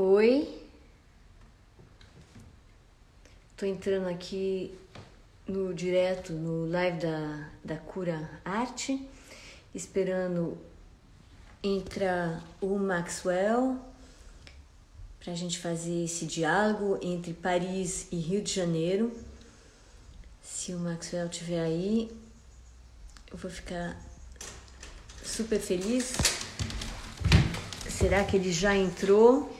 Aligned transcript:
Oi. 0.00 0.48
Tô 3.56 3.66
entrando 3.66 4.06
aqui 4.08 4.72
no 5.44 5.74
direto, 5.74 6.32
no 6.32 6.70
live 6.70 7.00
da, 7.00 7.50
da 7.64 7.76
Cura 7.78 8.30
Arte, 8.44 9.04
esperando 9.74 10.56
entrar 11.64 12.44
o 12.60 12.78
Maxwell 12.78 13.76
para 15.18 15.32
a 15.32 15.34
gente 15.34 15.58
fazer 15.58 16.04
esse 16.04 16.26
diálogo 16.26 17.00
entre 17.02 17.32
Paris 17.32 18.06
e 18.12 18.18
Rio 18.18 18.40
de 18.40 18.54
Janeiro. 18.54 19.12
Se 20.40 20.72
o 20.72 20.78
Maxwell 20.78 21.26
estiver 21.26 21.60
aí, 21.60 22.08
eu 23.32 23.36
vou 23.36 23.50
ficar 23.50 24.00
super 25.24 25.58
feliz. 25.58 26.12
Será 27.90 28.22
que 28.22 28.36
ele 28.36 28.52
já 28.52 28.76
entrou? 28.76 29.57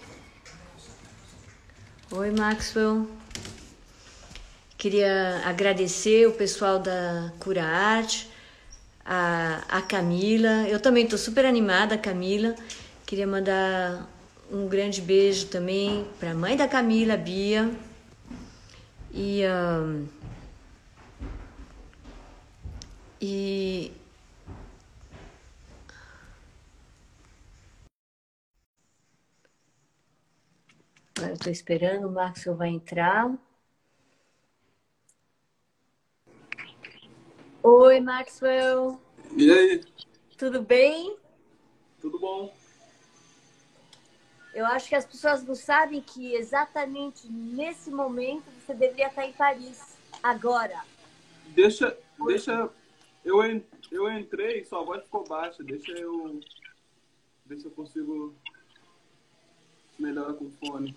Oi, 2.10 2.30
Maxwell. 2.30 3.06
Queria 4.78 5.42
agradecer 5.44 6.26
o 6.26 6.32
pessoal 6.32 6.78
da 6.78 7.30
Cura 7.38 7.62
Arte, 7.62 8.30
a, 9.04 9.62
a 9.68 9.82
Camila. 9.82 10.66
Eu 10.66 10.80
também 10.80 11.04
estou 11.04 11.18
super 11.18 11.44
animada, 11.44 11.98
Camila. 11.98 12.54
Queria 13.04 13.26
mandar 13.26 14.08
um 14.50 14.66
grande 14.66 15.02
beijo 15.02 15.48
também 15.48 16.06
para 16.18 16.30
a 16.30 16.34
mãe 16.34 16.56
da 16.56 16.66
Camila, 16.66 17.14
Bia. 17.14 17.70
E, 19.12 19.42
um, 19.46 20.06
e 23.20 23.92
eu 31.26 31.34
estou 31.34 31.50
esperando, 31.50 32.06
o 32.06 32.12
Maxwell 32.12 32.56
vai 32.56 32.68
entrar. 32.68 33.36
Oi, 37.62 38.00
Maxwell. 38.00 39.00
E 39.36 39.50
aí? 39.50 39.84
Tudo 40.36 40.62
bem? 40.62 41.16
Tudo 42.00 42.18
bom? 42.18 42.54
Eu 44.54 44.64
acho 44.66 44.88
que 44.88 44.94
as 44.94 45.04
pessoas 45.04 45.44
não 45.44 45.54
sabem 45.54 46.00
que 46.00 46.34
exatamente 46.34 47.30
nesse 47.30 47.90
momento 47.90 48.44
você 48.60 48.74
deveria 48.74 49.08
estar 49.08 49.26
em 49.26 49.32
Paris, 49.32 49.96
agora. 50.22 50.82
Deixa, 51.48 51.96
deixa. 52.26 52.70
Eu, 53.24 53.42
eu 53.90 54.10
entrei, 54.12 54.64
sua 54.64 54.82
voz 54.82 55.02
ficou 55.02 55.24
baixa. 55.24 55.62
Deixa 55.62 55.92
eu. 55.92 56.40
Deixa 57.44 57.66
eu 57.66 57.70
consigo 57.72 58.34
melhorar 59.98 60.34
com 60.34 60.46
o 60.46 60.50
fone. 60.52 60.96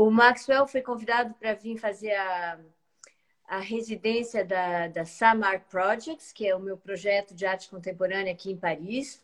O 0.00 0.10
Maxwell 0.10 0.66
foi 0.66 0.80
convidado 0.80 1.34
para 1.34 1.52
vir 1.52 1.76
fazer 1.76 2.14
a, 2.14 2.58
a 3.46 3.58
residência 3.58 4.42
da, 4.42 4.88
da 4.88 5.04
Samar 5.04 5.66
Projects, 5.68 6.32
que 6.32 6.48
é 6.48 6.56
o 6.56 6.58
meu 6.58 6.78
projeto 6.78 7.34
de 7.34 7.44
arte 7.44 7.68
contemporânea 7.68 8.32
aqui 8.32 8.50
em 8.50 8.56
Paris. 8.56 9.22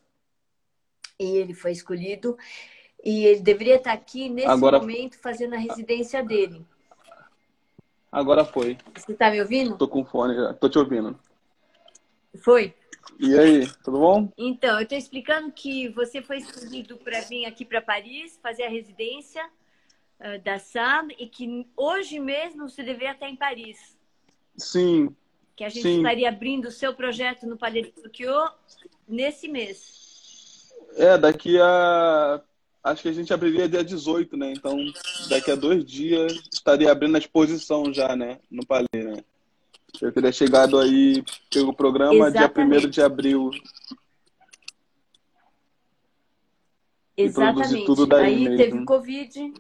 E 1.19 1.25
ele 1.39 1.55
foi 1.55 1.73
escolhido. 1.73 2.37
E 3.03 3.25
ele 3.25 3.41
deveria 3.41 3.77
estar 3.77 3.95
aqui 3.95 4.29
nesse 4.29 4.49
Agora... 4.49 4.79
momento 4.79 5.19
fazendo 5.19 5.55
a 5.55 5.59
residência 5.59 6.23
dele. 6.23 6.63
Agora 8.13 8.45
foi. 8.45 8.77
Você 8.95 9.13
está 9.13 9.31
me 9.31 9.41
ouvindo? 9.41 9.79
Tô 9.79 9.89
com 9.89 10.05
fone 10.05 10.35
já. 10.35 10.53
Tô 10.53 10.69
te 10.69 10.79
ouvindo. 10.79 11.19
Foi? 12.45 12.75
E 13.19 13.39
aí, 13.39 13.67
tudo 13.83 13.99
bom? 13.99 14.31
Então, 14.37 14.77
eu 14.77 14.83
estou 14.83 14.99
explicando 14.99 15.51
que 15.53 15.89
você 15.89 16.21
foi 16.21 16.37
escolhido 16.37 16.99
para 16.99 17.23
vir 17.23 17.47
aqui 17.47 17.65
para 17.65 17.81
Paris, 17.81 18.39
fazer 18.43 18.65
a 18.65 18.69
residência 18.69 19.43
uh, 20.21 20.43
da 20.43 20.59
SAM 20.59 21.09
e 21.19 21.27
que 21.27 21.67
hoje 21.77 22.19
mesmo 22.19 22.69
você 22.69 22.83
deveria 22.83 23.13
estar 23.13 23.29
em 23.29 23.37
Paris. 23.37 23.97
Sim. 24.57 25.15
Que 25.55 25.65
a 25.65 25.69
gente 25.69 25.83
sim. 25.83 25.97
estaria 25.99 26.29
abrindo 26.29 26.67
o 26.67 26.73
seu 26.73 26.95
projeto 26.95 27.47
no 27.47 27.57
Palais 27.57 27.87
de 27.87 27.93
Tokyo 27.93 28.35
nesse 29.09 29.49
mês. 29.49 30.75
É, 30.97 31.17
daqui 31.17 31.59
a. 31.61 32.41
Acho 32.83 33.03
que 33.03 33.09
a 33.09 33.13
gente 33.13 33.33
abriria 33.33 33.69
dia 33.69 33.83
18, 33.83 34.37
né? 34.37 34.53
Então, 34.53 34.79
daqui 35.29 35.51
a 35.51 35.57
dois 35.57 35.85
dias 35.85 36.33
estaria 36.53 36.91
abrindo 36.93 37.17
a 37.17 37.19
exposição 37.19 37.93
já, 37.93 38.15
né? 38.15 38.39
No 38.51 38.65
Palais, 38.65 38.87
né? 38.93 39.25
Eu 40.01 40.13
teria 40.13 40.31
chegado 40.31 40.79
aí 40.79 41.25
pelo 41.51 41.75
programa 41.75 42.29
Exatamente. 42.29 42.81
dia 42.81 42.89
1 42.89 42.91
de 42.91 43.03
abril. 43.03 43.51
Exatamente. 47.17 48.07
daí 48.07 48.25
aí 48.25 48.45
mesmo. 48.45 48.57
teve 48.57 48.85
Covid. 48.85 49.55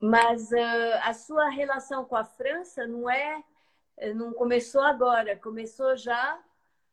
Mas 0.00 0.50
uh, 0.50 1.00
a 1.02 1.14
sua 1.14 1.48
relação 1.48 2.04
com 2.04 2.16
a 2.16 2.24
França 2.24 2.86
não 2.86 3.08
é, 3.08 3.42
não 4.14 4.32
começou 4.32 4.82
agora, 4.82 5.36
começou 5.36 5.96
já 5.96 6.38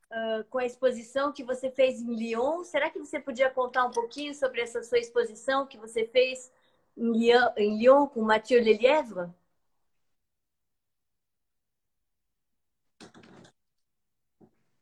uh, 0.10 0.44
com 0.50 0.58
a 0.60 0.66
exposição 0.66 1.32
que 1.34 1.44
você 1.44 1.70
fez 1.70 2.02
em 2.02 2.16
Lyon. 2.16 2.64
Será 2.64 2.90
que 2.90 3.00
você 3.00 3.20
podia 3.20 3.50
contar 3.50 3.86
um 3.86 3.92
pouquinho 3.92 4.34
sobre 4.34 4.62
essa 4.62 4.82
sua 4.84 5.00
exposição 5.00 5.68
que 5.68 5.78
você 5.78 6.06
fez 6.06 6.52
em 6.98 7.12
Lyon, 7.12 7.50
em 7.58 7.78
Lyon 7.78 8.08
com 8.08 8.22
Mathieu 8.22 8.62
Lelièvre? 8.64 9.30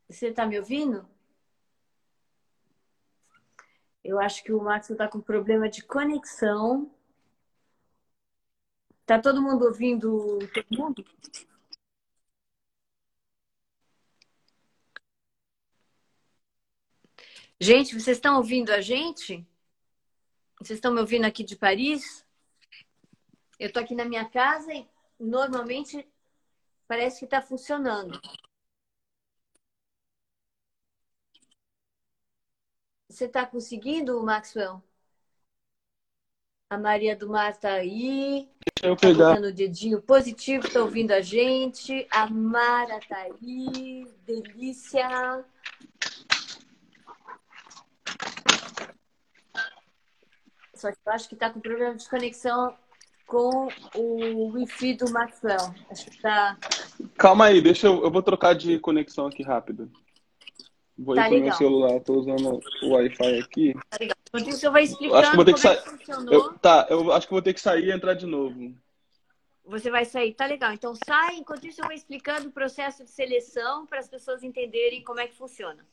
Você 0.10 0.28
está 0.28 0.46
me 0.46 0.60
ouvindo? 0.60 1.08
Eu 4.04 4.20
acho 4.20 4.44
que 4.44 4.52
o 4.52 4.62
Max 4.62 4.90
está 4.90 5.08
com 5.08 5.22
problema 5.22 5.70
de 5.70 5.84
conexão. 5.84 6.92
Tá 9.12 9.20
todo 9.20 9.42
mundo 9.42 9.66
ouvindo 9.66 10.40
todo 10.54 10.80
mundo? 10.80 11.06
Gente, 17.60 17.94
vocês 17.94 18.16
estão 18.16 18.38
ouvindo 18.38 18.70
a 18.70 18.80
gente? 18.80 19.46
Vocês 20.58 20.78
estão 20.78 20.94
me 20.94 21.02
ouvindo 21.02 21.26
aqui 21.26 21.44
de 21.44 21.58
Paris? 21.58 22.26
Eu 23.60 23.68
estou 23.68 23.84
aqui 23.84 23.94
na 23.94 24.06
minha 24.06 24.24
casa 24.30 24.74
e 24.74 24.88
normalmente 25.20 26.08
parece 26.88 27.20
que 27.20 27.26
está 27.26 27.42
funcionando. 27.42 28.18
Você 33.10 33.26
está 33.26 33.46
conseguindo, 33.46 34.24
Maxwell? 34.24 34.82
A 36.72 36.78
Maria 36.78 37.18
do 37.18 37.28
Mar 37.28 37.52
está 37.52 37.74
aí. 37.74 38.48
Deixa 38.82 38.94
eu 38.94 38.96
pegar. 38.96 39.36
Tá 39.36 39.42
o 39.42 39.52
dedinho 39.52 40.02
positivo, 40.02 40.66
está 40.66 40.80
ouvindo 40.80 41.12
a 41.12 41.20
gente. 41.20 42.08
A 42.10 42.30
Mara 42.30 42.98
está 42.98 43.18
aí. 43.18 44.08
Delícia. 44.26 45.44
Só 50.74 50.90
que 50.94 50.98
eu 51.06 51.12
acho 51.12 51.28
que 51.28 51.34
está 51.34 51.50
com 51.50 51.60
problema 51.60 51.94
de 51.94 52.10
conexão 52.10 52.74
com 53.28 53.68
o 53.94 54.54
Wi-Fi 54.54 54.94
do 54.94 55.12
Maxwell. 55.12 55.76
Acho 55.90 56.10
que 56.10 56.22
tá. 56.22 56.58
Calma 57.18 57.48
aí, 57.48 57.62
deixa 57.62 57.88
eu. 57.88 58.02
Eu 58.02 58.10
vou 58.10 58.24
trocar 58.24 58.56
de 58.56 58.80
conexão 58.80 59.28
aqui 59.28 59.44
rápido. 59.44 59.92
Vou 60.98 61.16
tá 61.16 61.24
ir 61.24 61.26
pro 61.26 61.34
legal. 61.34 61.50
meu 61.50 61.58
celular, 61.58 62.00
tô 62.00 62.14
usando 62.14 62.62
o 62.84 62.94
Wi-Fi 62.94 63.40
aqui. 63.40 63.74
Tá 63.90 63.98
legal. 64.00 64.21
Enquanto 64.34 64.50
isso, 64.50 64.66
eu 64.66 64.72
vou 64.72 64.80
explicando 64.80 65.18
Acho 65.18 65.32
que 65.32 65.36
vou 65.36 65.46
ter 65.46 65.54
que 65.54 65.62
como 65.62 65.74
é 65.74 65.78
sair. 65.78 65.84
que 65.84 66.06
funcionou. 66.06 66.34
Eu, 66.34 66.54
tá, 66.60 66.88
eu 66.90 67.12
acho 67.12 67.28
que 67.28 67.34
vou 67.34 67.42
ter 67.42 67.54
que 67.54 67.60
sair 67.60 67.86
e 67.86 67.92
entrar 67.92 68.14
de 68.14 68.26
novo. 68.26 68.74
Você 69.66 69.92
vai 69.92 70.06
sair, 70.06 70.34
tá 70.34 70.46
legal. 70.46 70.72
Então 70.72 70.96
sai, 71.06 71.36
enquanto 71.36 71.68
isso 71.68 71.82
eu 71.82 71.86
vou 71.86 71.94
explicando 71.94 72.48
o 72.48 72.52
processo 72.52 73.04
de 73.04 73.12
seleção 73.12 73.86
para 73.86 74.00
as 74.00 74.08
pessoas 74.08 74.42
entenderem 74.42 75.04
como 75.04 75.20
é 75.20 75.28
que 75.28 75.36
funciona. 75.36 75.86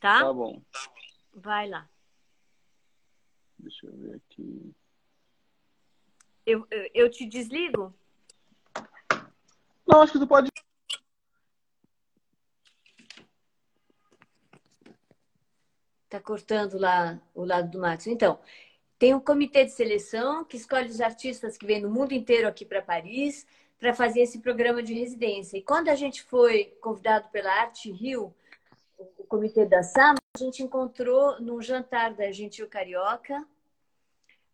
Tá? 0.00 0.24
Tá 0.24 0.32
bom. 0.32 0.60
Vai 1.32 1.68
lá. 1.68 1.88
Deixa 3.58 3.86
eu 3.86 3.92
ver 3.96 4.16
aqui. 4.16 4.74
Eu, 6.44 6.66
eu, 6.70 6.90
eu 6.94 7.10
te 7.10 7.26
desligo? 7.26 7.94
Não, 9.86 10.00
acho 10.00 10.12
que 10.12 10.18
tu 10.18 10.26
pode. 10.26 10.50
Tá 16.08 16.20
cortando 16.20 16.78
lá 16.78 17.20
o 17.34 17.44
lado 17.44 17.70
do 17.70 17.78
Max. 17.78 18.06
Então, 18.06 18.38
tem 18.98 19.14
um 19.14 19.20
comitê 19.20 19.64
de 19.64 19.72
seleção 19.72 20.44
que 20.44 20.56
escolhe 20.56 20.88
os 20.88 21.00
artistas 21.00 21.56
que 21.56 21.66
vêm 21.66 21.82
do 21.82 21.90
mundo 21.90 22.12
inteiro 22.12 22.48
aqui 22.48 22.64
para 22.64 22.82
Paris 22.82 23.46
para 23.78 23.94
fazer 23.94 24.20
esse 24.20 24.40
programa 24.40 24.82
de 24.82 24.92
residência. 24.92 25.56
E 25.56 25.62
quando 25.62 25.88
a 25.88 25.94
gente 25.94 26.22
foi 26.24 26.76
convidado 26.80 27.28
pela 27.28 27.52
Arte 27.52 27.92
Rio, 27.92 28.34
o 28.98 29.24
comitê 29.24 29.64
da 29.64 29.82
SAM, 29.82 30.14
a 30.34 30.38
gente 30.38 30.62
encontrou 30.62 31.40
num 31.40 31.62
jantar 31.62 32.12
da 32.14 32.32
Gentil 32.32 32.66
Carioca 32.66 33.46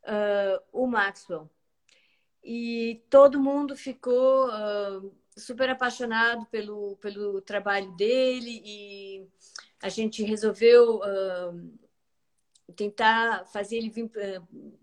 uh, 0.05 0.63
o 0.73 0.87
Maxwell. 0.87 1.49
E 2.43 3.03
todo 3.09 3.41
mundo 3.41 3.75
ficou 3.75 4.49
uh, 4.49 5.11
super 5.35 5.71
apaixonado 5.71 6.45
pelo, 6.47 6.97
pelo 6.97 7.41
trabalho 7.41 7.91
dele 7.93 8.61
e 8.63 9.27
a 9.85 9.91
gente 9.91 10.25
resolveu 10.25 11.01
uh, 11.01 11.79
tentar 12.75 13.45
fazer 13.45 13.77
ele 13.77 13.91
vir 13.91 14.05
uh, 14.07 14.79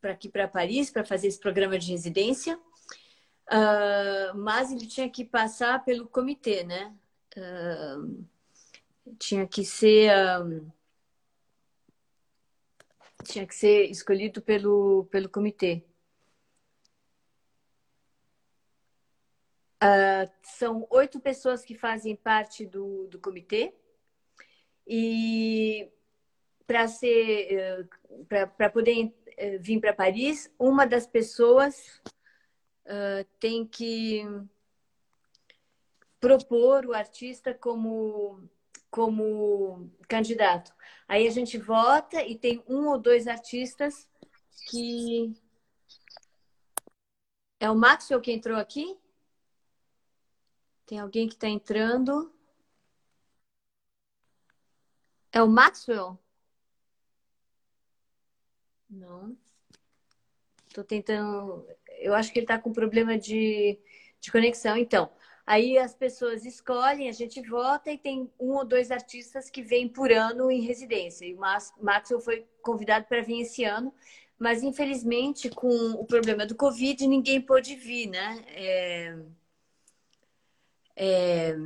para 0.00 0.12
aqui 0.12 0.30
para 0.30 0.48
Paris 0.48 0.88
para 0.88 1.04
fazer 1.04 1.26
esse 1.26 1.38
programa 1.38 1.78
de 1.78 1.90
residência, 1.90 2.56
uh, 2.56 4.34
mas 4.34 4.72
ele 4.72 4.86
tinha 4.86 5.10
que 5.10 5.26
passar 5.26 5.84
pelo 5.84 6.08
comitê, 6.08 6.64
né? 6.64 6.96
tinha 9.18 9.46
que 9.46 9.62
ser 9.62 10.10
tinha 13.24 13.46
que 13.46 13.54
ser 13.54 13.90
escolhido 13.90 14.40
pelo, 14.40 15.04
pelo 15.10 15.28
comitê. 15.28 15.84
Uh, 19.84 20.32
são 20.42 20.86
oito 20.88 21.20
pessoas 21.20 21.62
que 21.62 21.74
fazem 21.74 22.16
parte 22.16 22.64
do, 22.64 23.06
do 23.08 23.18
comitê 23.18 23.74
e 24.86 25.90
para 26.66 26.88
ser 26.88 27.52
eh, 27.52 27.84
para 28.28 28.70
poder 28.70 29.06
uh, 29.06 29.58
vir 29.60 29.80
para 29.80 29.92
Paris 29.92 30.50
uma 30.58 30.86
das 30.86 31.06
pessoas 31.06 32.00
uh, 32.86 33.24
tem 33.38 33.66
que 33.66 34.22
propor 36.20 36.86
o 36.86 36.94
artista 36.94 37.52
como 37.54 38.48
como 38.90 39.90
candidato 40.08 40.72
aí 41.08 41.26
a 41.26 41.30
gente 41.30 41.58
vota 41.58 42.22
e 42.22 42.36
tem 42.36 42.62
um 42.68 42.88
ou 42.88 42.98
dois 42.98 43.26
artistas 43.26 44.08
que 44.70 45.34
é 47.60 47.70
o 47.70 47.74
Maxwell 47.74 48.20
que 48.20 48.32
entrou 48.32 48.58
aqui 48.58 48.98
tem 50.86 51.00
alguém 51.00 51.26
que 51.26 51.34
está 51.34 51.48
entrando. 51.48 52.32
É 55.36 55.42
o 55.42 55.46
Maxwell? 55.46 56.18
Não. 58.88 59.36
Estou 60.66 60.82
tentando. 60.82 61.68
Eu 61.98 62.14
acho 62.14 62.32
que 62.32 62.38
ele 62.38 62.44
está 62.44 62.58
com 62.58 62.72
problema 62.72 63.18
de, 63.18 63.78
de 64.18 64.32
conexão. 64.32 64.78
Então, 64.78 65.10
aí 65.46 65.76
as 65.76 65.94
pessoas 65.94 66.46
escolhem, 66.46 67.10
a 67.10 67.12
gente 67.12 67.42
vota 67.42 67.90
e 67.90 67.98
tem 67.98 68.32
um 68.40 68.54
ou 68.54 68.64
dois 68.64 68.90
artistas 68.90 69.50
que 69.50 69.60
vêm 69.60 69.86
por 69.86 70.10
ano 70.10 70.50
em 70.50 70.62
residência. 70.62 71.26
E 71.26 71.34
o 71.34 71.38
Maxwell 71.82 72.20
foi 72.20 72.46
convidado 72.62 73.04
para 73.04 73.20
vir 73.20 73.42
esse 73.42 73.62
ano, 73.62 73.92
mas 74.38 74.62
infelizmente, 74.62 75.50
com 75.50 75.68
o 76.00 76.06
problema 76.06 76.46
do 76.46 76.54
Covid, 76.54 77.06
ninguém 77.06 77.42
pôde 77.42 77.76
vir, 77.76 78.06
né? 78.06 78.42
É... 78.54 79.18
É... 80.96 81.56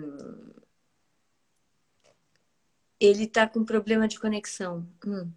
Ele 3.00 3.25
está 3.25 3.49
com 3.49 3.64
problema 3.64 4.06
de 4.06 4.20
conexão. 4.20 4.87
Hum. 5.06 5.31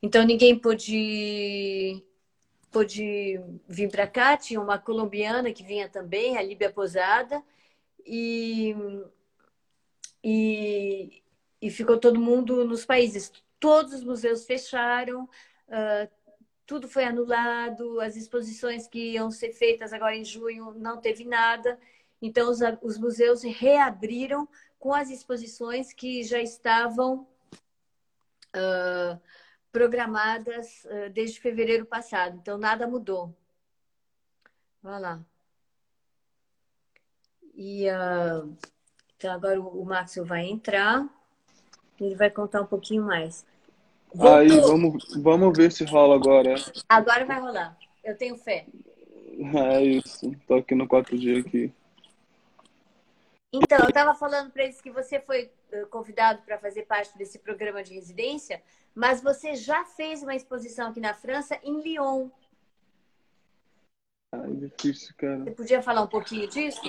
Então 0.00 0.24
ninguém 0.24 0.56
pôde, 0.58 2.02
pôde 2.70 3.40
vir 3.68 3.90
para 3.90 4.06
cá. 4.06 4.36
Tinha 4.36 4.60
uma 4.60 4.78
colombiana 4.78 5.52
que 5.52 5.64
vinha 5.64 5.88
também, 5.88 6.38
a 6.38 6.42
Líbia 6.42 6.72
Posada, 6.72 7.42
e, 8.04 8.74
e, 10.22 11.22
e 11.60 11.70
ficou 11.70 11.98
todo 11.98 12.20
mundo 12.20 12.64
nos 12.64 12.84
países. 12.84 13.32
Todos 13.58 13.94
os 13.94 14.04
museus 14.04 14.44
fecharam, 14.44 15.24
uh, 15.24 16.08
tudo 16.66 16.88
foi 16.88 17.04
anulado, 17.04 18.00
as 18.00 18.16
exposições 18.16 18.86
que 18.86 19.12
iam 19.12 19.30
ser 19.30 19.52
feitas 19.52 19.92
agora 19.92 20.16
em 20.16 20.24
junho 20.24 20.74
não 20.76 21.00
teve 21.00 21.24
nada. 21.24 21.78
Então, 22.20 22.50
os, 22.50 22.58
os 22.82 22.98
museus 22.98 23.42
reabriram 23.42 24.48
com 24.78 24.92
as 24.92 25.10
exposições 25.10 25.92
que 25.92 26.22
já 26.22 26.40
estavam 26.40 27.26
uh, 28.54 29.20
programadas 29.72 30.84
uh, 30.84 31.10
desde 31.10 31.40
fevereiro 31.40 31.84
passado. 31.84 32.38
Então, 32.40 32.58
nada 32.58 32.86
mudou. 32.86 33.34
Vai 34.82 35.00
lá. 35.00 35.20
E 37.54 37.86
uh, 37.88 38.54
então 39.16 39.32
agora 39.32 39.60
o, 39.60 39.82
o 39.82 39.84
Maxwell 39.84 40.26
vai 40.26 40.44
entrar. 40.46 41.08
Ele 41.98 42.14
vai 42.14 42.30
contar 42.30 42.60
um 42.60 42.66
pouquinho 42.66 43.02
mais. 43.02 43.46
Voltou. 44.14 44.36
Aí, 44.36 44.48
vamos, 44.48 45.04
vamos 45.22 45.56
ver 45.56 45.72
se 45.72 45.84
rola 45.84 46.14
agora. 46.14 46.54
Agora 46.88 47.24
vai 47.24 47.40
rolar. 47.40 47.76
Eu 48.04 48.16
tenho 48.16 48.36
fé. 48.36 48.66
É 49.72 49.82
isso. 49.82 50.32
Tô 50.46 50.54
aqui 50.54 50.74
no 50.74 50.86
4G 50.86 51.40
aqui. 51.40 51.72
Então, 53.52 53.78
eu 53.78 53.88
estava 53.88 54.14
falando 54.14 54.50
para 54.50 54.64
eles 54.64 54.80
que 54.80 54.90
você 54.90 55.20
foi 55.20 55.50
eh, 55.70 55.84
convidado 55.86 56.42
para 56.42 56.58
fazer 56.58 56.82
parte 56.82 57.16
desse 57.16 57.38
programa 57.38 57.82
de 57.82 57.94
residência, 57.94 58.62
mas 58.94 59.22
você 59.22 59.54
já 59.54 59.84
fez 59.84 60.22
uma 60.22 60.34
exposição 60.34 60.90
aqui 60.90 61.00
na 61.00 61.14
França, 61.14 61.58
em 61.62 61.80
Lyon. 61.80 62.28
Ai, 64.32 64.52
difícil, 64.54 65.14
cara. 65.16 65.44
Você 65.44 65.50
podia 65.52 65.82
falar 65.82 66.02
um 66.02 66.08
pouquinho 66.08 66.48
disso? 66.48 66.80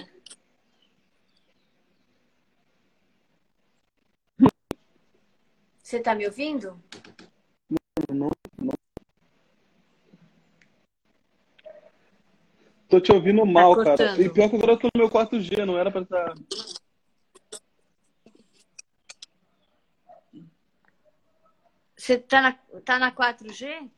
Você 5.82 5.98
está 5.98 6.14
me 6.14 6.26
ouvindo? 6.26 6.78
Não, 7.70 8.16
não, 8.16 8.30
não. 8.58 8.74
Tô 12.90 13.02
te 13.02 13.12
ouvindo 13.12 13.46
mal, 13.46 13.76
tá 13.76 13.84
cara. 13.84 14.22
E 14.22 14.30
pior 14.30 14.50
que 14.50 14.56
agora 14.56 14.72
eu 14.74 14.78
tô 14.78 14.88
no 14.94 15.00
meu 15.02 15.10
4G, 15.10 15.66
não 15.66 15.78
era 15.78 15.92
pra 15.92 16.02
estar. 16.02 16.34
Tá... 16.34 16.36
Você 21.96 22.18
tá 22.18 22.42
na, 22.42 22.54
tá 22.86 23.00
na 23.00 23.12
4G? 23.12 23.90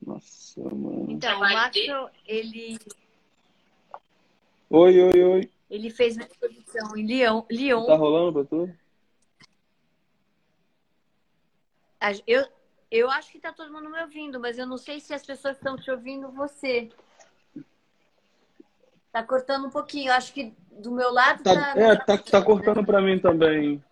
Nossa, 0.00 0.60
mano. 0.60 1.06
Então, 1.10 1.36
o 1.36 1.40
Maxwell, 1.40 2.10
ele. 2.26 2.78
Oi, 4.70 5.00
oi, 5.00 5.22
oi. 5.22 5.50
Ele 5.68 5.90
fez 5.90 6.16
uma 6.16 6.24
exposição 6.24 6.96
em 6.96 7.04
Lyon. 7.04 7.42
Lyon. 7.50 7.86
Tá 7.86 7.96
rolando 7.96 8.32
pra 8.32 8.44
tu? 8.44 8.74
Eu, 12.26 12.46
eu 12.90 13.10
acho 13.10 13.30
que 13.30 13.36
está 13.36 13.52
todo 13.52 13.72
mundo 13.72 13.88
me 13.88 14.00
ouvindo, 14.02 14.40
mas 14.40 14.58
eu 14.58 14.66
não 14.66 14.76
sei 14.76 14.98
se 14.98 15.14
as 15.14 15.24
pessoas 15.24 15.56
estão 15.56 15.76
te 15.76 15.90
ouvindo 15.90 16.30
você. 16.32 16.90
Tá 19.12 19.22
cortando 19.22 19.66
um 19.66 19.70
pouquinho. 19.70 20.08
Eu 20.08 20.14
acho 20.14 20.32
que 20.32 20.54
do 20.72 20.90
meu 20.90 21.12
lado 21.12 21.42
tá. 21.42 21.74
tá 21.74 21.80
é, 21.80 21.96
tá, 21.96 22.18
tá 22.18 22.42
cortando 22.42 22.84
para 22.84 23.00
mim 23.00 23.18
também. 23.18 23.82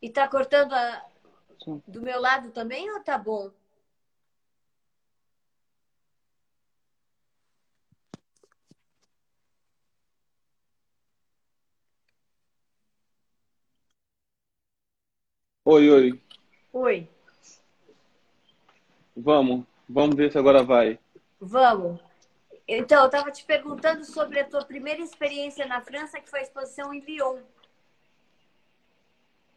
E 0.00 0.08
tá 0.08 0.28
cortando 0.28 0.72
a... 0.72 1.04
do 1.86 2.00
meu 2.02 2.20
lado 2.20 2.50
também 2.50 2.88
ou 2.92 3.00
tá 3.00 3.18
bom? 3.18 3.50
Oi, 15.68 15.90
oi. 15.90 16.20
Oi. 16.72 17.08
Vamos, 19.16 19.64
vamos 19.88 20.14
ver 20.14 20.30
se 20.30 20.38
agora 20.38 20.62
vai. 20.62 20.96
Vamos. 21.40 21.98
Então, 22.68 23.00
eu 23.00 23.06
estava 23.06 23.32
te 23.32 23.44
perguntando 23.44 24.04
sobre 24.04 24.38
a 24.38 24.44
tua 24.44 24.64
primeira 24.64 25.02
experiência 25.02 25.66
na 25.66 25.80
França, 25.80 26.20
que 26.20 26.30
foi 26.30 26.38
a 26.38 26.42
exposição 26.44 26.94
em 26.94 27.00
Lyon. 27.00 27.38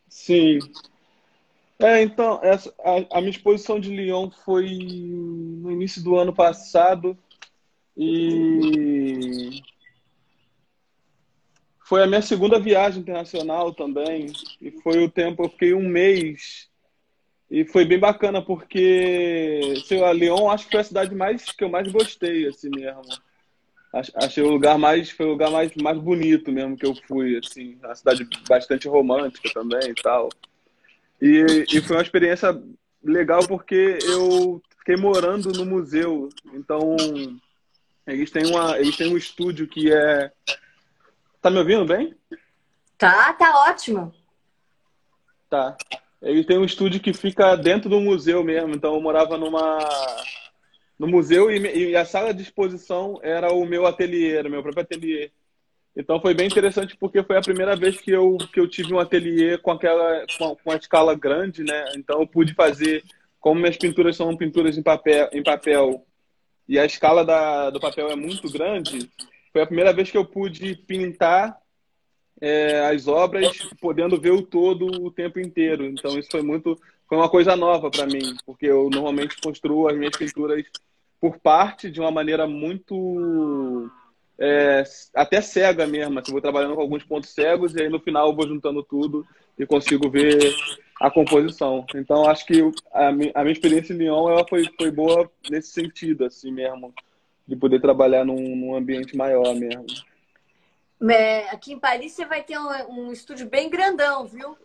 Sim. 0.08 0.58
É, 1.78 2.02
então, 2.02 2.40
essa, 2.42 2.74
a, 2.80 3.18
a 3.20 3.22
minha 3.22 3.30
exposição 3.30 3.80
de 3.80 3.96
Lyon 3.96 4.32
foi 4.32 4.68
no 4.68 5.70
início 5.70 6.04
do 6.04 6.16
ano 6.16 6.34
passado 6.34 7.16
e 7.96 9.62
foi 11.90 12.04
a 12.04 12.08
minha 12.08 12.22
segunda 12.22 12.60
viagem 12.60 13.02
internacional 13.02 13.74
também. 13.74 14.32
E 14.62 14.70
foi 14.70 15.04
o 15.04 15.10
tempo, 15.10 15.44
eu 15.44 15.50
fiquei 15.50 15.74
um 15.74 15.90
mês. 15.90 16.70
E 17.50 17.66
foi 17.66 17.84
bem 17.84 17.98
bacana, 17.98 18.44
porque 18.44 19.74
sei 19.88 20.00
lá, 20.00 20.14
Lyon 20.14 20.52
acho 20.52 20.66
que 20.66 20.72
foi 20.72 20.82
a 20.82 20.84
cidade 20.84 21.16
mais 21.16 21.52
que 21.52 21.64
eu 21.64 21.70
mais 21.70 21.92
gostei, 21.92 22.48
assim 22.48 22.70
mesmo. 22.70 23.02
Achei 24.14 24.44
o 24.44 24.52
lugar 24.52 24.78
mais, 24.78 25.10
foi 25.10 25.26
o 25.26 25.30
lugar 25.30 25.50
mais, 25.50 25.74
mais 25.82 25.98
bonito 25.98 26.52
mesmo 26.52 26.78
que 26.78 26.86
eu 26.86 26.94
fui, 27.08 27.40
assim. 27.40 27.76
Uma 27.84 27.96
cidade 27.96 28.30
bastante 28.48 28.88
romântica 28.88 29.50
também 29.52 29.90
e 29.90 29.96
tal. 29.96 30.30
E, 31.20 31.66
e 31.74 31.82
foi 31.82 31.96
uma 31.96 32.04
experiência 32.04 32.56
legal 33.04 33.48
porque 33.48 33.98
eu 34.04 34.62
fiquei 34.78 34.96
morando 34.96 35.52
no 35.54 35.66
museu. 35.66 36.30
Então, 36.54 36.96
eles 38.06 38.30
têm, 38.30 38.46
uma, 38.46 38.78
eles 38.78 38.96
têm 38.96 39.12
um 39.12 39.18
estúdio 39.18 39.68
que 39.68 39.92
é 39.92 40.32
Tá 41.42 41.50
me 41.50 41.58
ouvindo 41.60 41.86
bem? 41.86 42.16
Tá, 42.98 43.34
tá 43.34 43.70
ótimo. 43.70 44.14
Tá. 45.50 45.78
Ele 46.22 46.44
tem 46.44 46.58
um 46.58 46.66
estúdio 46.66 47.00
que 47.00 47.14
fica 47.14 47.56
dentro 47.56 47.90
do 47.90 48.02
museu 48.02 48.44
mesmo, 48.44 48.76
então 48.76 48.94
eu 48.94 49.02
morava 49.02 49.38
numa 49.38 49.80
no 50.98 51.08
museu 51.08 51.50
e, 51.50 51.92
e 51.92 51.96
a 51.96 52.04
sala 52.04 52.34
de 52.34 52.42
exposição 52.42 53.20
era 53.24 53.54
o 53.54 53.66
meu 53.66 53.86
ateliê, 53.86 54.36
era 54.36 54.50
o 54.50 54.52
meu 54.52 54.62
próprio 54.62 54.84
ateliê. 54.84 55.32
Então 55.96 56.20
foi 56.20 56.34
bem 56.34 56.48
interessante 56.48 56.96
porque 56.98 57.24
foi 57.24 57.38
a 57.38 57.42
primeira 57.42 57.76
vez 57.76 58.00
que 58.00 58.12
eu, 58.12 58.38
que 58.54 58.60
eu 58.60 58.70
tive 58.70 58.94
um 58.94 59.00
ateliê 59.00 59.58
com 59.58 59.72
aquela 59.72 60.26
com, 60.38 60.56
com 60.58 60.72
a 60.72 60.76
escala 60.76 61.16
grande, 61.16 61.64
né? 61.64 61.86
Então 61.96 62.20
eu 62.20 62.28
pude 62.28 62.54
fazer, 62.54 63.04
como 63.40 63.62
minhas 63.62 63.78
pinturas 63.78 64.18
são 64.18 64.36
pinturas 64.36 64.78
em 64.78 64.84
papel, 64.84 65.30
em 65.32 65.42
papel 65.42 66.06
e 66.68 66.78
a 66.78 66.86
escala 66.86 67.26
da, 67.26 67.70
do 67.70 67.80
papel 67.80 68.10
é 68.10 68.16
muito 68.16 68.52
grande, 68.52 69.10
foi 69.60 69.64
a 69.64 69.68
primeira 69.68 69.94
vez 69.94 70.10
que 70.10 70.18
eu 70.18 70.24
pude 70.24 70.76
pintar 70.76 71.58
é, 72.40 72.86
as 72.86 73.08
obras 73.08 73.52
podendo 73.82 74.20
ver 74.20 74.32
o 74.32 74.42
todo 74.42 74.86
o 75.04 75.12
tempo 75.12 75.40
inteiro. 75.40 75.86
Então 75.86 76.18
isso 76.18 76.30
foi 76.32 76.42
muito 76.42 76.80
foi 77.08 77.18
uma 77.18 77.30
coisa 77.30 77.56
nova 77.56 77.90
para 77.90 78.06
mim, 78.06 78.38
porque 78.46 78.68
eu 78.68 78.90
normalmente 78.90 79.42
construo 79.42 79.90
as 79.90 79.98
minhas 79.98 80.16
pinturas 80.16 80.64
por 81.20 81.40
parte 81.40 81.90
de 81.90 82.00
uma 82.00 82.12
maneira 82.12 82.48
muito 82.48 83.90
é, 84.38 84.84
até 85.14 85.42
cega 85.42 85.86
mesmo. 85.86 86.18
Assim, 86.20 86.32
vou 86.32 86.42
trabalhando 86.42 86.76
com 86.76 86.82
alguns 86.82 87.04
pontos 87.04 87.32
cegos 87.32 87.76
e 87.76 87.82
aí 87.82 87.90
no 87.90 88.00
final 88.00 88.30
eu 88.30 88.36
vou 88.36 88.48
juntando 88.48 88.82
tudo 88.84 89.26
e 89.58 89.66
consigo 89.66 90.10
ver 90.10 90.56
a 91.02 91.12
composição. 91.12 91.86
Então 91.96 92.30
acho 92.30 92.46
que 92.46 92.62
a, 92.94 93.12
minha, 93.12 93.32
a 93.36 93.42
minha 93.42 93.54
experiência 93.54 93.94
em 93.94 93.98
Lyon 93.98 94.30
ela 94.30 94.48
foi, 94.48 94.70
foi 94.78 94.92
boa 94.92 95.30
nesse 95.50 95.72
sentido, 95.72 96.24
assim 96.24 96.52
mesmo, 96.52 96.94
de 97.50 97.56
poder 97.56 97.82
trabalhar 97.82 98.24
num, 98.24 98.56
num 98.56 98.76
ambiente 98.76 99.18
maior 99.18 99.56
mesmo. 99.56 99.86
É, 101.10 101.50
aqui 101.50 101.74
em 101.74 101.80
Paris 101.80 102.12
você 102.12 102.26
vai 102.26 102.44
ter 102.44 102.60
um, 102.60 102.70
um, 102.90 103.12
estúdio 103.12 103.50
bem 103.50 103.70
grandão, 103.70 104.26
viu? 104.26 104.56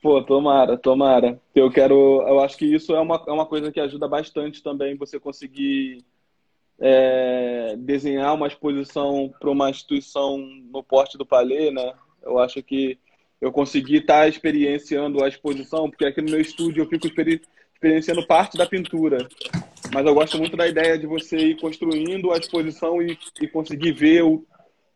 Pô, 0.00 0.22
tomara, 0.22 0.78
tomara. 0.78 1.38
Eu 1.54 1.70
quero. 1.70 2.22
Eu 2.26 2.40
acho 2.40 2.56
que 2.56 2.64
isso 2.64 2.94
é 2.94 3.00
uma, 3.00 3.22
é 3.28 3.32
uma 3.32 3.44
coisa 3.44 3.70
que 3.70 3.78
ajuda 3.78 4.08
bastante 4.08 4.62
também 4.62 4.96
você 4.96 5.20
conseguir 5.20 6.02
é, 6.80 7.74
desenhar 7.76 8.34
uma 8.34 8.46
exposição 8.46 9.32
para 9.38 9.50
uma 9.50 9.68
instituição 9.68 10.38
no 10.38 10.82
porte 10.82 11.18
do 11.18 11.26
Palais, 11.26 11.74
né? 11.74 11.92
Eu 12.22 12.38
acho 12.38 12.62
que 12.62 12.98
eu 13.38 13.52
consegui 13.52 13.96
estar 13.96 14.20
tá 14.20 14.28
experienciando 14.28 15.22
a 15.22 15.28
exposição, 15.28 15.90
porque 15.90 16.06
aqui 16.06 16.22
no 16.22 16.30
meu 16.30 16.40
estúdio 16.40 16.82
eu 16.82 16.88
fico 16.88 17.06
experienciando 17.06 18.26
parte 18.26 18.56
da 18.56 18.64
pintura. 18.64 19.28
Mas 19.94 20.04
eu 20.06 20.12
gosto 20.12 20.36
muito 20.36 20.56
da 20.56 20.66
ideia 20.66 20.98
de 20.98 21.06
você 21.06 21.36
ir 21.36 21.60
construindo 21.60 22.32
a 22.32 22.36
exposição 22.36 23.00
e, 23.00 23.16
e 23.40 23.46
conseguir 23.46 23.92
ver 23.92 24.24
o, 24.24 24.44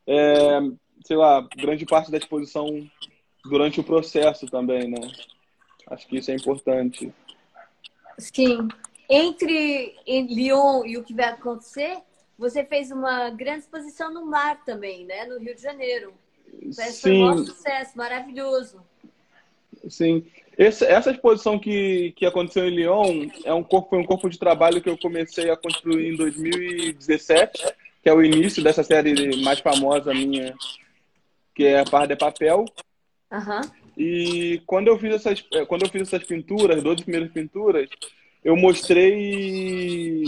é, 0.04 0.58
sei 1.04 1.16
lá, 1.16 1.46
grande 1.56 1.86
parte 1.86 2.10
da 2.10 2.18
exposição 2.18 2.66
durante 3.44 3.78
o 3.78 3.84
processo 3.84 4.48
também, 4.48 4.90
né? 4.90 4.98
Acho 5.86 6.04
que 6.08 6.18
isso 6.18 6.32
é 6.32 6.34
importante. 6.34 7.14
Sim. 8.18 8.66
Entre 9.08 9.94
Lyon 10.04 10.84
e 10.84 10.98
o 10.98 11.04
que 11.04 11.14
vai 11.14 11.26
acontecer, 11.26 11.98
você 12.36 12.64
fez 12.64 12.90
uma 12.90 13.30
grande 13.30 13.60
exposição 13.60 14.12
no 14.12 14.26
mar 14.26 14.64
também, 14.64 15.04
né? 15.04 15.26
No 15.26 15.38
Rio 15.38 15.54
de 15.54 15.62
Janeiro. 15.62 16.12
Sim. 16.72 16.92
Foi 17.00 17.12
um 17.12 17.46
sucesso, 17.46 17.96
maravilhoso. 17.96 18.82
Sim. 19.88 20.26
Esse, 20.58 20.84
essa 20.84 21.12
exposição 21.12 21.58
que, 21.58 22.12
que 22.16 22.26
aconteceu 22.26 22.66
em 22.66 22.74
Lyon 22.74 23.28
é 23.44 23.54
um 23.54 23.62
corpo, 23.62 23.90
foi 23.90 23.98
um 24.00 24.04
corpo 24.04 24.28
de 24.28 24.38
trabalho 24.38 24.82
que 24.82 24.90
eu 24.90 24.98
comecei 24.98 25.48
a 25.50 25.56
construir 25.56 26.12
em 26.12 26.16
2017 26.16 27.64
que 28.02 28.08
é 28.08 28.14
o 28.14 28.24
início 28.24 28.62
dessa 28.62 28.82
série 28.82 29.42
mais 29.42 29.60
famosa 29.60 30.14
minha, 30.14 30.54
que 31.54 31.64
é 31.64 31.80
a 31.80 31.84
Par 31.84 32.06
de 32.06 32.16
Papel. 32.16 32.64
Uhum. 33.30 33.60
E 33.96 34.62
quando 34.64 34.88
eu 34.88 34.98
fiz 34.98 35.14
essas, 35.14 35.44
eh, 35.52 35.66
quando 35.66 35.82
eu 35.82 35.90
fiz 35.90 36.02
essas 36.02 36.24
pinturas, 36.24 36.82
12 36.82 37.02
primeiras 37.02 37.30
pinturas, 37.30 37.88
eu 38.44 38.56
mostrei 38.56 40.22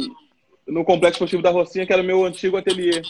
no 0.67 0.85
Complexo 0.85 1.15
Esportivo 1.15 1.43
da 1.43 1.51
Rocinha, 1.51 1.87
que 1.87 1.93
era 1.93 2.03
o 2.03 2.05
meu 2.05 2.25
antigo 2.25 2.57
ateliê. 2.57 3.01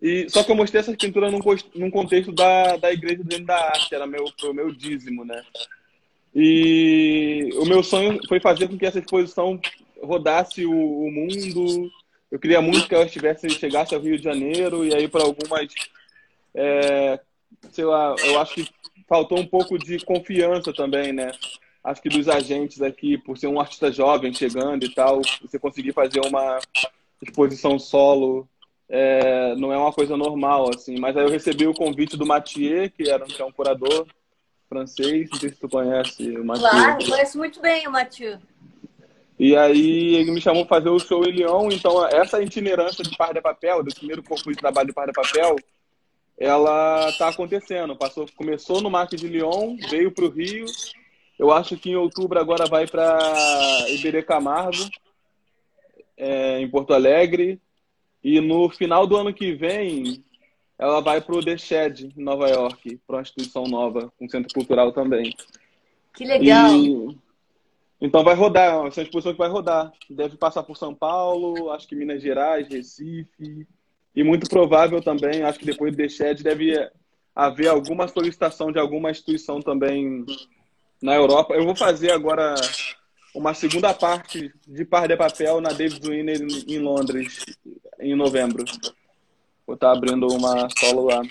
E, 0.00 0.28
só 0.28 0.44
que 0.44 0.50
eu 0.50 0.56
mostrei 0.56 0.80
essas 0.80 0.96
pinturas 0.96 1.32
num, 1.32 1.40
num 1.74 1.90
contexto 1.90 2.32
da, 2.32 2.76
da 2.76 2.92
Igreja 2.92 3.22
Reino 3.28 3.46
da 3.46 3.56
Arte, 3.56 3.94
era 3.94 4.06
meu, 4.06 4.24
o 4.44 4.52
meu 4.52 4.70
dízimo, 4.70 5.24
né? 5.24 5.42
E 6.34 7.50
o 7.56 7.66
meu 7.66 7.82
sonho 7.82 8.18
foi 8.28 8.40
fazer 8.40 8.68
com 8.68 8.78
que 8.78 8.86
essa 8.86 8.98
exposição 8.98 9.60
rodasse 10.02 10.64
o, 10.64 10.72
o 10.72 11.10
mundo, 11.10 11.90
eu 12.30 12.38
queria 12.38 12.60
muito 12.60 12.88
que 12.88 12.94
ela 12.94 13.04
estivesse, 13.04 13.48
chegasse 13.50 13.94
ao 13.94 14.00
Rio 14.00 14.16
de 14.16 14.24
Janeiro 14.24 14.84
e 14.84 14.94
aí 14.94 15.06
para 15.06 15.22
algumas, 15.22 15.68
é, 16.54 17.20
sei 17.70 17.84
lá, 17.84 18.14
eu 18.24 18.40
acho 18.40 18.54
que 18.54 18.68
faltou 19.06 19.38
um 19.38 19.46
pouco 19.46 19.78
de 19.78 19.98
confiança 20.04 20.72
também, 20.72 21.12
né? 21.12 21.30
Acho 21.84 22.00
que 22.00 22.08
dos 22.08 22.28
agentes 22.28 22.80
aqui, 22.80 23.18
por 23.18 23.36
ser 23.36 23.48
um 23.48 23.60
artista 23.60 23.92
jovem 23.92 24.32
chegando 24.32 24.84
e 24.84 24.94
tal, 24.94 25.20
você 25.42 25.58
conseguir 25.58 25.92
fazer 25.92 26.20
uma 26.20 26.58
exposição 27.20 27.78
solo 27.78 28.48
é, 28.88 29.54
não 29.56 29.72
é 29.72 29.76
uma 29.76 29.92
coisa 29.92 30.16
normal, 30.16 30.70
assim. 30.70 30.98
Mas 30.98 31.16
aí 31.16 31.24
eu 31.24 31.30
recebi 31.30 31.66
o 31.66 31.74
convite 31.74 32.16
do 32.16 32.26
Mathieu, 32.26 32.90
que 32.90 33.08
era 33.08 33.24
que 33.24 33.40
é 33.40 33.44
um 33.44 33.52
curador 33.52 34.06
francês, 34.72 35.28
não 35.30 35.38
sei 35.38 35.50
se 35.50 35.56
tu 35.56 35.68
conhece 35.68 36.30
o 36.30 36.44
Mathieu. 36.44 36.70
Claro, 36.70 37.04
conheço 37.06 37.38
muito 37.38 37.60
bem 37.60 37.86
o 37.86 37.92
Mathieu. 37.92 38.38
E 39.38 39.54
aí 39.54 40.14
ele 40.14 40.30
me 40.30 40.40
chamou 40.40 40.64
para 40.64 40.78
fazer 40.78 40.88
o 40.88 40.98
show 40.98 41.24
em 41.24 41.32
Lyon, 41.32 41.68
então 41.70 42.06
essa 42.06 42.42
itinerância 42.42 43.04
de 43.04 43.14
Par 43.16 43.34
de 43.34 43.40
Papel, 43.40 43.82
do 43.82 43.94
primeiro 43.94 44.22
corpo 44.22 44.50
de 44.50 44.56
trabalho 44.56 44.88
de 44.88 44.94
Par 44.94 45.06
de 45.06 45.12
Papel, 45.12 45.56
ela 46.38 47.08
está 47.10 47.28
acontecendo. 47.28 47.96
Passou, 47.96 48.26
começou 48.34 48.80
no 48.80 48.90
Marque 48.90 49.16
de 49.16 49.28
Lyon, 49.28 49.76
veio 49.90 50.10
para 50.10 50.24
o 50.24 50.30
Rio. 50.30 50.64
Eu 51.38 51.52
acho 51.52 51.76
que 51.76 51.90
em 51.90 51.96
outubro 51.96 52.38
agora 52.38 52.66
vai 52.66 52.86
para 52.86 53.18
Iberê 53.90 54.22
Camargo, 54.22 54.88
é, 56.16 56.60
em 56.60 56.70
Porto 56.70 56.94
Alegre. 56.94 57.60
E 58.24 58.40
no 58.40 58.70
final 58.70 59.06
do 59.06 59.16
ano 59.16 59.34
que 59.34 59.52
vem, 59.52 60.22
ela 60.82 61.00
vai 61.00 61.20
para 61.20 61.36
o 61.36 61.44
The 61.44 61.56
Shed, 61.56 62.12
em 62.16 62.22
Nova 62.24 62.48
York, 62.48 62.98
para 63.06 63.16
uma 63.16 63.22
instituição 63.22 63.62
nova, 63.68 64.12
um 64.20 64.28
centro 64.28 64.52
cultural 64.52 64.90
também. 64.90 65.32
Que 66.12 66.24
legal! 66.24 66.74
E 66.74 67.18
então 68.00 68.24
vai 68.24 68.34
rodar, 68.34 68.84
essa 68.86 69.00
é 69.00 69.02
uma 69.02 69.06
exposição 69.06 69.32
que 69.32 69.38
vai 69.38 69.48
rodar. 69.48 69.92
Deve 70.10 70.36
passar 70.36 70.64
por 70.64 70.76
São 70.76 70.92
Paulo, 70.92 71.70
acho 71.70 71.86
que 71.86 71.94
Minas 71.94 72.20
Gerais, 72.20 72.66
Recife. 72.66 73.64
E 74.14 74.24
muito 74.24 74.50
provável 74.50 75.00
também, 75.00 75.44
acho 75.44 75.60
que 75.60 75.64
depois 75.64 75.92
do 75.92 75.98
Deched 75.98 76.42
deve 76.42 76.90
haver 77.32 77.68
alguma 77.68 78.08
solicitação 78.08 78.72
de 78.72 78.80
alguma 78.80 79.12
instituição 79.12 79.62
também 79.62 80.26
na 81.00 81.14
Europa. 81.14 81.54
Eu 81.54 81.64
vou 81.64 81.76
fazer 81.76 82.10
agora 82.10 82.56
uma 83.32 83.54
segunda 83.54 83.94
parte 83.94 84.52
de 84.66 84.84
Par 84.84 85.06
de 85.06 85.16
Papel 85.16 85.60
na 85.60 85.70
David 85.70 86.04
Winner 86.04 86.40
em 86.66 86.78
Londres, 86.80 87.44
em 88.00 88.16
novembro. 88.16 88.64
Vou 89.66 89.74
estar 89.74 89.92
abrindo 89.92 90.26
uma 90.26 90.68
solo 90.78 91.04
lá. 91.04 91.22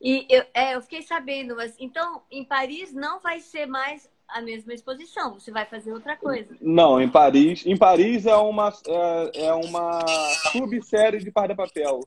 E 0.00 0.26
eu, 0.28 0.44
é, 0.52 0.74
eu 0.74 0.82
fiquei 0.82 1.02
sabendo, 1.02 1.56
mas 1.56 1.74
então 1.78 2.22
em 2.30 2.44
Paris 2.44 2.92
não 2.92 3.20
vai 3.20 3.40
ser 3.40 3.66
mais 3.66 4.08
a 4.28 4.40
mesma 4.40 4.74
exposição, 4.74 5.34
você 5.34 5.50
vai 5.50 5.64
fazer 5.66 5.92
outra 5.92 6.16
coisa. 6.16 6.56
Não, 6.60 7.00
em 7.00 7.08
Paris. 7.08 7.64
Em 7.64 7.76
Paris 7.76 8.26
é 8.26 8.36
uma, 8.36 8.72
é, 8.86 9.46
é 9.46 9.54
uma 9.54 10.04
subsérie 10.52 11.22
de 11.22 11.30
Par 11.30 11.48
de 11.48 11.54
Papel. 11.54 12.00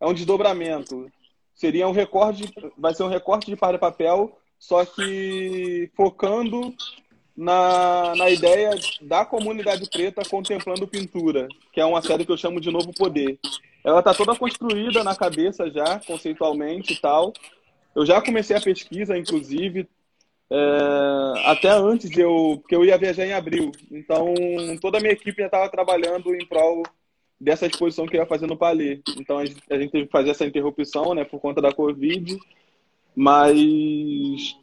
É 0.00 0.06
um 0.06 0.12
desdobramento. 0.12 1.10
Seria 1.54 1.86
um 1.86 1.92
recorte, 1.92 2.52
vai 2.76 2.94
ser 2.94 3.04
um 3.04 3.08
recorte 3.08 3.46
de 3.46 3.56
Par 3.56 3.72
de 3.72 3.78
Papel, 3.78 4.36
só 4.58 4.84
que 4.84 5.90
focando 5.94 6.74
na, 7.42 8.14
na 8.14 8.30
ideia 8.30 8.70
da 9.00 9.24
comunidade 9.24 9.90
preta 9.90 10.22
contemplando 10.28 10.86
pintura, 10.86 11.48
que 11.72 11.80
é 11.80 11.84
uma 11.84 12.00
série 12.00 12.24
que 12.24 12.30
eu 12.30 12.36
chamo 12.36 12.60
de 12.60 12.70
Novo 12.70 12.92
Poder. 12.92 13.36
Ela 13.84 13.98
está 13.98 14.14
toda 14.14 14.36
construída 14.36 15.02
na 15.02 15.16
cabeça 15.16 15.68
já, 15.68 15.98
conceitualmente 16.06 16.92
e 16.92 16.96
tal. 17.00 17.32
Eu 17.96 18.06
já 18.06 18.22
comecei 18.22 18.56
a 18.56 18.60
pesquisa, 18.60 19.18
inclusive, 19.18 19.88
é, 20.48 21.32
até 21.46 21.70
antes 21.70 22.08
de 22.08 22.20
eu 22.20 22.62
que 22.68 22.76
eu 22.76 22.84
ia 22.84 22.96
viajar 22.96 23.26
em 23.26 23.32
abril. 23.32 23.72
Então 23.90 24.34
toda 24.80 24.98
a 24.98 25.00
minha 25.00 25.12
equipe 25.12 25.42
já 25.42 25.46
estava 25.46 25.68
trabalhando 25.68 26.32
em 26.34 26.46
prol 26.46 26.84
dessa 27.40 27.66
exposição 27.66 28.06
que 28.06 28.16
eu 28.16 28.20
ia 28.20 28.26
fazer 28.26 28.46
no 28.46 28.56
Palais. 28.56 29.00
Então 29.18 29.38
a 29.38 29.44
gente, 29.44 29.60
a 29.68 29.76
gente 29.76 29.90
teve 29.90 30.06
que 30.06 30.12
fazer 30.12 30.30
essa 30.30 30.46
interrupção, 30.46 31.12
né, 31.12 31.24
por 31.24 31.40
conta 31.40 31.60
da 31.60 31.72
Covid, 31.72 32.38
mas 33.16 34.54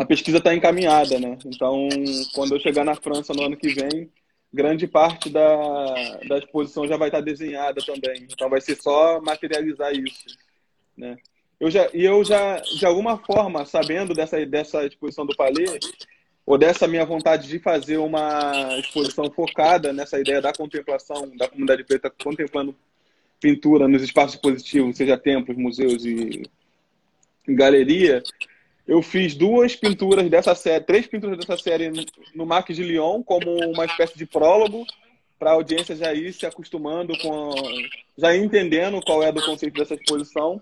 a 0.00 0.04
pesquisa 0.04 0.38
está 0.38 0.54
encaminhada, 0.54 1.18
né? 1.18 1.36
Então 1.44 1.88
quando 2.34 2.54
eu 2.54 2.60
chegar 2.60 2.84
na 2.84 2.94
França 2.94 3.32
no 3.34 3.42
ano 3.42 3.56
que 3.56 3.68
vem, 3.68 4.10
grande 4.52 4.86
parte 4.86 5.28
da, 5.28 6.18
da 6.28 6.38
exposição 6.38 6.88
já 6.88 6.96
vai 6.96 7.08
estar 7.08 7.20
desenhada 7.20 7.80
também. 7.84 8.26
Então 8.30 8.48
vai 8.48 8.60
ser 8.60 8.76
só 8.76 9.20
materializar 9.20 9.92
isso, 9.92 10.36
né? 10.96 11.16
eu 11.60 11.70
já, 11.70 11.90
e 11.92 12.02
eu 12.02 12.24
já, 12.24 12.56
de 12.56 12.86
alguma 12.86 13.18
forma, 13.18 13.66
sabendo 13.66 14.14
dessa, 14.14 14.44
dessa 14.46 14.86
exposição 14.86 15.26
do 15.26 15.36
Palais, 15.36 15.78
ou 16.46 16.56
dessa 16.56 16.88
minha 16.88 17.04
vontade 17.04 17.46
de 17.46 17.58
fazer 17.58 17.98
uma 17.98 18.78
exposição 18.78 19.30
focada 19.30 19.92
nessa 19.92 20.18
ideia 20.18 20.40
da 20.40 20.54
contemplação, 20.54 21.30
da 21.36 21.46
comunidade 21.46 21.84
preta 21.84 22.10
contemplando 22.10 22.74
pintura 23.38 23.86
nos 23.86 24.02
espaços 24.02 24.36
positivos, 24.36 24.96
seja 24.96 25.18
templos, 25.18 25.56
museus 25.56 26.04
e 26.04 26.42
galeria, 27.46 28.22
eu 28.90 29.00
fiz 29.02 29.36
duas 29.36 29.76
pinturas 29.76 30.28
dessa 30.28 30.52
série, 30.52 30.82
três 30.82 31.06
pinturas 31.06 31.38
dessa 31.38 31.56
série 31.56 31.92
no 32.34 32.44
Marques 32.44 32.74
de 32.74 32.82
Lyon, 32.82 33.22
como 33.22 33.48
uma 33.70 33.84
espécie 33.84 34.18
de 34.18 34.26
prólogo, 34.26 34.84
para 35.38 35.50
a 35.50 35.54
audiência 35.54 35.94
já 35.94 36.12
ir 36.12 36.32
se 36.32 36.44
acostumando 36.44 37.16
com. 37.18 37.52
já 38.18 38.36
entendendo 38.36 39.00
qual 39.00 39.22
é 39.22 39.30
do 39.30 39.44
conceito 39.44 39.78
dessa 39.78 39.94
exposição. 39.94 40.58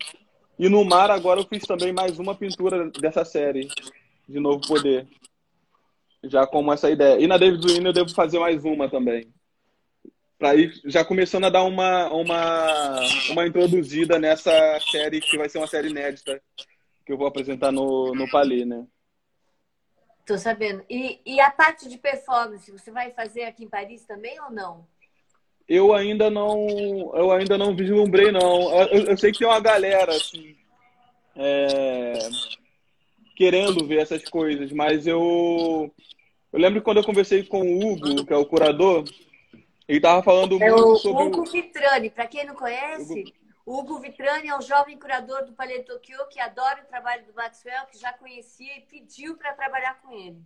E 0.59 0.69
no 0.69 0.85
mar, 0.85 1.11
agora 1.11 1.41
eu 1.41 1.47
fiz 1.47 1.65
também 1.65 1.91
mais 1.91 2.19
uma 2.19 2.35
pintura 2.35 2.91
dessa 3.01 3.25
série, 3.25 3.67
de 4.29 4.39
Novo 4.39 4.61
Poder. 4.61 5.07
Já 6.25 6.47
como 6.47 6.71
essa 6.71 6.91
ideia. 6.91 7.19
E 7.19 7.27
na 7.27 7.39
David 7.39 7.67
Wynne 7.67 7.87
eu 7.87 7.93
devo 7.95 8.11
fazer 8.11 8.39
mais 8.39 8.63
uma 8.63 8.91
também. 8.91 9.33
Para 10.39 10.55
ir 10.55 10.79
já 10.85 11.03
começando 11.03 11.45
a 11.45 11.51
dar 11.51 11.63
uma, 11.63 12.13
uma, 12.13 13.01
uma 13.31 13.47
introduzida 13.47 14.19
nessa 14.19 14.53
série, 14.91 15.19
que 15.19 15.39
vai 15.39 15.49
ser 15.49 15.57
uma 15.57 15.67
série 15.67 15.89
inédita, 15.89 16.39
que 17.09 17.13
eu 17.15 17.17
vou 17.17 17.27
apresentar 17.27 17.73
no, 17.73 18.15
no 18.15 18.31
Palais, 18.31 18.67
né? 18.67 18.87
Tô 20.27 20.37
sabendo. 20.37 20.85
E, 20.91 21.19
e 21.25 21.41
a 21.41 21.51
parte 21.51 21.89
de 21.89 21.97
performance, 21.97 22.71
você 22.71 22.91
vai 22.91 23.13
fazer 23.13 23.45
aqui 23.45 23.65
em 23.65 23.69
Paris 23.69 24.05
também 24.05 24.39
ou 24.43 24.51
não? 24.51 24.87
Eu 25.67 25.95
ainda 25.95 26.29
não, 26.29 26.69
eu 27.15 27.33
ainda 27.33 27.57
não 27.57 27.75
vislumbrei 27.75 28.31
não. 28.31 28.71
Eu, 28.91 29.07
eu 29.07 29.17
sei 29.17 29.33
que 29.33 29.39
tem 29.39 29.49
uma 29.49 29.59
galera 29.59 30.15
assim, 30.15 30.55
é, 31.35 32.13
querendo 33.35 33.87
ver 33.87 34.01
essas 34.01 34.23
coisas, 34.29 34.71
mas 34.71 35.07
eu 35.07 35.91
eu 36.53 36.61
lembro 36.61 36.81
que 36.81 36.85
quando 36.85 36.99
eu 36.99 37.05
conversei 37.05 37.43
com 37.43 37.63
o 37.63 37.87
Hugo, 37.87 38.27
que 38.27 38.35
é 38.35 38.37
o 38.37 38.45
curador, 38.45 39.05
ele 39.89 40.01
tava 40.01 40.23
falando 40.23 40.63
é 40.63 40.71
muito 40.71 40.93
o 40.93 40.97
sobre 40.97 41.25
Hugo 41.25 41.45
Vitrani. 41.47 42.11
Para 42.11 42.27
quem 42.27 42.45
não 42.45 42.55
conhece, 42.55 43.21
Hugo... 43.21 43.48
Hugo 43.71 44.01
Vitrani 44.01 44.49
é 44.49 44.57
um 44.57 44.63
jovem 44.63 44.99
curador 44.99 45.45
do 45.45 45.53
Palais 45.53 45.85
Tokyo 45.85 46.27
que 46.31 46.41
adora 46.41 46.83
o 46.83 46.87
trabalho 46.87 47.27
do 47.27 47.35
Maxwell, 47.35 47.85
que 47.87 47.99
já 47.99 48.11
conhecia 48.15 48.79
e 48.79 48.81
pediu 48.81 49.37
para 49.37 49.53
trabalhar 49.53 50.01
com 50.01 50.11
ele. 50.11 50.43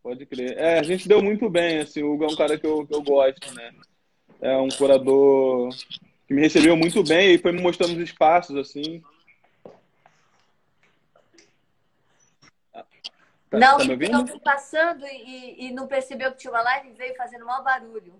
Pode 0.00 0.24
crer. 0.26 0.56
É, 0.56 0.78
a 0.78 0.82
gente 0.84 1.08
deu 1.08 1.20
muito 1.20 1.50
bem, 1.50 1.80
assim, 1.80 2.02
o 2.04 2.12
Hugo 2.12 2.24
é 2.24 2.28
um 2.28 2.36
cara 2.36 2.56
que 2.56 2.64
eu, 2.64 2.86
que 2.86 2.94
eu 2.94 3.02
gosto, 3.02 3.52
né? 3.54 3.72
É 4.40 4.56
um 4.56 4.68
curador 4.68 5.70
que 6.28 6.34
me 6.34 6.42
recebeu 6.42 6.76
muito 6.76 7.02
bem 7.02 7.34
e 7.34 7.38
foi 7.38 7.50
me 7.50 7.60
mostrando 7.60 7.94
os 7.94 8.02
espaços, 8.02 8.56
assim. 8.56 9.02
Tá, 12.72 13.58
não, 13.58 13.78
tá 13.78 14.08
não 14.08 14.38
passando 14.38 15.04
e, 15.06 15.66
e 15.66 15.72
não 15.72 15.88
percebeu 15.88 16.30
que 16.30 16.38
tinha 16.38 16.52
uma 16.52 16.62
live 16.62 16.88
e 16.88 16.92
veio 16.92 17.16
fazendo 17.16 17.44
mau 17.44 17.64
barulho. 17.64 18.14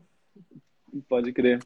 Pode 1.08 1.32
crer. 1.32 1.60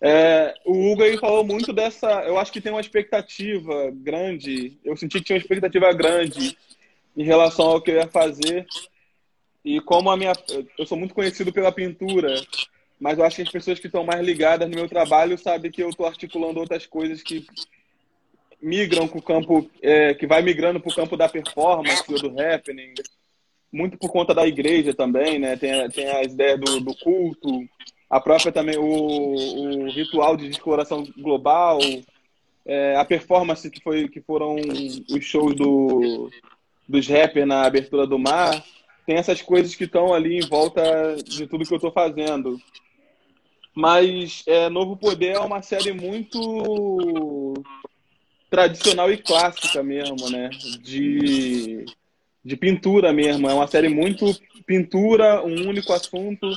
É, 0.00 0.54
o 0.64 0.92
Hugo 0.92 1.02
aí 1.02 1.18
falou 1.18 1.44
muito 1.44 1.72
dessa. 1.72 2.06
Eu 2.22 2.38
acho 2.38 2.52
que 2.52 2.60
tem 2.60 2.70
uma 2.70 2.80
expectativa 2.80 3.90
grande. 3.92 4.78
Eu 4.84 4.96
senti 4.96 5.18
que 5.18 5.24
tinha 5.24 5.36
uma 5.36 5.42
expectativa 5.42 5.92
grande 5.92 6.56
em 7.16 7.24
relação 7.24 7.66
ao 7.66 7.80
que 7.80 7.90
eu 7.90 7.96
ia 7.96 8.08
fazer. 8.08 8.66
E 9.64 9.80
como 9.80 10.10
a 10.10 10.16
minha. 10.16 10.32
Eu 10.78 10.86
sou 10.86 10.96
muito 10.96 11.14
conhecido 11.14 11.52
pela 11.52 11.72
pintura, 11.72 12.40
mas 12.98 13.18
eu 13.18 13.24
acho 13.24 13.36
que 13.36 13.42
as 13.42 13.50
pessoas 13.50 13.80
que 13.80 13.86
estão 13.86 14.04
mais 14.04 14.24
ligadas 14.24 14.68
no 14.68 14.76
meu 14.76 14.88
trabalho 14.88 15.36
sabem 15.36 15.70
que 15.70 15.82
eu 15.82 15.90
estou 15.90 16.06
articulando 16.06 16.60
outras 16.60 16.86
coisas 16.86 17.22
que 17.22 17.44
migram 18.62 19.08
para 19.08 19.18
o 19.18 19.22
campo. 19.22 19.68
É, 19.82 20.14
que 20.14 20.26
vai 20.26 20.42
migrando 20.42 20.80
para 20.80 20.92
o 20.92 20.94
campo 20.94 21.16
da 21.16 21.28
performance 21.28 22.04
ou 22.08 22.20
do 22.20 22.40
happening. 22.40 22.94
Muito 23.70 23.98
por 23.98 24.10
conta 24.10 24.32
da 24.32 24.46
igreja 24.46 24.94
também, 24.94 25.40
né? 25.40 25.56
Tem, 25.56 25.90
tem 25.90 26.08
as 26.08 26.32
ideias 26.32 26.58
do, 26.60 26.80
do 26.80 26.94
culto 26.94 27.68
a 28.10 28.20
própria 28.20 28.52
também 28.52 28.78
o, 28.78 28.84
o 28.84 29.90
ritual 29.90 30.36
de 30.36 30.48
exploração 30.48 31.06
global, 31.18 31.78
é, 32.64 32.96
a 32.96 33.04
performance 33.04 33.70
que 33.70 33.82
foi 33.82 34.08
que 34.08 34.20
foram 34.20 34.56
os 34.56 35.24
shows 35.24 35.54
do 35.54 36.30
dos 36.88 37.06
rappers 37.06 37.46
na 37.46 37.66
abertura 37.66 38.06
do 38.06 38.18
mar, 38.18 38.64
tem 39.04 39.16
essas 39.16 39.42
coisas 39.42 39.74
que 39.74 39.84
estão 39.84 40.14
ali 40.14 40.38
em 40.38 40.48
volta 40.48 41.16
de 41.22 41.46
tudo 41.46 41.66
que 41.66 41.72
eu 41.72 41.76
estou 41.76 41.92
fazendo. 41.92 42.58
Mas 43.74 44.42
é, 44.46 44.70
Novo 44.70 44.96
Poder 44.96 45.34
é 45.34 45.38
uma 45.38 45.60
série 45.60 45.92
muito 45.92 47.54
tradicional 48.50 49.12
e 49.12 49.18
clássica 49.18 49.82
mesmo, 49.82 50.30
né? 50.30 50.48
De, 50.82 51.84
de 52.42 52.56
pintura 52.56 53.12
mesmo. 53.12 53.48
É 53.48 53.54
uma 53.54 53.66
série 53.66 53.88
muito 53.88 54.26
pintura, 54.66 55.44
um 55.44 55.68
único 55.68 55.92
assunto 55.92 56.48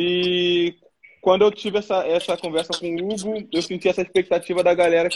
e 0.00 0.74
quando 1.20 1.42
eu 1.42 1.50
tive 1.50 1.78
essa, 1.78 2.06
essa 2.06 2.36
conversa 2.36 2.72
com 2.78 2.86
o 2.86 3.12
Hugo, 3.12 3.48
eu 3.52 3.62
senti 3.62 3.88
essa 3.88 4.02
expectativa 4.02 4.62
da 4.62 4.74
galera 4.74 5.08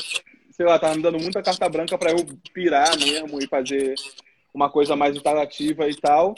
sei 0.57 0.65
lá, 0.65 0.79
tava 0.79 0.95
me 0.95 1.03
dando 1.03 1.19
muita 1.19 1.43
carta 1.43 1.69
branca 1.69 1.99
para 1.99 2.13
eu 2.13 2.25
pirar 2.53 2.97
mesmo 2.97 3.43
e 3.43 3.47
fazer 3.49 3.95
uma 4.53 4.71
coisa 4.71 4.95
mais 4.95 5.17
interativa 5.17 5.89
e 5.89 5.97
tal. 5.97 6.35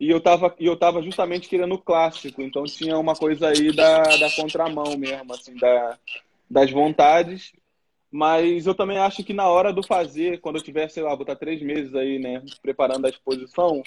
E 0.00 0.10
eu 0.10 0.20
tava, 0.20 0.54
e 0.58 0.66
eu 0.66 0.76
tava 0.76 1.02
justamente 1.02 1.48
querendo 1.48 1.74
o 1.74 1.78
clássico, 1.78 2.42
então 2.42 2.64
tinha 2.64 2.98
uma 2.98 3.14
coisa 3.14 3.48
aí 3.48 3.72
da, 3.72 4.02
da 4.02 4.30
contramão 4.32 4.96
mesmo, 4.96 5.32
assim, 5.32 5.54
da, 5.56 5.96
das 6.50 6.70
vontades. 6.70 7.52
Mas 8.10 8.66
eu 8.66 8.74
também 8.74 8.98
acho 8.98 9.22
que 9.22 9.32
na 9.32 9.48
hora 9.48 9.72
do 9.72 9.82
fazer, 9.82 10.40
quando 10.40 10.56
eu 10.56 10.62
tiver, 10.62 10.88
sei 10.88 11.02
lá, 11.02 11.14
botar 11.14 11.36
três 11.36 11.60
meses 11.62 11.94
aí, 11.94 12.18
né, 12.18 12.42
preparando 12.62 13.06
a 13.06 13.10
exposição, 13.10 13.82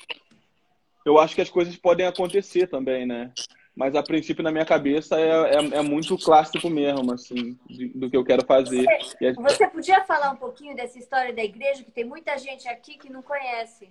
eu 1.06 1.20
acho 1.20 1.36
que 1.36 1.42
as 1.42 1.50
coisas 1.50 1.76
podem 1.76 2.06
acontecer 2.06 2.68
também, 2.68 3.06
né? 3.06 3.32
Mas 3.76 3.96
a 3.96 4.04
princípio, 4.04 4.44
na 4.44 4.52
minha 4.52 4.66
cabeça, 4.66 5.20
é, 5.20 5.56
é, 5.56 5.78
é 5.78 5.82
muito 5.82 6.18
clássico 6.18 6.70
mesmo, 6.70 7.14
assim, 7.14 7.58
de, 7.68 7.88
do 7.90 8.10
que 8.10 8.18
eu 8.18 8.24
quero 8.24 8.46
fazer. 8.46 8.86
Você, 9.00 9.34
você 9.34 9.68
podia 9.68 10.04
falar 10.04 10.32
um 10.32 10.36
pouquinho 10.36 10.76
dessa 10.76 11.00
história 11.00 11.34
da 11.34 11.44
igreja, 11.44 11.84
que 11.84 11.92
tem 11.92 12.04
muita 12.04 12.38
gente 12.38 12.68
aqui 12.68 12.98
que 12.98 13.12
não 13.12 13.22
conhece. 13.22 13.90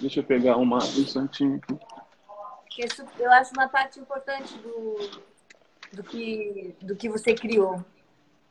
Deixa 0.00 0.20
eu 0.20 0.24
pegar 0.24 0.56
uma, 0.56 0.78
um 0.78 1.06
santinho 1.06 1.60
aqui. 1.62 2.84
eu 3.18 3.30
acho 3.32 3.52
uma 3.52 3.68
parte 3.68 4.00
importante 4.00 4.56
do, 4.58 5.10
do, 5.92 6.02
que, 6.02 6.74
do 6.80 6.96
que 6.96 7.08
você 7.08 7.34
criou. 7.34 7.84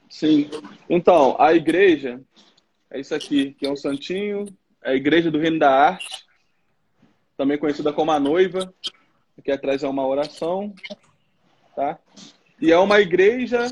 Sim. 0.10 0.50
Então, 0.90 1.36
a 1.40 1.54
igreja 1.54 2.22
é 2.90 3.00
isso 3.00 3.14
aqui, 3.14 3.54
que 3.54 3.66
é 3.66 3.70
um 3.70 3.76
santinho, 3.76 4.46
é 4.84 4.92
a 4.92 4.96
Igreja 4.96 5.30
do 5.30 5.40
Reino 5.40 5.60
da 5.60 5.70
Arte 5.70 6.27
também 7.38 7.58
conhecida 7.58 7.94
como 7.94 8.12
a 8.12 8.20
noiva. 8.20 8.74
Aqui 9.38 9.52
atrás 9.52 9.84
é 9.84 9.88
uma 9.88 10.06
oração, 10.06 10.74
tá? 11.76 12.00
E 12.60 12.72
é 12.72 12.78
uma 12.78 13.00
igreja 13.00 13.68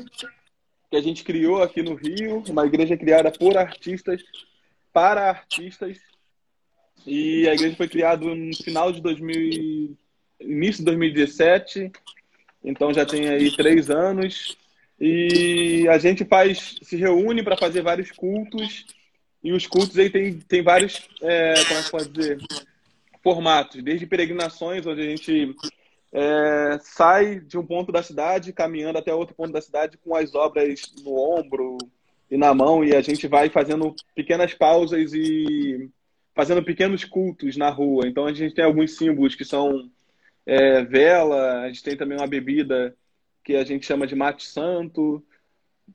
que 0.88 0.96
a 0.96 1.02
gente 1.02 1.24
criou 1.24 1.60
aqui 1.60 1.82
no 1.82 1.94
Rio, 1.94 2.44
uma 2.48 2.64
igreja 2.64 2.96
criada 2.96 3.32
por 3.32 3.56
artistas, 3.56 4.22
para 4.92 5.28
artistas. 5.28 5.98
E 7.04 7.48
a 7.48 7.54
igreja 7.54 7.76
foi 7.76 7.88
criada 7.88 8.24
no 8.24 8.56
final 8.56 8.92
de 8.92 9.00
2000, 9.00 9.96
início 10.40 10.78
de 10.78 10.84
2017, 10.84 11.90
então 12.64 12.94
já 12.94 13.04
tem 13.04 13.28
aí 13.28 13.54
três 13.56 13.90
anos. 13.90 14.56
E 14.98 15.86
a 15.88 15.98
gente 15.98 16.24
faz, 16.24 16.76
se 16.82 16.96
reúne 16.96 17.42
para 17.42 17.56
fazer 17.56 17.82
vários 17.82 18.10
cultos. 18.12 18.86
E 19.42 19.52
os 19.52 19.66
cultos 19.66 19.98
aí 19.98 20.08
tem, 20.08 20.38
tem 20.38 20.62
vários, 20.62 21.08
é, 21.22 21.54
como 21.64 21.80
é 21.80 21.82
que 21.82 21.90
pode 21.90 22.08
dizer? 22.08 22.38
Formatos, 23.26 23.82
desde 23.82 24.06
peregrinações, 24.06 24.86
onde 24.86 25.00
a 25.00 25.10
gente 25.10 25.52
é, 26.12 26.78
sai 26.80 27.40
de 27.40 27.58
um 27.58 27.66
ponto 27.66 27.90
da 27.90 28.00
cidade, 28.00 28.52
caminhando 28.52 28.98
até 28.98 29.12
outro 29.12 29.34
ponto 29.34 29.52
da 29.52 29.60
cidade 29.60 29.98
com 29.98 30.14
as 30.14 30.32
obras 30.32 30.80
no 31.02 31.18
ombro 31.18 31.76
e 32.30 32.36
na 32.36 32.54
mão, 32.54 32.84
e 32.84 32.94
a 32.94 33.00
gente 33.00 33.26
vai 33.26 33.48
fazendo 33.50 33.96
pequenas 34.14 34.54
pausas 34.54 35.12
e 35.12 35.90
fazendo 36.36 36.62
pequenos 36.62 37.04
cultos 37.04 37.56
na 37.56 37.68
rua. 37.68 38.06
Então 38.06 38.26
a 38.26 38.32
gente 38.32 38.54
tem 38.54 38.64
alguns 38.64 38.96
símbolos 38.96 39.34
que 39.34 39.44
são 39.44 39.90
é, 40.46 40.84
vela, 40.84 41.62
a 41.62 41.66
gente 41.66 41.82
tem 41.82 41.96
também 41.96 42.16
uma 42.16 42.28
bebida 42.28 42.96
que 43.42 43.56
a 43.56 43.64
gente 43.64 43.86
chama 43.86 44.06
de 44.06 44.14
mate 44.14 44.44
santo. 44.44 45.20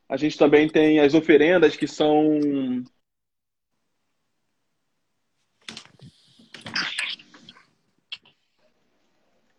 A 0.10 0.18
gente 0.18 0.38
também 0.38 0.68
tem 0.68 1.00
as 1.00 1.14
oferendas 1.14 1.78
que 1.78 1.88
são 1.88 2.38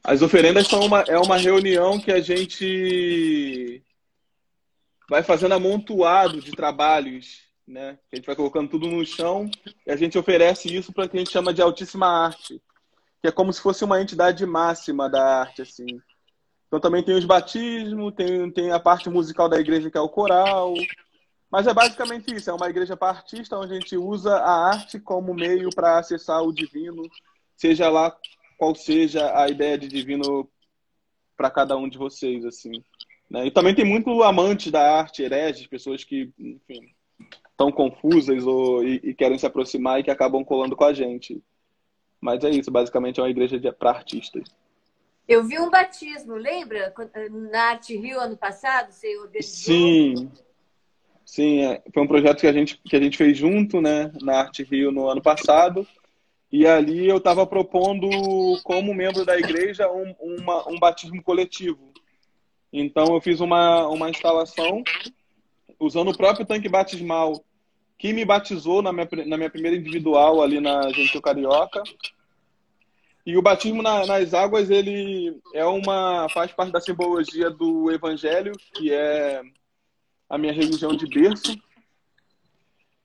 As 0.04 0.20
oferendas 0.20 0.66
são 0.66 0.80
uma, 0.80 1.02
é 1.02 1.18
uma 1.18 1.36
reunião 1.36 2.00
que 2.00 2.10
a 2.10 2.20
gente 2.20 3.82
vai 5.08 5.22
fazendo 5.22 5.52
amontoado 5.52 6.40
de 6.40 6.50
trabalhos, 6.52 7.42
né? 7.66 7.98
A 8.12 8.16
gente 8.16 8.26
vai 8.26 8.34
colocando 8.34 8.68
tudo 8.68 8.88
no 8.88 9.06
chão 9.06 9.48
e 9.86 9.92
a 9.92 9.96
gente 9.96 10.18
oferece 10.18 10.74
isso 10.74 10.92
para 10.92 11.06
que 11.06 11.16
a 11.16 11.20
gente 11.20 11.30
chama 11.30 11.54
de 11.54 11.62
altíssima 11.62 12.06
arte, 12.06 12.60
que 13.20 13.28
é 13.28 13.32
como 13.32 13.52
se 13.52 13.60
fosse 13.60 13.84
uma 13.84 14.00
entidade 14.00 14.44
máxima 14.44 15.08
da 15.08 15.40
arte, 15.40 15.62
assim. 15.62 15.86
Então 16.66 16.80
também 16.80 17.04
tem 17.04 17.14
os 17.14 17.24
batismos, 17.24 18.12
tem, 18.14 18.50
tem 18.50 18.72
a 18.72 18.80
parte 18.80 19.08
musical 19.08 19.48
da 19.48 19.60
igreja 19.60 19.90
que 19.90 19.98
é 19.98 20.00
o 20.00 20.08
coral, 20.08 20.74
mas 21.48 21.66
é 21.68 21.74
basicamente 21.74 22.34
isso, 22.34 22.50
é 22.50 22.52
uma 22.52 22.68
igreja 22.68 22.96
para 22.96 23.16
artista 23.16 23.56
onde 23.56 23.74
a 23.74 23.78
gente 23.78 23.96
usa 23.96 24.34
a 24.34 24.68
arte 24.70 24.98
como 24.98 25.32
meio 25.32 25.70
para 25.70 25.98
acessar 25.98 26.42
o 26.42 26.52
divino, 26.52 27.02
seja 27.56 27.88
lá 27.88 28.16
qual 28.56 28.74
seja 28.74 29.38
a 29.38 29.48
ideia 29.48 29.76
de 29.76 29.88
divino 29.88 30.48
para 31.36 31.50
cada 31.50 31.76
um 31.76 31.88
de 31.88 31.98
vocês, 31.98 32.44
assim. 32.44 32.82
Né? 33.28 33.46
E 33.46 33.50
também 33.50 33.74
tem 33.74 33.84
muito 33.84 34.22
amante 34.22 34.70
da 34.70 34.98
arte, 34.98 35.22
hereges, 35.22 35.66
pessoas 35.66 36.04
que, 36.04 36.30
enfim, 36.38 36.92
tão 37.56 37.72
confusas 37.72 38.44
ou, 38.44 38.84
e, 38.84 39.00
e, 39.02 39.14
querem 39.14 39.38
se 39.38 39.46
aproximar 39.46 40.00
e 40.00 40.02
que 40.02 40.10
acabam 40.10 40.44
colando 40.44 40.76
com 40.76 40.84
a 40.84 40.92
gente. 40.92 41.42
Mas 42.20 42.44
é 42.44 42.50
isso, 42.50 42.70
basicamente 42.70 43.18
é 43.18 43.22
uma 43.22 43.30
igreja 43.30 43.58
para 43.72 43.90
artistas. 43.90 44.44
Eu 45.26 45.44
vi 45.44 45.58
um 45.58 45.70
batismo, 45.70 46.34
lembra? 46.34 46.92
Na 47.50 47.70
Arte 47.70 47.96
Rio 47.96 48.20
ano 48.20 48.36
passado, 48.36 48.92
você 48.92 49.16
organizou? 49.16 49.42
Sim, 49.42 50.30
sim, 51.24 51.64
é. 51.64 51.82
foi 51.92 52.02
um 52.02 52.08
projeto 52.08 52.40
que 52.40 52.46
a, 52.46 52.52
gente, 52.52 52.78
que 52.84 52.96
a 52.96 53.00
gente 53.00 53.16
fez 53.16 53.36
junto, 53.38 53.80
né, 53.80 54.12
na 54.20 54.40
Arte 54.40 54.62
Rio 54.62 54.92
no 54.92 55.08
ano 55.08 55.22
passado. 55.22 55.86
E 56.52 56.66
ali 56.66 57.08
eu 57.08 57.16
estava 57.16 57.46
propondo, 57.46 58.06
como 58.62 58.92
membro 58.92 59.24
da 59.24 59.38
igreja, 59.38 59.90
um, 59.90 60.14
uma, 60.20 60.68
um 60.68 60.78
batismo 60.78 61.22
coletivo. 61.22 61.90
Então 62.70 63.14
eu 63.14 63.20
fiz 63.22 63.40
uma, 63.40 63.88
uma 63.88 64.10
instalação 64.10 64.84
usando 65.80 66.10
o 66.10 66.16
próprio 66.16 66.44
tanque 66.44 66.68
batismal 66.68 67.42
que 67.96 68.12
me 68.12 68.24
batizou 68.24 68.82
na 68.82 68.92
minha, 68.92 69.08
na 69.26 69.36
minha 69.38 69.48
primeira 69.48 69.76
individual 69.76 70.42
ali 70.42 70.60
na 70.60 70.90
Gentil 70.90 71.22
Carioca. 71.22 71.82
E 73.24 73.36
o 73.36 73.42
batismo 73.42 73.82
na, 73.82 74.04
nas 74.04 74.34
águas, 74.34 74.68
ele 74.68 75.40
é 75.54 75.64
uma 75.64 76.28
faz 76.34 76.52
parte 76.52 76.72
da 76.72 76.80
simbologia 76.80 77.48
do 77.48 77.90
evangelho, 77.90 78.52
que 78.74 78.92
é 78.92 79.40
a 80.28 80.36
minha 80.36 80.52
religião 80.52 80.94
de 80.94 81.06
berço. 81.06 81.56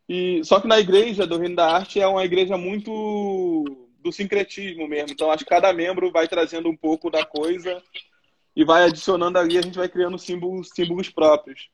E 0.07 0.41
só 0.43 0.59
que 0.59 0.67
na 0.67 0.79
igreja 0.79 1.27
do 1.27 1.37
Reino 1.37 1.55
da 1.55 1.69
Arte 1.69 1.99
é 1.99 2.07
uma 2.07 2.23
igreja 2.23 2.57
muito 2.57 3.63
do 3.99 4.11
sincretismo 4.11 4.87
mesmo. 4.87 5.11
Então 5.11 5.31
acho 5.31 5.43
que 5.43 5.49
cada 5.49 5.73
membro 5.73 6.11
vai 6.11 6.27
trazendo 6.27 6.69
um 6.69 6.75
pouco 6.75 7.09
da 7.09 7.25
coisa 7.25 7.81
e 8.55 8.63
vai 8.63 8.85
adicionando 8.85 9.37
ali, 9.37 9.57
a 9.57 9.61
gente 9.61 9.77
vai 9.77 9.89
criando 9.89 10.17
símbolos, 10.17 10.69
símbolos 10.73 11.09
próprios. 11.09 11.69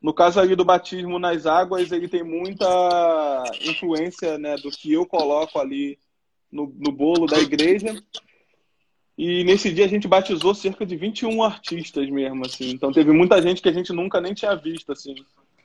No 0.00 0.14
caso 0.14 0.40
ali 0.40 0.54
do 0.54 0.64
batismo 0.64 1.18
nas 1.18 1.44
águas, 1.44 1.92
ele 1.92 2.08
tem 2.08 2.22
muita 2.22 3.44
influência 3.62 4.38
né, 4.38 4.56
do 4.56 4.70
que 4.70 4.92
eu 4.92 5.04
coloco 5.04 5.58
ali 5.58 5.98
no, 6.50 6.72
no 6.78 6.92
bolo 6.92 7.26
da 7.26 7.38
igreja. 7.38 8.00
E 9.16 9.44
nesse 9.44 9.70
dia 9.70 9.84
a 9.84 9.88
gente 9.88 10.08
batizou 10.08 10.54
cerca 10.54 10.86
de 10.86 10.96
21 10.96 11.42
artistas 11.42 12.08
mesmo, 12.08 12.46
assim. 12.46 12.70
Então 12.70 12.92
teve 12.92 13.12
muita 13.12 13.40
gente 13.42 13.60
que 13.60 13.68
a 13.68 13.72
gente 13.72 13.92
nunca 13.92 14.20
nem 14.20 14.32
tinha 14.32 14.54
visto, 14.54 14.92
assim. 14.92 15.14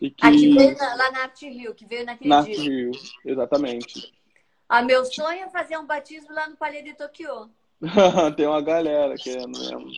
E 0.02 0.10
que... 0.10 0.26
Aqui 0.26 0.54
veio 0.54 0.78
na, 0.78 0.96
lá 0.96 1.12
na 1.12 1.22
Arte 1.24 1.50
Rio, 1.50 1.74
que 1.74 1.86
veio 1.86 2.06
naquele 2.06 2.30
na 2.30 2.42
dia. 2.42 2.56
Arte 2.56 2.70
Rio, 2.70 2.92
exatamente. 3.26 4.14
Ah, 4.68 4.82
meu 4.82 5.06
sonho 5.06 5.44
é 5.44 5.50
fazer 5.50 5.78
um 5.78 5.86
batismo 5.86 6.34
lá 6.34 6.48
no 6.50 6.58
Palais 6.58 6.84
de 6.84 6.94
Tokyo. 6.94 7.50
tem 8.36 8.48
uma 8.48 8.62
galera 8.62 9.16
querendo 9.16 9.58
mesmo. 9.58 9.92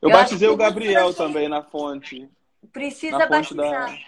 Eu, 0.00 0.08
eu 0.08 0.10
batizei 0.10 0.48
o 0.48 0.56
Gabriel 0.56 1.12
também 1.12 1.48
na 1.48 1.62
fonte. 1.62 2.28
Precisa 2.72 3.18
na 3.18 3.28
fonte 3.28 3.54
batizar. 3.54 3.90
Da... 3.90 3.98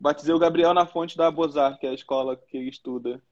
Batizei 0.00 0.34
o 0.34 0.38
Gabriel 0.38 0.74
na 0.74 0.86
fonte 0.86 1.16
da 1.16 1.30
Bozar, 1.30 1.78
que 1.78 1.86
é 1.86 1.90
a 1.90 1.94
escola 1.94 2.36
que 2.36 2.56
ele 2.56 2.70
estuda. 2.70 3.22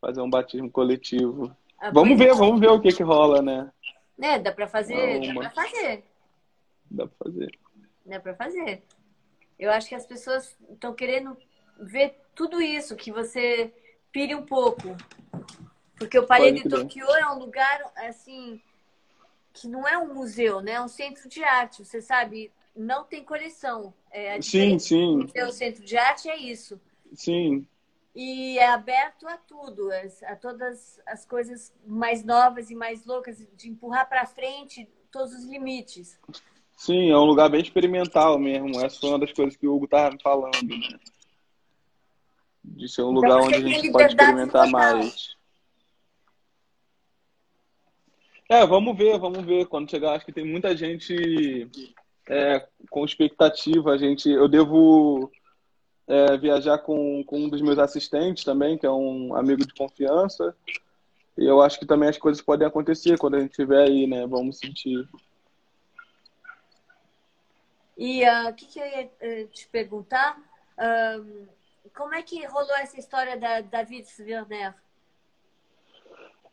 Fazer 0.00 0.22
um 0.22 0.30
batismo 0.30 0.70
coletivo. 0.70 1.54
Ah, 1.78 1.90
vamos 1.90 2.18
ver, 2.18 2.30
é. 2.30 2.34
vamos 2.34 2.58
ver 2.58 2.68
o 2.68 2.80
que 2.80 2.92
que 2.92 3.02
rola, 3.02 3.42
né? 3.42 3.70
É, 4.20 4.38
dá 4.38 4.50
pra 4.52 4.66
fazer, 4.66 5.20
dá 5.20 5.34
pra 5.34 5.50
fazer. 5.50 6.04
Dá 6.90 7.06
pra 7.06 7.16
fazer. 7.24 7.58
Dá 8.10 8.18
pra 8.18 8.34
fazer. 8.34 8.82
Eu 9.56 9.70
acho 9.70 9.88
que 9.88 9.94
as 9.94 10.04
pessoas 10.04 10.56
estão 10.68 10.92
querendo 10.92 11.36
ver 11.78 12.20
tudo 12.34 12.60
isso, 12.60 12.96
que 12.96 13.12
você 13.12 13.72
pire 14.10 14.34
um 14.34 14.44
pouco. 14.44 14.96
Porque 15.96 16.18
o 16.18 16.26
Palais 16.26 16.60
de 16.60 16.68
Tokyo 16.68 17.06
é 17.06 17.30
um 17.30 17.38
lugar, 17.38 17.80
assim, 17.96 18.60
que 19.52 19.68
não 19.68 19.86
é 19.86 19.96
um 19.96 20.12
museu, 20.12 20.60
né? 20.60 20.72
É 20.72 20.82
um 20.82 20.88
centro 20.88 21.28
de 21.28 21.44
arte. 21.44 21.84
Você 21.84 22.02
sabe, 22.02 22.52
não 22.74 23.04
tem 23.04 23.22
coleção. 23.22 23.94
É, 24.10 24.42
sim, 24.42 24.76
sim. 24.80 25.28
O 25.46 25.52
centro 25.52 25.84
de 25.84 25.96
arte 25.96 26.28
é 26.28 26.36
isso. 26.36 26.80
Sim. 27.14 27.64
E 28.12 28.58
é 28.58 28.66
aberto 28.66 29.28
a 29.28 29.36
tudo, 29.36 29.88
a 30.26 30.34
todas 30.34 31.00
as 31.06 31.24
coisas 31.24 31.72
mais 31.86 32.24
novas 32.24 32.70
e 32.70 32.74
mais 32.74 33.04
loucas, 33.04 33.38
de 33.54 33.70
empurrar 33.70 34.08
para 34.08 34.26
frente 34.26 34.88
todos 35.12 35.32
os 35.32 35.44
limites. 35.44 36.18
Sim, 36.80 37.10
é 37.10 37.16
um 37.18 37.26
lugar 37.26 37.50
bem 37.50 37.60
experimental 37.60 38.38
mesmo. 38.38 38.80
Essa 38.80 38.98
foi 38.98 39.10
uma 39.10 39.18
das 39.18 39.30
coisas 39.34 39.54
que 39.54 39.66
o 39.66 39.74
Hugo 39.74 39.84
estava 39.84 40.12
me 40.12 40.22
falando, 40.22 40.66
né? 40.66 40.98
De 42.64 42.88
ser 42.88 43.02
um 43.02 43.10
então, 43.10 43.14
lugar 43.20 43.36
onde 43.36 43.54
a 43.54 43.60
gente 43.60 43.92
pode 43.92 44.08
experimentar 44.08 44.66
mais. 44.70 45.36
É, 48.48 48.66
vamos 48.66 48.96
ver, 48.96 49.18
vamos 49.18 49.44
ver. 49.44 49.66
Quando 49.66 49.90
chegar, 49.90 50.14
acho 50.14 50.24
que 50.24 50.32
tem 50.32 50.46
muita 50.46 50.74
gente 50.74 51.68
é, 52.26 52.66
com 52.88 53.04
expectativa. 53.04 53.90
A 53.90 53.98
gente, 53.98 54.30
eu 54.30 54.48
devo 54.48 55.30
é, 56.08 56.38
viajar 56.38 56.78
com, 56.78 57.22
com 57.24 57.40
um 57.40 57.48
dos 57.50 57.60
meus 57.60 57.78
assistentes 57.78 58.42
também, 58.42 58.78
que 58.78 58.86
é 58.86 58.90
um 58.90 59.36
amigo 59.36 59.66
de 59.66 59.74
confiança. 59.74 60.56
E 61.36 61.44
eu 61.44 61.60
acho 61.60 61.78
que 61.78 61.84
também 61.84 62.08
as 62.08 62.16
coisas 62.16 62.40
podem 62.40 62.66
acontecer 62.66 63.18
quando 63.18 63.34
a 63.34 63.40
gente 63.40 63.50
estiver 63.50 63.82
aí, 63.82 64.06
né? 64.06 64.26
Vamos 64.26 64.56
sentir. 64.56 65.06
E 68.00 68.24
ah, 68.24 68.46
o 68.46 68.48
uh, 68.48 68.54
que, 68.54 68.64
que, 68.64 68.80
eu 68.80 68.86
ia 68.86 69.04
uh, 69.04 69.46
te 69.48 69.68
perguntar? 69.68 70.38
Uh, 70.78 71.46
como 71.94 72.14
é 72.14 72.22
que 72.22 72.46
rolou 72.46 72.74
essa 72.76 72.98
história 72.98 73.38
da 73.38 73.60
David 73.60 74.06
Werner? 74.20 74.74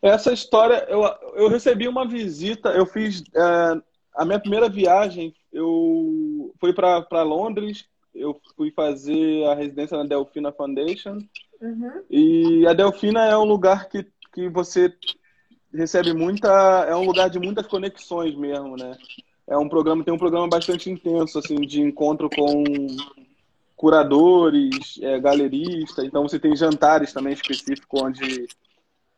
Essa 0.01 0.33
história, 0.33 0.85
eu, 0.89 1.03
eu 1.35 1.47
recebi 1.47 1.87
uma 1.87 2.05
visita, 2.05 2.69
eu 2.69 2.85
fiz 2.85 3.23
é, 3.33 3.81
a 4.13 4.25
minha 4.25 4.39
primeira 4.39 4.69
viagem, 4.69 5.33
eu 5.51 6.53
fui 6.59 6.71
para 6.71 7.23
Londres, 7.23 7.87
eu 8.13 8.39
fui 8.55 8.69
fazer 8.71 9.45
a 9.45 9.55
residência 9.55 9.97
na 9.97 10.03
Delfina 10.03 10.51
Foundation. 10.51 11.19
Uhum. 11.59 12.03
E 12.11 12.67
a 12.67 12.73
Delfina 12.73 13.25
é 13.25 13.35
um 13.35 13.43
lugar 13.43 13.89
que, 13.89 14.05
que 14.33 14.47
você 14.49 14.93
recebe 15.73 16.13
muita. 16.13 16.85
É 16.87 16.95
um 16.95 17.05
lugar 17.05 17.29
de 17.29 17.39
muitas 17.39 17.65
conexões 17.65 18.35
mesmo, 18.35 18.75
né? 18.77 18.95
É 19.47 19.57
um 19.57 19.69
programa, 19.69 20.03
tem 20.03 20.13
um 20.13 20.17
programa 20.17 20.47
bastante 20.47 20.89
intenso, 20.89 21.39
assim, 21.39 21.55
de 21.61 21.81
encontro 21.81 22.29
com 22.29 22.63
curadores, 23.75 24.99
é, 25.01 25.19
galeristas. 25.19 26.03
Então 26.03 26.27
você 26.27 26.37
tem 26.37 26.55
jantares 26.55 27.13
também 27.13 27.33
específicos 27.33 28.01
onde 28.01 28.47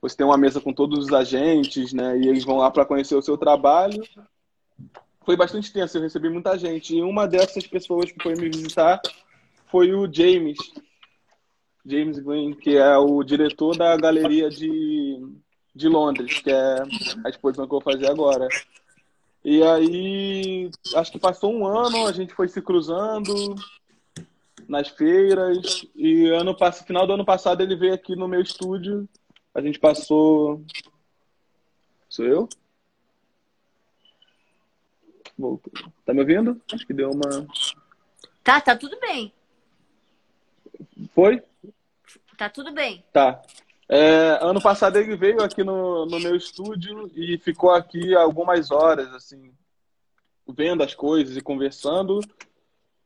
você 0.02 0.16
tem 0.16 0.26
uma 0.26 0.38
mesa 0.38 0.62
com 0.62 0.72
todos 0.72 1.06
os 1.06 1.14
agentes, 1.14 1.94
né? 1.94 2.18
E 2.20 2.28
eles 2.28 2.44
vão 2.44 2.58
lá 2.58 2.70
para 2.70 2.86
conhecer 2.86 3.16
o 3.16 3.22
seu 3.22 3.38
trabalho. 3.38 4.04
Foi 5.26 5.36
bastante 5.36 5.72
tenso, 5.72 5.98
eu 5.98 6.02
recebi 6.02 6.30
muita 6.30 6.58
gente. 6.58 6.96
E 6.96 7.02
uma 7.02 7.28
dessas 7.28 7.66
pessoas 7.66 8.12
que 8.12 8.22
foi 8.22 8.36
me 8.36 8.50
visitar 8.50 9.02
foi 9.68 9.94
o 9.94 10.12
James, 10.12 10.58
James 11.86 12.20
Green, 12.20 12.54
que 12.54 12.78
é 12.78 12.98
o 12.98 13.24
diretor 13.24 13.78
da 13.78 13.96
galeria 13.98 14.50
de, 14.50 15.22
de 15.76 15.88
Londres, 15.88 16.40
que 16.40 16.52
é 16.52 16.84
a 17.26 17.30
exposição 17.30 17.68
que 17.68 17.74
eu 17.74 17.80
vou 17.80 17.94
fazer 17.94 18.08
agora. 18.08 18.48
E 19.44 19.64
aí, 19.64 20.70
acho 20.96 21.12
que 21.12 21.20
passou 21.20 21.54
um 21.54 21.66
ano, 21.66 22.08
a 22.08 22.12
gente 22.12 22.34
foi 22.34 22.48
se 22.48 22.62
cruzando 22.62 23.56
nas 24.68 24.90
feiras. 24.90 25.86
E 25.96 26.28
ano 26.28 26.56
final 26.86 27.08
do 27.08 27.14
ano 27.14 27.26
passado 27.26 27.62
ele 27.62 27.76
veio 27.76 27.94
aqui 27.94 28.16
no 28.16 28.28
meu 28.28 28.42
estúdio 28.42 29.08
a 29.54 29.62
gente 29.62 29.80
passou. 29.80 30.64
Sou 32.08 32.26
eu? 32.26 32.50
Voltou. 35.38 35.72
Tá 36.06 36.14
me 36.14 36.22
ouvindo? 36.22 36.62
Acho 36.72 36.86
que 36.86 36.94
deu 36.94 37.12
uma. 37.12 37.48
Tá, 38.44 38.60
tá 38.60 38.76
tudo 38.76 39.00
bem. 39.00 39.34
Foi? 41.14 41.44
Tá 42.38 42.50
tudo 42.50 42.72
bem. 42.72 43.04
Tá. 43.12 43.42
É, 43.92 44.38
ano 44.42 44.62
passado 44.62 44.98
ele 44.98 45.16
veio 45.16 45.42
aqui 45.42 45.64
no, 45.64 46.06
no 46.06 46.20
meu 46.20 46.36
estúdio 46.36 47.10
e 47.16 47.40
ficou 47.40 47.72
aqui 47.72 48.16
algumas 48.16 48.70
horas, 48.70 49.12
assim, 49.14 49.52
vendo 50.48 50.84
as 50.84 50.94
coisas 50.94 51.36
e 51.36 51.42
conversando. 51.42 52.20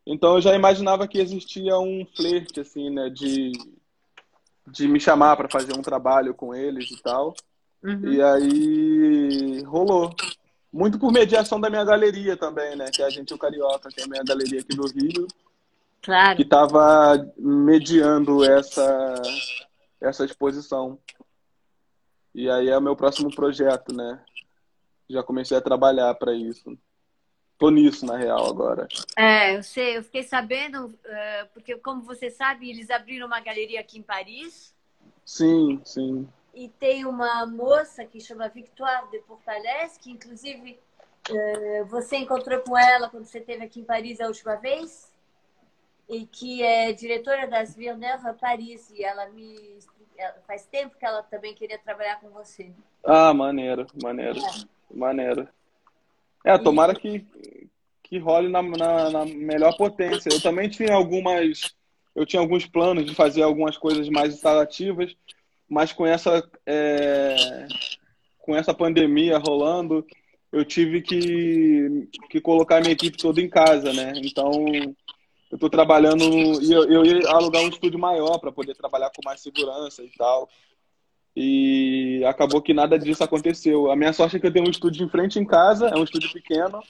Então 0.06 0.36
eu 0.36 0.42
já 0.42 0.54
imaginava 0.54 1.08
que 1.08 1.20
existia 1.20 1.80
um 1.80 2.06
flerte, 2.14 2.60
assim, 2.60 2.90
né, 2.90 3.10
de 3.10 3.54
de 4.68 4.88
me 4.88 5.00
chamar 5.00 5.36
para 5.36 5.50
fazer 5.50 5.74
um 5.78 5.82
trabalho 5.82 6.34
com 6.34 6.56
eles 6.56 6.90
e 6.90 7.02
tal. 7.02 7.34
Uhum. 7.84 8.14
E 8.14 8.22
aí 8.22 9.62
rolou. 9.64 10.14
Muito 10.72 10.98
por 10.98 11.12
mediação 11.12 11.60
da 11.62 11.70
minha 11.70 11.84
galeria 11.84 12.36
também, 12.36 12.76
né? 12.76 12.86
Que 12.92 13.04
é 13.04 13.06
a 13.06 13.10
Gente 13.10 13.34
o 13.34 13.38
Carioca, 13.38 13.90
que 13.90 14.02
é 14.02 14.06
a 14.06 14.08
minha 14.08 14.24
galeria 14.24 14.60
aqui 14.60 14.76
do 14.76 14.88
Rio. 14.88 15.28
Claro. 16.02 16.36
Que 16.36 16.42
estava 16.42 17.32
mediando 17.38 18.44
essa, 18.44 19.22
essa 20.04 20.26
exposição. 20.26 21.00
E 22.36 22.50
aí 22.50 22.70
é 22.70 22.78
o 22.78 22.82
meu 22.82 22.96
próximo 22.96 23.34
projeto, 23.34 23.96
né? 23.96 24.24
Já 25.10 25.24
comecei 25.24 25.58
a 25.58 25.62
trabalhar 25.62 26.14
para 26.16 26.34
isso. 26.34 26.78
Tô 27.58 27.70
nisso, 27.70 28.06
na 28.06 28.18
real, 28.18 28.46
agora. 28.48 28.88
É, 29.16 29.56
eu 29.56 29.64
sei, 29.64 29.98
eu 29.98 30.04
fiquei 30.04 30.24
sabendo, 30.24 30.88
uh, 30.88 31.48
porque 31.54 31.76
como 31.78 32.02
você 32.02 32.30
sabe, 32.30 32.70
eles 32.70 32.90
abriram 32.90 33.28
uma 33.28 33.40
galeria 33.40 33.80
aqui 33.80 34.00
em 34.00 34.02
Paris. 34.02 34.76
Sim, 35.26 35.80
sim. 35.86 36.28
E 36.54 36.68
tem 36.68 37.06
uma 37.06 37.46
moça 37.46 38.04
que 38.04 38.20
chama 38.20 38.50
Victoire 38.50 39.10
de 39.12 39.20
Portales, 39.20 39.98
que 39.98 40.12
inclusive 40.12 40.80
uh, 41.30 41.86
você 41.86 42.18
encontrou 42.18 42.60
com 42.62 42.78
ela 42.78 43.10
quando 43.10 43.26
você 43.26 43.40
esteve 43.40 43.64
aqui 43.64 43.80
em 43.80 43.86
Paris 43.86 44.20
a 44.20 44.28
última 44.28 44.56
vez. 44.56 45.13
E 46.14 46.28
que 46.28 46.62
é 46.62 46.94
diretora 46.94 47.48
das 47.48 47.76
Villeneuve 47.76 48.34
Paris, 48.40 48.90
e 48.92 49.04
ela 49.04 49.28
me 49.30 49.80
faz 50.46 50.66
tempo 50.68 50.96
que 50.98 51.06
ela 51.06 51.24
também 51.24 51.56
queria 51.56 51.80
trabalhar 51.80 52.20
com 52.20 52.30
você. 52.30 52.72
Ah, 53.04 53.34
maneiro, 53.34 53.88
maneiro, 54.02 54.38
é. 54.40 54.96
maneiro. 54.96 55.48
É, 56.46 56.58
tomara 56.58 56.94
que, 56.94 57.26
que 58.04 58.20
role 58.20 58.50
na, 58.50 58.62
na, 58.62 59.10
na, 59.10 59.26
melhor 59.26 59.76
potência. 59.76 60.30
Eu 60.32 60.42
também 60.42 60.70
tinha 60.70 60.94
algumas, 60.94 61.74
eu 62.16 62.26
tinha 62.26 62.42
alguns 62.42 62.66
planos 62.68 63.06
de 63.06 63.16
fazer 63.16 63.42
algumas 63.42 63.78
coisas 63.78 64.08
mais 64.10 64.36
instalativas, 64.36 65.16
mas 65.68 65.92
com 65.92 66.06
essa, 66.06 66.48
é, 66.66 67.66
com 68.40 68.56
essa 68.56 68.74
pandemia 68.74 69.40
rolando, 69.40 70.06
eu 70.52 70.64
tive 70.64 71.02
que, 71.02 72.08
que 72.30 72.40
colocar 72.40 72.82
minha 72.82 72.94
equipe 72.94 73.18
toda 73.18 73.42
em 73.42 73.50
casa, 73.50 73.92
né? 73.92 74.14
Então, 74.18 74.52
eu 75.54 75.56
estou 75.56 75.70
trabalhando 75.70 76.24
e 76.24 76.72
eu, 76.72 76.84
eu 76.86 77.06
ia 77.06 77.30
alugar 77.30 77.62
um 77.62 77.70
estúdio 77.70 78.00
maior 78.00 78.40
para 78.40 78.52
poder 78.52 78.74
trabalhar 78.74 79.12
com 79.12 79.22
mais 79.24 79.40
segurança 79.40 80.02
e 80.02 80.10
tal. 80.18 80.50
E 81.36 82.24
acabou 82.26 82.60
que 82.60 82.74
nada 82.74 82.98
disso 82.98 83.24
aconteceu. 83.24 83.92
A 83.92 83.96
minha 83.96 84.12
sorte 84.14 84.36
é 84.36 84.40
que 84.40 84.48
eu 84.48 84.52
tenho 84.52 84.66
um 84.66 84.72
estúdio 84.72 85.06
em 85.06 85.10
frente 85.10 85.38
em 85.38 85.46
casa, 85.46 85.90
é 85.90 85.96
um 85.96 86.04
estúdio 86.04 86.34
pequeno. 86.34 86.82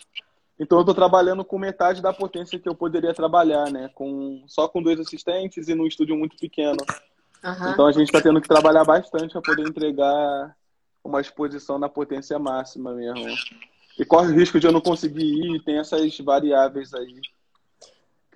Então 0.58 0.78
eu 0.78 0.84
estou 0.84 0.96
trabalhando 0.96 1.44
com 1.44 1.60
metade 1.60 2.02
da 2.02 2.14
potência 2.14 2.58
que 2.58 2.70
eu 2.70 2.74
poderia 2.74 3.14
trabalhar, 3.14 3.70
né? 3.70 3.90
Com, 3.94 4.46
só 4.48 4.66
com 4.70 4.82
dois 4.82 4.98
assistentes 4.98 5.68
e 5.68 5.76
num 5.76 5.86
estúdio 5.86 6.16
muito 6.16 6.38
pequeno. 6.38 6.78
Uhum. 7.44 7.70
Então 7.70 7.86
a 7.86 7.92
gente 7.92 8.06
está 8.06 8.22
tendo 8.22 8.40
que 8.40 8.48
trabalhar 8.48 8.86
bastante 8.86 9.34
para 9.34 9.42
poder 9.42 9.68
entregar 9.68 10.56
uma 11.04 11.20
exposição 11.20 11.78
na 11.78 11.90
potência 11.90 12.40
máxima 12.40 12.94
mesmo. 12.94 13.28
E 14.00 14.06
corre 14.06 14.32
o 14.32 14.36
risco 14.36 14.58
de 14.58 14.68
eu 14.68 14.72
não 14.72 14.80
conseguir 14.80 15.26
ir, 15.26 15.62
tem 15.66 15.80
essas 15.80 16.18
variáveis 16.20 16.94
aí. 16.94 17.20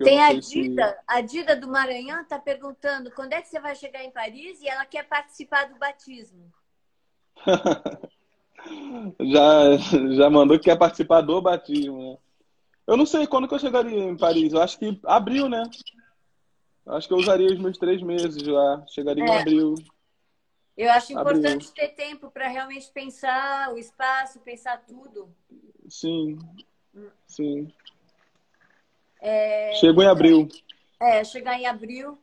Tem 0.04 0.22
a 0.22 0.32
Dida, 0.32 0.88
se... 0.88 0.98
a 1.06 1.20
Dida 1.20 1.56
do 1.56 1.68
Maranhão 1.68 2.22
está 2.22 2.38
perguntando 2.38 3.10
quando 3.10 3.32
é 3.32 3.42
que 3.42 3.48
você 3.48 3.60
vai 3.60 3.74
chegar 3.74 4.04
em 4.04 4.10
Paris 4.10 4.60
e 4.60 4.68
ela 4.68 4.84
quer 4.84 5.06
participar 5.06 5.68
do 5.68 5.76
batismo. 5.76 6.52
já, 9.20 9.76
já 10.14 10.30
mandou 10.30 10.58
que 10.58 10.64
quer 10.64 10.76
participar 10.76 11.20
do 11.20 11.40
batismo, 11.40 12.12
né? 12.12 12.18
Eu 12.86 12.96
não 12.96 13.04
sei 13.04 13.26
quando 13.26 13.46
que 13.46 13.54
eu 13.54 13.58
chegaria 13.58 14.04
em 14.04 14.16
Paris. 14.16 14.50
Eu 14.50 14.62
acho 14.62 14.78
que 14.78 14.98
abril, 15.04 15.46
né? 15.46 15.62
Eu 16.86 16.94
acho 16.94 17.06
que 17.06 17.12
eu 17.12 17.18
usaria 17.18 17.52
os 17.52 17.58
meus 17.58 17.76
três 17.76 18.00
meses 18.00 18.42
lá. 18.42 18.82
Chegaria 18.88 19.22
é. 19.22 19.26
em 19.26 19.38
abril. 19.38 19.74
Eu 20.74 20.90
acho 20.92 21.12
importante 21.12 21.68
abril. 21.68 21.72
ter 21.74 21.88
tempo 21.88 22.30
para 22.30 22.48
realmente 22.48 22.90
pensar 22.90 23.74
o 23.74 23.78
espaço, 23.78 24.40
pensar 24.40 24.82
tudo. 24.86 25.28
Sim, 25.86 26.38
sim. 27.26 27.70
É... 29.20 29.72
Chegou 29.74 30.02
em 30.02 30.08
abril. 30.08 30.48
É, 31.00 31.22
chegar 31.24 31.58
em 31.58 31.66
abril. 31.66 32.18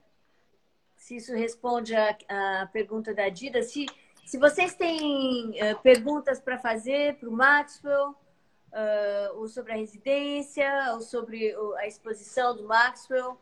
Se 0.95 1.17
isso 1.17 1.33
responde 1.33 1.95
a, 1.95 2.17
a 2.27 2.65
pergunta 2.67 3.13
da 3.13 3.29
Dida. 3.29 3.61
Se 3.61 3.85
se 4.25 4.39
vocês 4.39 4.73
têm 4.73 5.51
uh, 5.51 5.79
perguntas 5.83 6.39
para 6.39 6.57
fazer 6.57 7.15
para 7.17 7.29
o 7.29 7.31
Maxwell, 7.31 8.09
uh, 8.09 9.37
ou 9.37 9.47
sobre 9.47 9.71
a 9.71 9.75
residência, 9.75 10.67
ou 10.93 11.01
sobre 11.01 11.55
a 11.77 11.87
exposição 11.87 12.55
do 12.57 12.63
Maxwell, 12.63 13.39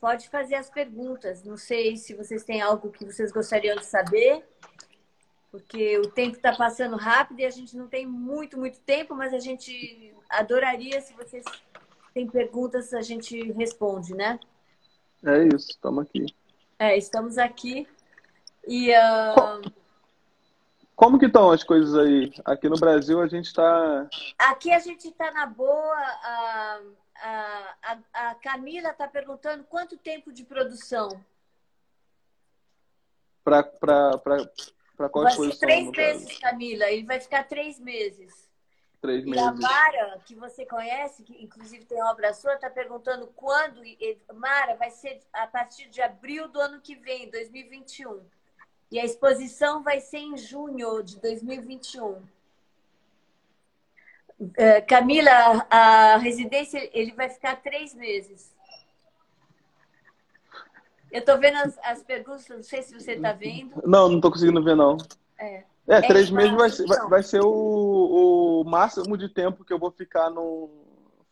pode 0.00 0.28
fazer 0.28 0.56
as 0.56 0.68
perguntas. 0.68 1.44
Não 1.44 1.56
sei 1.56 1.96
se 1.96 2.14
vocês 2.14 2.42
têm 2.42 2.60
algo 2.60 2.90
que 2.90 3.04
vocês 3.04 3.30
gostariam 3.30 3.76
de 3.76 3.86
saber, 3.86 4.44
porque 5.52 5.98
o 5.98 6.10
tempo 6.10 6.36
está 6.36 6.54
passando 6.54 6.96
rápido 6.96 7.38
e 7.38 7.46
a 7.46 7.50
gente 7.50 7.76
não 7.76 7.86
tem 7.86 8.04
muito, 8.04 8.58
muito 8.58 8.80
tempo, 8.80 9.14
mas 9.14 9.32
a 9.32 9.38
gente 9.38 10.12
adoraria 10.28 11.00
se 11.00 11.14
vocês 11.14 11.44
têm 12.16 12.26
perguntas, 12.26 12.94
a 12.94 13.02
gente 13.02 13.52
responde, 13.52 14.14
né? 14.14 14.40
É 15.22 15.44
isso, 15.54 15.72
estamos 15.72 16.06
aqui. 16.06 16.24
É, 16.78 16.96
estamos 16.96 17.36
aqui. 17.36 17.86
E, 18.66 18.90
uh... 18.90 19.70
Como 20.94 21.18
que 21.18 21.26
estão 21.26 21.50
as 21.50 21.62
coisas 21.62 21.94
aí? 21.94 22.32
Aqui 22.42 22.70
no 22.70 22.80
Brasil 22.80 23.20
a 23.20 23.26
gente 23.26 23.44
está... 23.44 24.08
Aqui 24.38 24.72
a 24.72 24.78
gente 24.78 25.08
está 25.08 25.30
na 25.30 25.44
boa. 25.44 25.94
A, 25.94 26.80
a, 27.82 27.98
a 28.14 28.34
Camila 28.36 28.88
está 28.88 29.06
perguntando 29.06 29.64
quanto 29.64 29.98
tempo 29.98 30.32
de 30.32 30.42
produção? 30.42 31.22
Para 33.44 33.62
qual 35.10 35.24
vai 35.24 35.32
exposição? 35.32 35.60
três 35.60 35.90
meses, 35.90 36.38
Camila. 36.38 36.90
Ele 36.90 37.04
vai 37.04 37.20
ficar 37.20 37.44
três 37.44 37.78
meses. 37.78 38.45
Três 39.06 39.24
e 39.24 39.30
meses. 39.30 39.46
a 39.46 39.52
Mara, 39.52 40.20
que 40.24 40.34
você 40.34 40.66
conhece, 40.66 41.22
que 41.22 41.42
inclusive 41.42 41.84
tem 41.84 42.02
obra 42.02 42.34
sua, 42.34 42.54
está 42.54 42.68
perguntando 42.68 43.28
quando. 43.36 43.80
Mara, 44.34 44.74
vai 44.74 44.90
ser 44.90 45.20
a 45.32 45.46
partir 45.46 45.88
de 45.88 46.02
abril 46.02 46.48
do 46.48 46.60
ano 46.60 46.80
que 46.80 46.96
vem, 46.96 47.30
2021. 47.30 48.20
E 48.90 48.98
a 48.98 49.04
exposição 49.04 49.82
vai 49.82 50.00
ser 50.00 50.18
em 50.18 50.36
junho 50.36 51.02
de 51.02 51.20
2021. 51.20 52.20
É, 54.56 54.80
Camila, 54.80 55.66
a 55.70 56.16
residência 56.18 56.90
ele 56.92 57.12
vai 57.12 57.28
ficar 57.28 57.56
três 57.62 57.94
meses. 57.94 58.54
Eu 61.10 61.20
estou 61.20 61.38
vendo 61.38 61.56
as, 61.58 61.78
as, 61.78 62.02
perguntas, 62.02 62.46
não 62.48 62.62
sei 62.62 62.82
se 62.82 62.92
você 62.92 63.12
está 63.12 63.32
vendo. 63.32 63.82
Não, 63.86 64.08
não 64.08 64.16
estou 64.16 64.30
conseguindo 64.30 64.62
ver, 64.62 64.76
não. 64.76 64.98
É, 65.38 65.64
é 65.88 66.02
três 66.02 66.28
é, 66.28 66.32
meses 66.32 66.52
vai 66.52 66.70
ser, 66.70 66.86
vai, 66.86 67.08
vai 67.08 67.22
ser 67.22 67.40
o, 67.40 67.48
o, 67.48 68.45
máximo 68.64 69.16
de 69.16 69.28
tempo 69.28 69.64
que 69.64 69.72
eu 69.72 69.78
vou 69.78 69.90
ficar 69.90 70.30
no, 70.30 70.70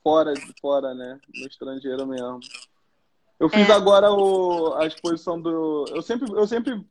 fora 0.03 0.35
de 0.35 0.55
fora, 0.61 0.95
né? 0.95 1.19
No 1.35 1.47
estrangeiro 1.47 2.07
mesmo. 2.07 2.41
Eu 3.41 3.49
fiz 3.49 3.69
é. 3.69 3.73
agora 3.73 4.13
o, 4.13 4.75
a 4.75 4.87
exposição 4.87 5.41
do. 5.41 5.87
Eu 5.89 6.03
sempre, 6.03 6.31
eu 6.31 6.47
sempre 6.47 6.85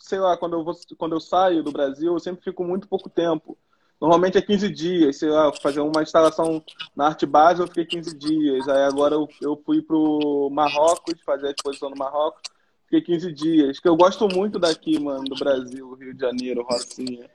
sei 0.00 0.18
lá, 0.18 0.36
quando 0.36 0.54
eu, 0.54 0.64
vou, 0.64 0.74
quando 0.98 1.14
eu 1.14 1.20
saio 1.20 1.62
do 1.62 1.70
Brasil, 1.70 2.12
eu 2.12 2.20
sempre 2.20 2.42
fico 2.42 2.64
muito 2.64 2.88
pouco 2.88 3.08
tempo. 3.08 3.56
Normalmente 4.00 4.38
é 4.38 4.42
15 4.42 4.70
dias, 4.70 5.18
sei 5.18 5.28
lá, 5.28 5.52
fazer 5.52 5.80
uma 5.80 6.02
instalação 6.02 6.64
na 6.96 7.08
arte 7.08 7.26
base 7.26 7.60
eu 7.60 7.66
fiquei 7.66 7.84
15 7.84 8.16
dias. 8.16 8.66
Aí 8.66 8.82
agora 8.84 9.14
eu, 9.14 9.28
eu 9.42 9.62
fui 9.64 9.82
pro 9.82 10.48
Marrocos, 10.50 11.20
fazer 11.20 11.48
a 11.48 11.50
exposição 11.50 11.90
no 11.90 11.96
Marrocos, 11.96 12.42
fiquei 12.84 13.02
15 13.02 13.32
dias. 13.32 13.78
Que 13.78 13.88
eu 13.88 13.96
gosto 13.96 14.26
muito 14.26 14.58
daqui, 14.58 14.98
mano, 14.98 15.24
do 15.24 15.36
Brasil, 15.36 15.92
Rio 15.94 16.14
de 16.14 16.20
Janeiro, 16.20 16.62
Rocinha. 16.62 17.28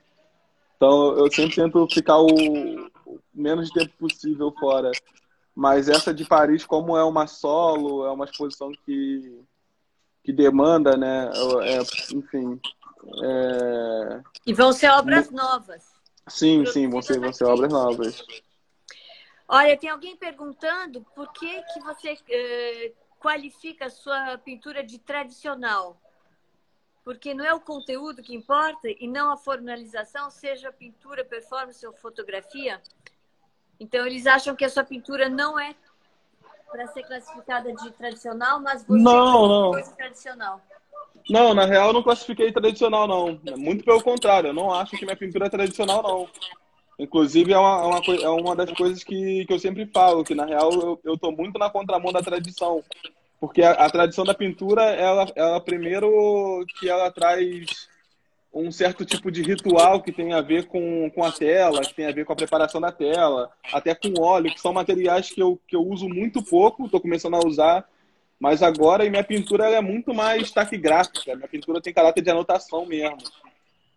Então 0.76 1.18
eu 1.18 1.32
sempre 1.32 1.56
tento 1.56 1.88
ficar 1.92 2.18
o, 2.20 2.28
o 3.06 3.20
menos 3.34 3.70
tempo 3.72 3.94
possível 3.98 4.54
fora. 4.60 4.92
Mas 5.56 5.88
essa 5.88 6.14
de 6.14 6.26
Paris, 6.26 6.66
como 6.66 6.98
é 6.98 7.04
uma 7.04 7.28
solo, 7.28 8.06
é 8.06 8.12
uma 8.12 8.26
exposição 8.26 8.72
que 8.86 9.46
que 10.26 10.34
demanda, 10.34 10.98
né? 10.98 11.30
É, 11.64 12.16
enfim. 12.16 12.60
É... 13.24 14.24
E 14.46 14.54
vão 14.54 14.74
ser 14.74 14.90
obras 14.90 15.30
novas. 15.30 15.94
Sim, 16.28 16.66
sim, 16.66 16.90
vão 16.90 17.02
ser, 17.04 17.20
vão 17.20 17.32
ser 17.32 17.44
obras 17.46 17.72
novas. 17.72 18.24
Olha, 19.48 19.78
tem 19.78 19.92
alguém 19.92 20.16
perguntando 20.16 21.06
por 21.16 21.32
que, 21.32 21.62
que 21.72 21.80
você 21.82 22.18
eh, 22.28 22.92
qualifica 23.20 23.86
a 23.86 23.92
sua 23.92 24.40
pintura 24.40 24.84
de 24.84 24.98
tradicional? 24.98 26.02
Porque 27.06 27.36
não 27.36 27.46
é 27.46 27.54
o 27.54 27.60
conteúdo 27.60 28.24
que 28.24 28.36
importa 28.36 28.90
e 28.90 29.08
não 29.08 29.32
a 29.32 29.38
formalização, 29.38 30.32
seja 30.32 30.72
pintura, 30.72 31.24
performance 31.24 31.86
ou 31.86 31.94
fotografia. 31.94 32.82
Então, 33.80 34.08
eles 34.08 34.26
acham 34.26 34.56
que 34.56 34.66
a 34.66 34.70
sua 34.70 34.84
pintura 34.84 35.30
não 35.30 35.60
é 35.60 35.76
para 36.72 36.88
ser 36.88 37.04
classificada 37.04 37.72
de 37.74 37.92
tradicional, 37.92 38.60
mas 38.60 38.84
você 38.84 39.04
não, 39.04 39.48
não. 39.48 39.72
coisa 39.72 39.92
tradicional. 39.92 40.60
Não, 41.30 41.54
na 41.54 41.66
real 41.66 41.88
eu 41.88 41.94
não 41.94 42.04
classifiquei 42.04 42.52
tradicional, 42.52 43.08
não. 43.08 43.40
Muito 43.56 43.86
pelo 43.86 44.02
contrário, 44.02 44.50
eu 44.50 44.54
não 44.54 44.74
acho 44.74 44.98
que 44.98 45.06
minha 45.06 45.16
pintura 45.16 45.46
é 45.46 45.50
tradicional, 45.50 46.02
não. 46.02 46.30
Inclusive, 46.98 47.54
é 47.54 47.58
uma, 47.58 47.82
é 47.82 47.86
uma, 47.86 48.22
é 48.24 48.30
uma 48.30 48.56
das 48.56 48.72
coisas 48.72 49.04
que, 49.04 49.46
que 49.46 49.54
eu 49.54 49.60
sempre 49.60 49.86
falo, 49.86 50.24
que 50.24 50.34
na 50.34 50.46
real 50.46 50.72
eu, 50.72 51.00
eu 51.04 51.18
tô 51.18 51.32
muito 51.32 51.60
na 51.60 51.70
contramão 51.70 52.12
da 52.12 52.22
tradição. 52.22 52.84
Porque 53.40 53.62
a, 53.62 53.72
a 53.72 53.90
tradição 53.90 54.24
da 54.24 54.34
pintura, 54.34 54.84
ela, 54.84 55.26
ela 55.36 55.62
primeiro 55.62 56.66
que 56.80 56.90
ela 56.90 57.12
traz 57.12 57.88
um 58.56 58.72
certo 58.72 59.04
tipo 59.04 59.30
de 59.30 59.42
ritual 59.42 60.02
que 60.02 60.14
tem 60.14 60.34
a 60.34 60.40
ver 60.40 60.68
com, 60.68 61.12
com 61.14 61.24
a 61.24 61.32
tela, 61.32 61.82
que 61.82 61.94
tem 61.94 62.06
a 62.06 62.12
ver 62.12 62.24
com 62.24 62.32
a 62.32 62.38
preparação 62.38 62.80
da 62.80 62.92
tela, 62.92 63.52
até 63.74 63.94
com 63.94 64.14
óleo, 64.18 64.54
que 64.54 64.62
são 64.62 64.72
materiais 64.72 65.30
que 65.30 65.42
eu, 65.42 65.60
que 65.68 65.76
eu 65.76 65.82
uso 65.82 66.08
muito 66.08 66.42
pouco, 66.42 66.86
estou 66.86 67.02
começando 67.02 67.36
a 67.36 67.46
usar, 67.46 67.86
mas 68.40 68.64
agora 68.64 69.06
e 69.06 69.10
minha 69.10 69.24
pintura 69.24 69.66
é 69.70 69.82
muito 69.82 70.14
mais 70.14 70.52
taquigráfica, 70.52 71.36
minha 71.36 71.50
pintura 71.50 71.82
tem 71.82 71.94
caráter 71.94 72.22
de 72.22 72.30
anotação 72.30 72.86
mesmo. 72.86 73.18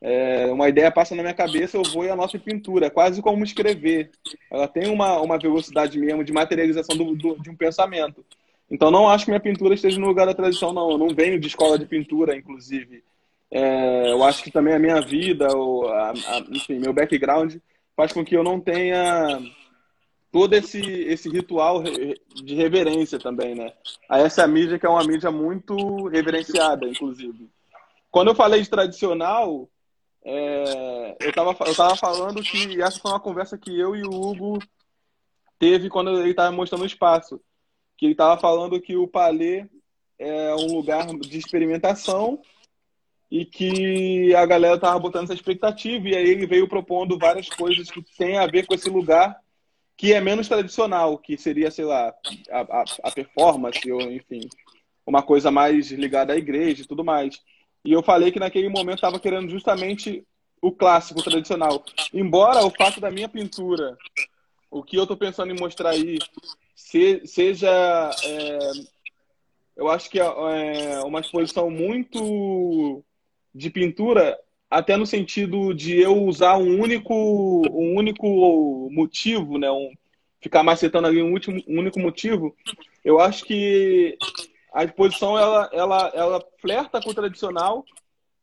É, 0.00 0.46
uma 0.46 0.68
ideia 0.68 0.90
passa 0.90 1.14
na 1.14 1.22
minha 1.22 1.34
cabeça, 1.34 1.76
eu 1.76 1.82
vou 1.82 2.04
e 2.04 2.10
anoto 2.10 2.36
em 2.36 2.40
pintura, 2.40 2.86
é 2.86 2.90
quase 2.90 3.22
como 3.22 3.44
escrever. 3.44 4.10
Ela 4.50 4.66
tem 4.66 4.88
uma, 4.88 5.20
uma 5.20 5.38
velocidade 5.38 5.98
mesmo 5.98 6.24
de 6.24 6.32
materialização 6.32 6.96
do, 6.96 7.14
do, 7.14 7.40
de 7.40 7.50
um 7.50 7.56
pensamento. 7.56 8.24
Então 8.70 8.90
não 8.90 9.08
acho 9.08 9.24
que 9.24 9.30
minha 9.30 9.40
pintura 9.40 9.74
esteja 9.74 9.98
no 9.98 10.06
lugar 10.06 10.26
da 10.26 10.34
tradição, 10.34 10.72
não. 10.72 10.90
Eu 10.90 10.98
não 10.98 11.08
venho 11.08 11.40
de 11.40 11.46
escola 11.46 11.78
de 11.78 11.86
pintura, 11.86 12.36
inclusive. 12.36 13.02
É, 13.50 14.12
eu 14.12 14.22
acho 14.24 14.42
que 14.42 14.50
também 14.50 14.74
a 14.74 14.78
minha 14.78 15.00
vida, 15.00 15.48
ou 15.56 15.88
a, 15.88 16.10
a, 16.10 16.38
enfim, 16.50 16.78
meu 16.78 16.92
background 16.92 17.56
faz 17.96 18.12
com 18.12 18.24
que 18.24 18.36
eu 18.36 18.44
não 18.44 18.60
tenha 18.60 19.40
todo 20.30 20.52
esse, 20.54 20.80
esse 20.80 21.28
ritual 21.28 21.82
de 21.82 22.54
reverência 22.54 23.18
também, 23.18 23.54
né? 23.54 23.72
A 24.08 24.20
essa 24.20 24.46
mídia 24.46 24.78
que 24.78 24.86
é 24.86 24.88
uma 24.88 25.04
mídia 25.04 25.30
muito 25.30 26.06
reverenciada, 26.08 26.86
inclusive. 26.86 27.48
Quando 28.10 28.28
eu 28.28 28.34
falei 28.34 28.60
de 28.62 28.68
tradicional, 28.68 29.68
é, 30.24 31.16
eu 31.20 31.30
estava 31.30 31.56
eu 31.66 31.74
tava 31.74 31.96
falando 31.96 32.42
que 32.42 32.80
essa 32.82 33.00
foi 33.00 33.10
uma 33.10 33.20
conversa 33.20 33.56
que 33.56 33.78
eu 33.78 33.96
e 33.96 34.02
o 34.02 34.10
Hugo 34.10 34.58
teve 35.58 35.88
quando 35.88 36.10
ele 36.20 36.30
estava 36.30 36.52
mostrando 36.54 36.82
o 36.82 36.86
espaço. 36.86 37.40
Que 37.98 38.06
ele 38.06 38.12
estava 38.12 38.40
falando 38.40 38.80
que 38.80 38.96
o 38.96 39.06
Palais 39.06 39.66
é 40.18 40.54
um 40.54 40.74
lugar 40.74 41.06
de 41.06 41.38
experimentação 41.38 42.40
e 43.30 43.44
que 43.44 44.34
a 44.34 44.46
galera 44.46 44.76
estava 44.76 44.98
botando 44.98 45.24
essa 45.24 45.34
expectativa 45.34 46.08
e 46.08 46.16
aí 46.16 46.30
ele 46.30 46.46
veio 46.46 46.66
propondo 46.66 47.18
várias 47.18 47.48
coisas 47.50 47.90
que 47.90 48.02
têm 48.16 48.38
a 48.38 48.46
ver 48.46 48.66
com 48.66 48.74
esse 48.74 48.88
lugar 48.88 49.38
que 49.98 50.12
é 50.12 50.20
menos 50.20 50.46
tradicional, 50.46 51.18
que 51.18 51.36
seria, 51.36 51.72
sei 51.72 51.84
lá, 51.84 52.14
a, 52.50 52.60
a, 52.60 52.84
a 53.02 53.10
performance 53.10 53.90
ou, 53.90 54.00
enfim, 54.00 54.48
uma 55.04 55.22
coisa 55.22 55.50
mais 55.50 55.90
ligada 55.90 56.32
à 56.32 56.36
igreja 56.36 56.82
e 56.82 56.86
tudo 56.86 57.04
mais. 57.04 57.42
E 57.84 57.92
eu 57.92 58.02
falei 58.02 58.30
que 58.30 58.38
naquele 58.38 58.68
momento 58.68 58.98
estava 58.98 59.18
querendo 59.18 59.50
justamente 59.50 60.24
o 60.62 60.70
clássico, 60.70 61.18
o 61.18 61.22
tradicional. 61.22 61.84
Embora 62.14 62.64
o 62.64 62.70
fato 62.70 63.00
da 63.00 63.10
minha 63.10 63.28
pintura, 63.28 63.98
o 64.70 64.84
que 64.84 64.96
eu 64.96 65.02
estou 65.02 65.16
pensando 65.16 65.52
em 65.52 65.58
mostrar 65.58 65.90
aí, 65.90 66.18
se, 66.78 67.26
seja. 67.26 67.68
É, 68.24 68.58
eu 69.76 69.88
acho 69.88 70.08
que 70.08 70.20
é, 70.20 70.24
é 70.24 71.00
uma 71.00 71.20
exposição 71.20 71.68
muito 71.68 73.04
de 73.52 73.68
pintura, 73.68 74.38
até 74.70 74.96
no 74.96 75.04
sentido 75.04 75.74
de 75.74 76.00
eu 76.00 76.16
usar 76.24 76.56
um 76.56 76.80
único, 76.80 77.12
um 77.12 77.96
único 77.96 78.88
motivo, 78.92 79.58
né? 79.58 79.68
Um, 79.70 79.92
ficar 80.40 80.62
macetando 80.62 81.08
ali 81.08 81.20
um, 81.20 81.32
último, 81.32 81.60
um 81.66 81.80
único 81.80 81.98
motivo. 81.98 82.54
Eu 83.04 83.18
acho 83.18 83.44
que 83.44 84.16
a 84.72 84.84
exposição 84.84 85.36
ela, 85.36 85.68
ela, 85.72 86.12
ela 86.14 86.44
flerta 86.60 87.02
com 87.02 87.10
o 87.10 87.14
tradicional, 87.14 87.84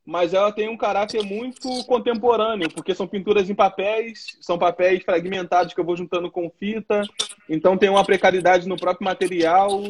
mas 0.06 0.32
ela 0.32 0.52
tem 0.52 0.68
um 0.68 0.76
caráter 0.76 1.22
muito 1.24 1.68
contemporâneo, 1.84 2.70
porque 2.70 2.94
são 2.94 3.08
pinturas 3.08 3.50
em 3.50 3.54
papéis, 3.54 4.38
são 4.40 4.56
papéis 4.56 5.02
fragmentados 5.02 5.74
que 5.74 5.80
eu 5.80 5.84
vou 5.84 5.96
juntando 5.96 6.30
com 6.30 6.48
fita, 6.48 7.02
então 7.48 7.76
tem 7.76 7.90
uma 7.90 8.04
precariedade 8.04 8.68
no 8.68 8.76
próprio 8.76 9.04
material, 9.04 9.82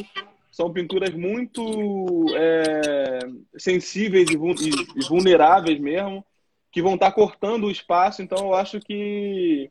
são 0.51 0.73
pinturas 0.73 1.13
muito 1.13 2.35
é, 2.35 3.19
sensíveis 3.59 4.31
e 4.31 5.07
vulneráveis 5.07 5.79
mesmo, 5.79 6.25
que 6.73 6.81
vão 6.81 6.95
estar 6.95 7.13
cortando 7.13 7.65
o 7.65 7.71
espaço. 7.71 8.23
Então, 8.23 8.39
eu 8.39 8.55
acho 8.55 8.81
que, 8.81 9.71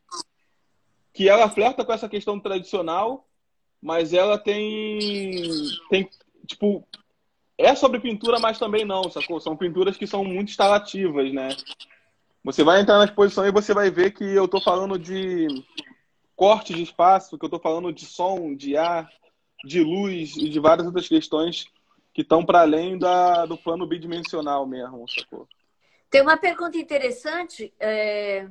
que 1.12 1.28
ela 1.28 1.50
flerta 1.50 1.84
com 1.84 1.92
essa 1.92 2.08
questão 2.08 2.40
tradicional, 2.40 3.28
mas 3.82 4.14
ela 4.14 4.38
tem, 4.38 5.00
tem 5.90 6.08
tipo, 6.46 6.88
é 7.58 7.76
sobre 7.76 8.00
pintura, 8.00 8.40
mas 8.40 8.60
também 8.60 8.84
não, 8.86 9.10
sacou? 9.10 9.40
São 9.40 9.56
pinturas 9.56 9.98
que 9.98 10.08
são 10.08 10.24
muito 10.24 10.50
instalativas, 10.50 11.32
né? 11.34 11.50
Você 12.44 12.64
vai 12.64 12.82
entrar 12.82 12.98
na 12.98 13.06
exposição 13.06 13.46
e 13.48 13.52
você 13.52 13.74
vai 13.74 13.90
ver 13.90 14.12
que 14.12 14.24
eu 14.24 14.46
estou 14.46 14.62
falando 14.62 15.00
de 15.00 15.48
corte 16.36 16.74
de 16.74 16.84
espaço, 16.84 17.38
que 17.38 17.46
eu 17.46 17.48
estou 17.48 17.60
falando 17.60 17.92
de 17.94 18.06
som, 18.06 18.54
de 18.54 18.76
ar, 18.76 19.10
de 19.64 19.82
luz 19.82 20.36
e 20.36 20.50
de 20.50 20.60
várias 20.60 20.86
outras 20.86 21.08
questões 21.08 21.66
que 22.14 22.22
estão 22.22 22.46
para 22.46 22.62
além 22.62 22.98
da, 22.98 23.46
do 23.46 23.58
plano 23.58 23.88
bidimensional 23.88 24.66
mesmo, 24.68 25.06
sacou? 25.10 25.48
Tem 26.10 26.22
uma 26.22 26.38
pergunta 26.38 26.78
interessante 26.78 27.74
é, 27.80 28.48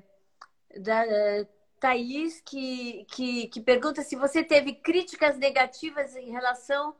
da 0.76 1.06
é, 1.06 1.46
Thaís 1.78 2.42
que, 2.44 3.06
que, 3.10 3.46
que 3.48 3.60
pergunta 3.60 4.02
se 4.02 4.16
você 4.16 4.42
teve 4.42 4.74
críticas 4.74 5.38
negativas 5.38 6.16
em 6.16 6.30
relação 6.30 6.94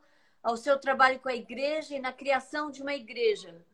ao 0.44 0.59
seu 0.59 0.78
trabalho 0.78 1.18
com 1.18 1.30
a 1.30 1.35
igreja 1.35 1.96
e 1.96 1.98
na 1.98 2.12
criação 2.12 2.70
de 2.70 2.83
uma 2.83 2.94
igreja. 2.94 3.64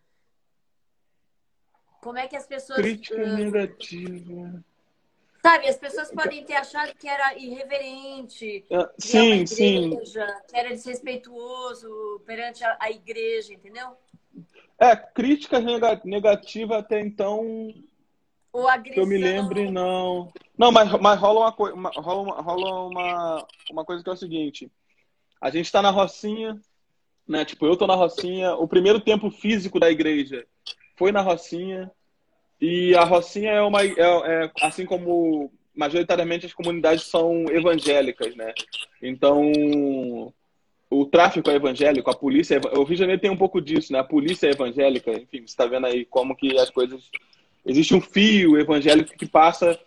Como 2.00 2.16
é 2.16 2.28
que 2.28 2.36
as 2.36 2.46
pessoas. 2.46 2.80
Crítica 2.80 3.20
uh, 3.20 3.36
negativa. 3.36 4.64
Sabe, 5.42 5.68
as 5.68 5.76
pessoas 5.76 6.10
podem 6.12 6.44
ter 6.44 6.54
achado 6.54 6.94
que 6.96 7.08
era 7.08 7.34
irreverente, 7.36 8.64
uh, 8.70 8.88
sim, 8.98 9.40
igreja, 9.40 9.46
sim. 9.46 10.34
que 10.48 10.56
era 10.56 10.68
desrespeituoso 10.68 12.22
perante 12.26 12.62
a, 12.62 12.76
a, 12.78 12.90
igreja, 12.90 13.54
entendeu? 13.54 13.96
É, 14.78 14.94
críticas 14.94 15.64
negativas 16.04 16.78
até 16.78 17.00
então. 17.00 17.74
Ou 18.52 18.68
agressão. 18.68 18.94
Que 18.94 19.00
eu 19.00 19.06
me 19.06 19.16
lembre, 19.16 19.70
não. 19.70 20.30
Não, 20.58 20.70
mas, 20.70 20.90
mas 21.00 21.18
rola, 21.18 21.54
uma, 21.58 21.90
rola, 21.90 22.22
uma, 22.22 22.40
rola 22.42 22.86
uma, 22.86 23.46
uma 23.70 23.84
coisa 23.84 24.04
que 24.04 24.10
é 24.10 24.12
o 24.12 24.16
seguinte. 24.16 24.70
A 25.40 25.50
gente 25.50 25.66
está 25.66 25.80
na 25.80 25.90
Rocinha, 25.90 26.60
né? 27.26 27.44
Tipo, 27.44 27.66
eu 27.66 27.76
tô 27.76 27.86
na 27.86 27.94
Rocinha. 27.94 28.54
O 28.54 28.68
primeiro 28.68 29.00
tempo 29.00 29.30
físico 29.30 29.80
da 29.80 29.90
igreja 29.90 30.46
foi 30.96 31.12
na 31.12 31.22
Rocinha. 31.22 31.90
E 32.60 32.94
a 32.94 33.04
Rocinha 33.04 33.52
é 33.52 33.62
uma. 33.62 33.82
É, 33.84 33.94
é, 33.96 34.50
assim 34.60 34.84
como 34.84 35.50
majoritariamente 35.74 36.44
as 36.44 36.52
comunidades 36.52 37.04
são 37.04 37.46
evangélicas, 37.50 38.36
né? 38.36 38.52
Então, 39.00 39.50
o 40.90 41.06
tráfico 41.06 41.48
é 41.48 41.54
evangélico, 41.54 42.10
a 42.10 42.16
polícia. 42.16 42.56
É, 42.56 42.78
o 42.78 42.82
Rio 42.82 42.96
de 42.96 42.96
Janeiro 42.96 43.22
tem 43.22 43.30
um 43.30 43.36
pouco 43.36 43.60
disso, 43.60 43.92
né? 43.92 44.00
A 44.00 44.04
polícia 44.04 44.48
é 44.48 44.50
evangélica, 44.50 45.10
enfim, 45.12 45.38
você 45.38 45.44
está 45.44 45.64
vendo 45.64 45.86
aí 45.86 46.04
como 46.04 46.36
que 46.36 46.58
as 46.58 46.68
coisas. 46.68 47.08
Existe 47.64 47.94
um 47.94 48.00
fio 48.00 48.58
evangélico 48.58 49.16
que 49.16 49.26
passa 49.26 49.78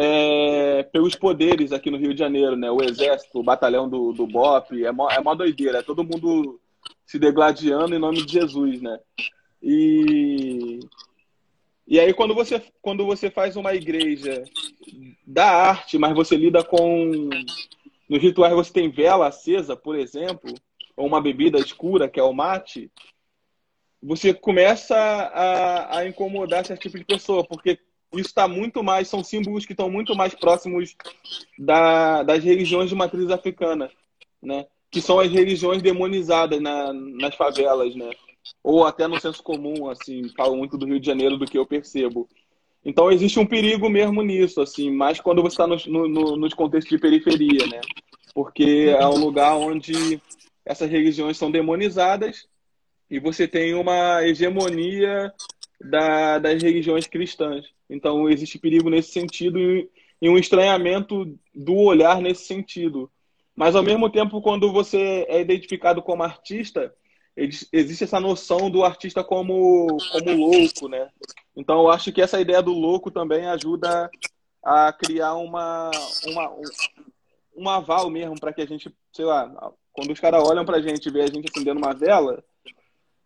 é, 0.00 0.84
pelos 0.84 1.16
poderes 1.16 1.72
aqui 1.72 1.90
no 1.90 1.96
Rio 1.96 2.14
de 2.14 2.20
Janeiro, 2.20 2.54
né? 2.54 2.70
O 2.70 2.80
exército, 2.80 3.40
o 3.40 3.42
batalhão 3.42 3.88
do, 3.88 4.12
do 4.12 4.28
BOP, 4.28 4.84
é 4.84 4.92
mó, 4.92 5.10
é 5.10 5.20
mó 5.20 5.34
doideira, 5.34 5.78
é 5.78 5.82
todo 5.82 6.04
mundo 6.04 6.60
se 7.04 7.18
degladiando 7.18 7.96
em 7.96 7.98
nome 7.98 8.24
de 8.24 8.32
Jesus, 8.32 8.80
né? 8.80 9.00
E, 9.60 10.78
e 11.84 11.98
aí 11.98 12.14
quando 12.14 12.32
você, 12.32 12.62
quando 12.80 13.04
você 13.04 13.28
faz 13.28 13.56
uma 13.56 13.74
igreja 13.74 14.44
da 15.26 15.46
arte, 15.46 15.98
mas 15.98 16.14
você 16.14 16.36
lida 16.36 16.62
com... 16.62 17.28
Nos 18.08 18.22
rituais 18.22 18.54
você 18.54 18.72
tem 18.72 18.88
vela 18.88 19.26
acesa, 19.26 19.74
por 19.74 19.96
exemplo, 19.96 20.54
ou 20.96 21.08
uma 21.08 21.20
bebida 21.20 21.58
escura, 21.58 22.08
que 22.08 22.20
é 22.20 22.22
o 22.22 22.32
mate, 22.32 22.88
você 24.00 24.32
começa 24.32 24.96
a, 24.96 25.98
a 25.98 26.08
incomodar 26.08 26.62
esse 26.62 26.76
tipo 26.76 26.96
de 26.96 27.04
pessoa, 27.04 27.44
porque 27.44 27.80
isso 28.12 28.28
está 28.28 28.48
muito 28.48 28.82
mais, 28.82 29.08
são 29.08 29.22
símbolos 29.22 29.66
que 29.66 29.72
estão 29.72 29.90
muito 29.90 30.14
mais 30.14 30.34
próximos 30.34 30.96
da, 31.58 32.22
das 32.22 32.42
religiões 32.42 32.88
de 32.88 32.94
matriz 32.94 33.30
africana, 33.30 33.90
né? 34.42 34.66
Que 34.90 35.02
são 35.02 35.20
as 35.20 35.30
religiões 35.30 35.82
demonizadas 35.82 36.60
na, 36.60 36.92
nas 36.92 37.34
favelas, 37.34 37.94
né? 37.94 38.10
Ou 38.62 38.86
até 38.86 39.06
no 39.06 39.20
senso 39.20 39.42
comum, 39.42 39.88
assim, 39.90 40.28
falo 40.36 40.56
muito 40.56 40.78
do 40.78 40.86
Rio 40.86 40.98
de 40.98 41.06
Janeiro 41.06 41.36
do 41.36 41.44
que 41.44 41.58
eu 41.58 41.66
percebo. 41.66 42.28
Então 42.84 43.10
existe 43.10 43.38
um 43.38 43.46
perigo 43.46 43.90
mesmo 43.90 44.22
nisso, 44.22 44.60
assim, 44.62 44.90
mais 44.90 45.20
quando 45.20 45.42
você 45.42 45.60
está 45.60 45.66
no, 45.66 46.08
no, 46.08 46.36
nos 46.36 46.54
contextos 46.54 46.90
de 46.90 46.98
periferia, 46.98 47.66
né? 47.66 47.80
Porque 48.32 48.94
é 48.98 49.06
um 49.06 49.18
lugar 49.18 49.56
onde 49.56 50.20
essas 50.64 50.88
religiões 50.90 51.36
são 51.36 51.50
demonizadas 51.50 52.46
e 53.10 53.18
você 53.18 53.48
tem 53.48 53.74
uma 53.74 54.22
hegemonia 54.26 55.32
da, 55.80 56.38
das 56.38 56.62
religiões 56.62 57.06
cristãs. 57.06 57.66
Então, 57.88 58.28
existe 58.28 58.58
perigo 58.58 58.90
nesse 58.90 59.12
sentido 59.12 59.58
e, 59.58 59.88
um 60.22 60.36
estranhamento 60.36 61.38
do 61.54 61.76
olhar 61.76 62.20
nesse 62.20 62.44
sentido. 62.44 63.10
Mas, 63.54 63.74
ao 63.74 63.82
mesmo 63.82 64.10
tempo, 64.10 64.42
quando 64.42 64.72
você 64.72 65.24
é 65.28 65.40
identificado 65.40 66.02
como 66.02 66.22
artista, 66.22 66.94
existe 67.36 68.04
essa 68.04 68.20
noção 68.20 68.70
do 68.70 68.84
artista 68.84 69.22
como, 69.22 69.86
como 70.12 70.32
louco, 70.32 70.88
né? 70.88 71.08
Então, 71.56 71.80
eu 71.80 71.90
acho 71.90 72.12
que 72.12 72.20
essa 72.20 72.40
ideia 72.40 72.62
do 72.62 72.72
louco 72.72 73.10
também 73.10 73.46
ajuda 73.46 74.10
a 74.62 74.92
criar 74.92 75.34
uma, 75.34 75.90
uma, 76.26 76.50
um, 76.50 76.62
um 77.56 77.68
aval 77.68 78.10
mesmo 78.10 78.38
para 78.38 78.52
que 78.52 78.60
a 78.60 78.66
gente, 78.66 78.92
sei 79.12 79.24
lá, 79.24 79.72
quando 79.92 80.12
os 80.12 80.20
caras 80.20 80.42
olham 80.46 80.64
para 80.64 80.76
a 80.76 80.80
gente 80.82 81.06
e 81.06 81.12
vê 81.12 81.22
a 81.22 81.26
gente 81.26 81.48
acendendo 81.50 81.78
uma 81.78 81.94
vela, 81.94 82.44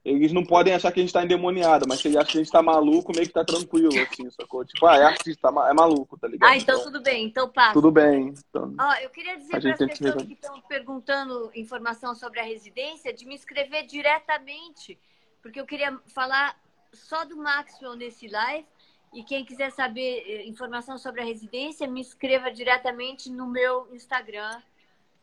eles 0.05 0.33
não 0.33 0.45
podem 0.45 0.75
achar 0.75 0.91
que 0.91 0.99
a 0.99 1.03
gente 1.03 1.13
tá 1.13 1.23
endemoniado, 1.23 1.87
mas 1.89 2.01
se 2.01 2.09
eles 2.09 2.17
acham 2.17 2.33
que 2.33 2.39
a 2.39 2.43
gente 2.43 2.53
tá 2.53 2.61
maluco, 2.61 3.13
meio 3.15 3.27
que 3.27 3.33
tá 3.33 3.45
tranquilo, 3.45 3.89
assim, 4.01 4.29
sacou? 4.31 4.65
Tipo, 4.65 4.87
ah, 4.87 4.97
é 4.97 5.05
artista, 5.05 5.49
é 5.49 5.73
maluco, 5.73 6.19
tá 6.19 6.27
ligado? 6.27 6.51
Ah, 6.51 6.57
então, 6.57 6.75
então 6.75 6.91
tudo 6.91 7.03
bem, 7.03 7.25
então 7.25 7.49
passa. 7.49 7.73
Tudo 7.73 7.91
bem. 7.93 8.35
Então, 8.49 8.75
Ó, 8.81 8.95
eu 8.95 9.11
queria 9.11 9.37
dizer 9.37 9.61
para 9.61 9.71
as 9.71 9.79
pessoas 9.79 10.25
que 10.25 10.33
estão 10.33 10.61
perguntando 10.63 11.53
informação 11.55 12.17
sobre 12.17 12.41
a 12.41 12.43
residência, 12.43 13.13
de 13.13 13.25
me 13.25 13.37
escrever 13.37 13.87
diretamente, 13.87 14.99
porque 15.41 15.61
eu 15.61 15.67
queria 15.67 15.97
falar 16.09 16.57
só 16.93 17.25
do 17.25 17.37
Maxwell 17.37 17.95
nesse 17.95 18.27
live, 18.27 18.67
e 19.15 19.23
quem 19.23 19.45
quiser 19.45 19.71
saber 19.71 20.25
eh, 20.27 20.47
informação 20.47 20.99
sobre 20.99 21.21
a 21.21 21.25
residência, 21.25 21.87
me 21.87 22.01
escreva 22.01 22.51
diretamente 22.51 23.31
no 23.31 23.47
meu 23.47 23.87
Instagram, 23.95 24.61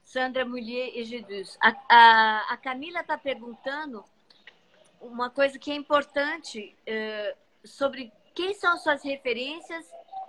Sandra 0.04 0.46
Mulher 0.46 0.96
Egedus. 0.96 1.58
A, 1.62 1.76
a, 1.90 2.54
a 2.54 2.58
Camila 2.58 3.02
está 3.02 3.18
perguntando 3.18 4.06
uma 5.02 5.30
coisa 5.30 5.58
que 5.58 5.72
é 5.72 5.76
importante 5.76 6.76
uh, 6.88 7.38
sobre 7.66 8.12
quem 8.34 8.54
são 8.54 8.78
suas 8.78 9.04
referências 9.04 9.86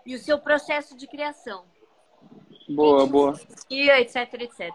e 0.06 0.14
o 0.14 0.18
seu 0.18 0.38
processo 0.38 0.96
de 0.96 1.06
criação. 1.06 1.64
Boa, 2.68 3.06
boa. 3.06 3.40
E 3.68 3.90
etc, 3.90 4.34
etc. 4.34 4.70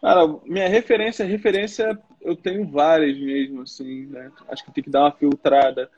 Cara, 0.00 0.26
minha 0.44 0.68
referência, 0.68 1.24
referência, 1.24 1.98
eu 2.20 2.36
tenho 2.36 2.68
várias 2.68 3.18
mesmo, 3.18 3.62
assim, 3.62 4.06
né? 4.06 4.30
Acho 4.48 4.64
que 4.64 4.72
tem 4.72 4.84
que 4.84 4.90
dar 4.90 5.00
uma 5.00 5.12
filtrada. 5.12 5.90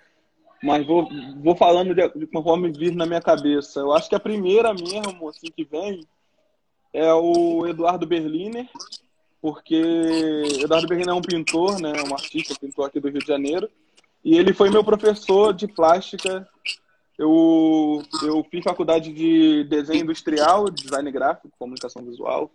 Mas 0.63 0.87
vou, 0.87 1.09
vou 1.43 1.55
falando 1.55 1.95
de, 1.95 2.09
de 2.11 2.27
conforme 2.27 2.71
vir 2.71 2.95
na 2.95 3.05
minha 3.05 3.21
cabeça. 3.21 3.81
Eu 3.81 3.93
acho 3.93 4.09
que 4.09 4.15
a 4.15 4.21
primeira 4.21 4.73
mesmo, 4.73 5.29
assim, 5.29 5.49
que 5.55 5.65
vem 5.65 6.01
é 6.93 7.13
o 7.13 7.67
Eduardo 7.67 8.07
Berliner, 8.07 8.67
porque 9.47 9.81
Eduardo 10.61 10.89
Berliner 10.89 11.15
é 11.15 11.17
um 11.17 11.23
pintor, 11.23 11.81
né? 11.81 11.93
Um 12.11 12.13
artista, 12.13 12.53
pintor 12.61 12.87
aqui 12.87 12.99
do 12.99 13.09
Rio 13.09 13.21
de 13.21 13.29
Janeiro. 13.29 13.71
E 14.25 14.37
ele 14.37 14.53
foi 14.53 14.71
meu 14.71 14.83
professor 14.83 15.55
de 15.55 15.69
plástica. 15.69 16.49
Eu, 17.17 18.03
eu 18.25 18.45
fiz 18.51 18.65
faculdade 18.65 19.13
de 19.13 19.63
desenho 19.63 20.03
industrial, 20.03 20.69
design 20.69 21.09
gráfico, 21.13 21.49
comunicação 21.61 22.03
visual. 22.03 22.51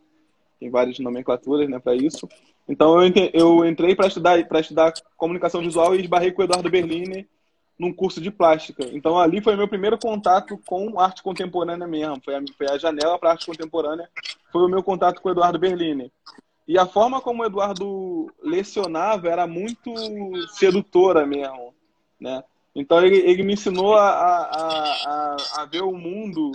Tem 0.59 0.69
várias 0.69 0.99
nomenclaturas 0.99 1.69
né, 1.69 1.79
para 1.79 1.95
isso. 1.95 2.27
Então 2.67 3.01
eu, 3.01 3.09
eu 3.31 3.65
entrei 3.65 3.95
para 3.95 4.07
estudar, 4.07 4.37
estudar 4.37 4.91
comunicação 5.15 5.61
visual 5.61 5.95
e 5.95 6.01
esbarrei 6.01 6.33
com 6.33 6.41
o 6.41 6.43
Eduardo 6.43 6.69
Berliner 6.69 7.25
num 7.79 7.93
curso 7.93 8.19
de 8.19 8.29
plástica. 8.29 8.83
Então 8.91 9.17
ali 9.17 9.41
foi 9.41 9.55
meu 9.55 9.67
primeiro 9.69 9.97
contato 9.97 10.59
com 10.65 10.99
arte 10.99 11.23
contemporânea 11.23 11.87
mesmo. 11.87 12.21
Foi 12.21 12.35
a, 12.35 12.41
foi 12.57 12.67
a 12.67 12.77
janela 12.77 13.17
para 13.17 13.31
arte 13.31 13.45
contemporânea. 13.45 14.09
Foi 14.51 14.65
o 14.65 14.67
meu 14.67 14.83
contato 14.83 15.21
com 15.21 15.29
o 15.29 15.31
Eduardo 15.31 15.57
Berlini. 15.57 16.11
E 16.68 16.78
a 16.78 16.86
forma 16.86 17.20
como 17.20 17.43
o 17.43 17.45
Eduardo 17.45 18.32
lecionava 18.41 19.30
era 19.30 19.47
muito 19.47 19.93
sedutora 20.49 21.26
mesmo, 21.26 21.74
né? 22.20 22.43
Então 22.74 23.03
ele, 23.05 23.18
ele 23.18 23.43
me 23.43 23.53
ensinou 23.53 23.95
a, 23.95 24.09
a, 24.09 24.93
a, 25.05 25.38
a 25.62 25.66
ver 25.66 25.84
o 25.84 25.91
mundo 25.91 26.51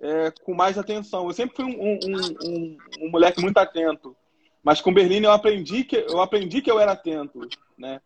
é, 0.00 0.30
com 0.42 0.54
mais 0.54 0.78
atenção. 0.78 1.26
Eu 1.26 1.34
sempre 1.34 1.56
fui 1.56 1.64
um, 1.64 1.78
um, 1.78 1.98
um, 2.44 2.78
um, 3.00 3.10
moleque 3.10 3.40
muito 3.40 3.58
atento, 3.58 4.16
mas 4.62 4.80
com 4.80 4.92
Berlim 4.92 5.24
eu 5.24 5.32
aprendi 5.32 5.84
que 5.84 5.96
eu 5.96 6.20
aprendi 6.20 6.62
que 6.62 6.70
eu 6.70 6.80
era 6.80 6.92
atento, 6.92 7.40
né? 7.76 8.00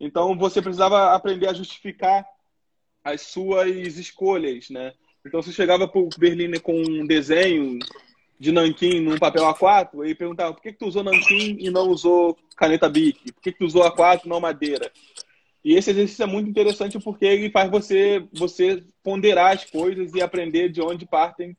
Então 0.00 0.36
você 0.36 0.62
precisava 0.62 1.12
aprender 1.14 1.48
a 1.48 1.52
justificar 1.52 2.24
as 3.04 3.22
suas 3.22 3.98
escolhas, 3.98 4.70
né? 4.70 4.92
Então 5.24 5.42
você 5.42 5.52
chegava 5.52 5.86
para 5.86 6.00
o 6.00 6.08
Berliner 6.18 6.60
com 6.60 6.74
um 6.74 7.06
desenho 7.06 7.78
de 8.42 8.50
nanquim 8.50 8.98
num 8.98 9.16
papel 9.18 9.44
A4 9.44 10.04
e 10.04 10.16
perguntava 10.16 10.52
por 10.52 10.60
que, 10.60 10.72
que 10.72 10.78
tu 10.80 10.86
usou 10.86 11.04
nanquim 11.04 11.56
e 11.60 11.70
não 11.70 11.88
usou 11.88 12.36
caneta 12.56 12.88
Bic? 12.88 13.30
Por 13.32 13.40
que, 13.40 13.52
que 13.52 13.58
tu 13.58 13.66
usou 13.66 13.84
A4 13.84 14.22
e 14.24 14.28
não 14.28 14.40
madeira? 14.40 14.90
E 15.64 15.76
esse 15.76 15.92
exercício 15.92 16.24
é 16.24 16.26
muito 16.26 16.50
interessante 16.50 16.98
porque 16.98 17.24
ele 17.24 17.50
faz 17.50 17.70
você 17.70 18.26
você 18.32 18.82
ponderar 19.00 19.52
as 19.52 19.64
coisas 19.64 20.12
e 20.12 20.20
aprender 20.20 20.70
de 20.70 20.82
onde 20.82 21.06
partem 21.06 21.56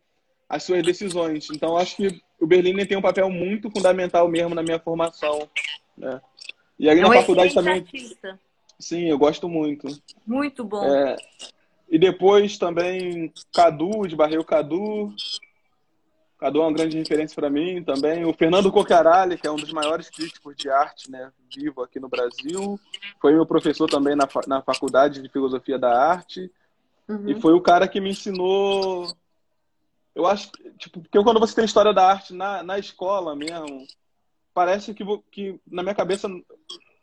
as 0.50 0.64
suas 0.64 0.84
decisões. 0.84 1.48
Então 1.54 1.78
acho 1.78 1.96
que 1.96 2.22
o 2.38 2.46
Berliner 2.46 2.86
tem 2.86 2.98
um 2.98 3.02
papel 3.02 3.30
muito 3.30 3.72
fundamental 3.72 4.28
mesmo 4.28 4.54
na 4.54 4.62
minha 4.62 4.78
formação, 4.78 5.48
né? 5.98 6.20
E 6.78 6.90
ali 6.90 7.00
é 7.00 7.04
na 7.04 7.14
faculdade 7.14 7.54
também. 7.54 7.76
Artista. 7.76 8.38
Sim, 8.78 9.10
eu 9.10 9.18
gosto 9.18 9.48
muito. 9.48 9.88
Muito 10.28 10.66
bom. 10.66 10.84
É... 10.84 11.16
E 11.90 11.98
depois 11.98 12.58
também 12.58 13.32
Cadu, 13.54 14.06
de 14.06 14.18
Barreiro 14.18 14.44
Cadu. 14.44 15.16
Cadu 16.44 16.60
é 16.60 16.64
uma 16.64 16.74
grande 16.74 16.98
referência 16.98 17.34
para 17.34 17.50
mim 17.50 17.82
também. 17.82 18.26
O 18.26 18.34
Fernando 18.34 18.70
Cocaralli, 18.70 19.38
que 19.38 19.48
é 19.48 19.52
um 19.52 19.56
dos 19.56 19.72
maiores 19.72 20.10
críticos 20.10 20.58
de 20.58 20.70
arte 20.70 21.10
né, 21.10 21.32
vivo 21.56 21.82
aqui 21.82 22.02
no 22.02 22.10
Brasil. 22.10 22.78
Foi 23.22 23.32
meu 23.32 23.46
professor 23.46 23.90
também 23.90 24.14
na, 24.14 24.28
na 24.46 24.62
Faculdade 24.62 25.22
de 25.22 25.30
Filosofia 25.30 25.80
da 25.80 25.98
Arte. 25.98 26.52
Uhum. 27.08 27.30
E 27.30 27.40
foi 27.40 27.54
o 27.54 27.62
cara 27.62 27.88
que 27.88 28.02
me 28.02 28.10
ensinou. 28.10 29.08
Eu 30.14 30.28
acho, 30.28 30.52
tipo, 30.78 31.00
porque 31.00 31.24
quando 31.24 31.40
você 31.40 31.56
tem 31.56 31.64
história 31.64 31.94
da 31.94 32.06
arte 32.06 32.34
na, 32.34 32.62
na 32.62 32.78
escola 32.78 33.34
mesmo, 33.38 33.88
parece 34.54 34.94
que, 34.94 35.06
que 35.32 35.58
na 35.66 35.82
minha 35.82 35.96
cabeça 35.96 36.28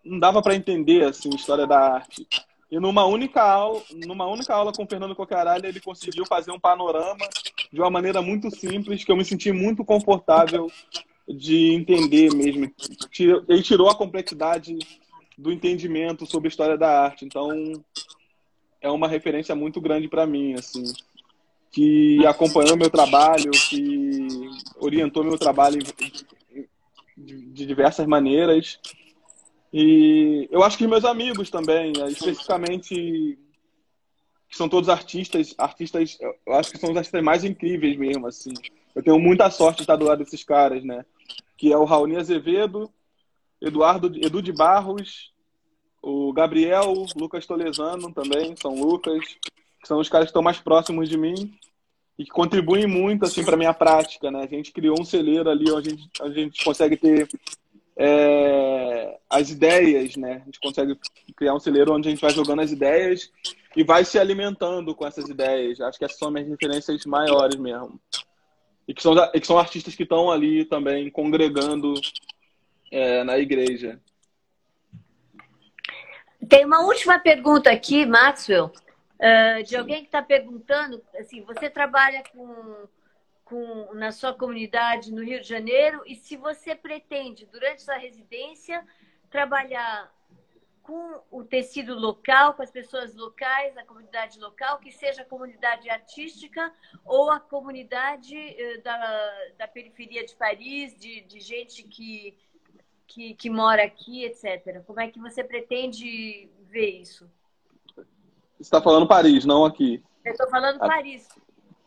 não 0.05 0.19
dava 0.19 0.43
para 0.43 0.55
entender 0.55 1.03
assim 1.05 1.31
a 1.33 1.37
história 1.37 1.67
da 1.67 1.79
arte. 1.95 2.29
E 2.71 2.79
numa 2.79 3.07
única 3.07 3.43
aula, 3.43 3.83
numa 4.07 4.27
única 4.27 4.55
aula 4.55 4.71
com 4.71 4.85
o 4.85 4.87
Fernando 4.87 5.17
Cocaralho, 5.17 5.65
ele 5.65 5.81
conseguiu 5.81 6.27
fazer 6.27 6.53
um 6.53 6.61
panorama 6.61 7.27
de 7.73 7.81
uma 7.81 7.91
maneira 7.91 8.23
muito 8.23 8.51
simples 8.51 9.05
que 9.05 9.11
eu 9.11 9.17
me 9.17 9.25
senti 9.25 9.53
muito 9.53 9.85
confortável 9.85 10.71
de 11.29 11.73
entender 11.75 12.35
mesmo. 12.35 12.71
Ele 13.49 13.63
tirou 13.63 13.89
a 13.89 13.95
complexidade 13.95 14.79
do 15.37 15.53
entendimento 15.53 16.27
sobre 16.27 16.49
a 16.49 16.51
história 16.51 16.77
da 16.77 17.05
arte. 17.05 17.25
Então, 17.25 17.51
é 18.81 18.91
uma 18.91 19.09
referência 19.09 19.55
muito 19.55 19.81
grande 19.81 20.09
para 20.09 20.27
mim, 20.27 20.55
assim, 20.55 20.83
que 21.71 22.25
acompanhou 22.27 22.77
meu 22.77 22.91
trabalho, 22.91 23.51
que 23.51 24.27
orientou 24.79 25.23
meu 25.23 25.39
trabalho 25.39 25.79
de 27.17 27.67
diversas 27.67 28.07
maneiras. 28.07 28.79
E 29.73 30.49
eu 30.51 30.65
acho 30.65 30.77
que 30.77 30.87
meus 30.87 31.05
amigos 31.05 31.49
também, 31.49 31.93
né, 31.97 32.09
especificamente, 32.09 33.39
que 34.51 34.57
são 34.57 34.69
todos 34.69 34.89
artistas, 34.89 35.55
artistas, 35.57 36.19
eu 36.21 36.55
acho 36.55 36.73
que 36.73 36.79
são 36.79 36.91
os 36.91 36.97
artistas 36.97 37.23
mais 37.23 37.45
incríveis 37.45 37.97
mesmo, 37.97 38.27
assim. 38.27 38.53
Eu 38.95 39.03
tenho 39.03 39.19
muita 39.19 39.49
sorte 39.49 39.77
de 39.77 39.83
estar 39.85 39.95
do 39.95 40.05
lado 40.05 40.19
desses 40.19 40.43
caras, 40.43 40.83
né? 40.83 41.07
Que 41.57 41.73
é 41.73 41.77
o 41.77 41.85
Raoni 41.85 42.17
Azevedo, 42.17 42.91
Eduardo, 43.61 44.09
Edu 44.17 44.43
de 44.43 44.53
Barros, 44.53 45.33
o 46.03 46.33
Gabriel, 46.33 46.93
Lucas 47.15 47.47
Tolesano 47.47 48.13
também, 48.13 48.57
São 48.57 48.75
Lucas, 48.75 49.23
que 49.81 49.87
são 49.87 50.01
os 50.01 50.09
caras 50.09 50.27
que 50.27 50.31
estão 50.31 50.43
mais 50.43 50.59
próximos 50.59 51.09
de 51.09 51.17
mim 51.17 51.55
e 52.19 52.25
que 52.25 52.31
contribuem 52.31 52.89
muito 52.89 53.27
assim 53.27 53.45
para 53.45 53.57
minha 53.57 53.73
prática, 53.73 54.33
né? 54.33 54.43
A 54.43 54.49
gente 54.49 54.73
criou 54.73 55.01
um 55.01 55.05
celeiro 55.05 55.49
ali 55.49 55.71
onde 55.71 55.91
a 55.91 55.93
gente, 55.93 56.11
a 56.23 56.29
gente 56.29 56.65
consegue 56.65 56.97
ter 56.97 57.29
é, 57.97 59.17
as 59.31 59.51
ideias, 59.51 60.17
né? 60.17 60.43
A 60.43 60.45
gente 60.47 60.59
consegue 60.59 60.99
criar 61.37 61.55
um 61.55 61.61
celeiro 61.61 61.95
onde 61.95 62.09
a 62.09 62.11
gente 62.11 62.21
vai 62.21 62.33
jogando 62.33 62.63
as 62.63 62.73
ideias 62.73 63.31
e 63.77 63.85
vai 63.85 64.05
se 64.05 64.19
alimentando 64.19 64.95
com 64.95 65.07
essas 65.07 65.29
ideias. 65.29 65.81
Acho 65.81 65.99
que 65.99 66.05
essas 66.05 66.19
são 66.19 66.31
minhas 66.31 66.49
referências 66.49 67.05
maiores 67.07 67.57
mesmo. 67.57 68.01
E 68.87 68.95
que 68.95 69.03
são, 69.03 69.15
e 69.33 69.41
que 69.41 69.47
são 69.47 69.59
artistas 69.59 69.95
que 69.95 70.03
estão 70.03 70.31
ali 70.31 70.65
também 70.65 71.11
congregando 71.11 71.95
é, 72.91 73.23
na 73.23 73.39
igreja. 73.39 74.01
Tem 76.49 76.65
uma 76.65 76.81
última 76.81 77.19
pergunta 77.19 77.71
aqui, 77.71 78.05
Maxwell. 78.05 78.73
Uh, 79.21 79.63
de 79.63 79.77
alguém 79.77 79.99
que 80.01 80.07
está 80.07 80.23
perguntando, 80.23 81.03
assim, 81.19 81.43
você 81.43 81.69
trabalha 81.69 82.23
com, 82.33 82.89
com, 83.45 83.93
na 83.93 84.11
sua 84.11 84.33
comunidade 84.33 85.13
no 85.13 85.23
Rio 85.23 85.43
de 85.43 85.47
Janeiro 85.47 86.03
e 86.07 86.17
se 86.17 86.39
você 86.39 86.75
pretende, 86.75 87.47
durante 87.53 87.83
sua 87.83 87.99
residência, 87.99 88.83
trabalhar 89.29 90.11
com 90.91 91.21
o 91.31 91.45
tecido 91.45 91.95
local, 91.95 92.55
com 92.55 92.65
as 92.65 92.71
pessoas 92.73 93.15
locais, 93.15 93.77
a 93.79 93.85
comunidade 93.85 94.41
local, 94.41 94.81
que 94.81 94.91
seja 94.91 95.23
a 95.23 95.25
comunidade 95.25 95.89
artística 95.89 96.73
ou 97.07 97.31
a 97.31 97.39
comunidade 97.39 98.35
uh, 98.35 98.83
da, 98.83 99.33
da 99.57 99.69
periferia 99.69 100.27
de 100.27 100.35
Paris, 100.35 100.99
de, 100.99 101.21
de 101.21 101.39
gente 101.39 101.85
que, 101.85 102.37
que, 103.07 103.35
que 103.35 103.49
mora 103.49 103.85
aqui, 103.85 104.25
etc. 104.25 104.83
Como 104.85 104.99
é 104.99 105.07
que 105.07 105.21
você 105.21 105.45
pretende 105.45 106.51
ver 106.69 107.01
isso? 107.01 107.31
Você 107.95 108.63
está 108.63 108.83
falando 108.83 109.07
Paris, 109.07 109.45
não 109.45 109.65
aqui. 109.65 110.03
Eu 110.25 110.33
estou 110.33 110.51
falando 110.51 110.83
ah, 110.83 110.89
Paris. 110.89 111.29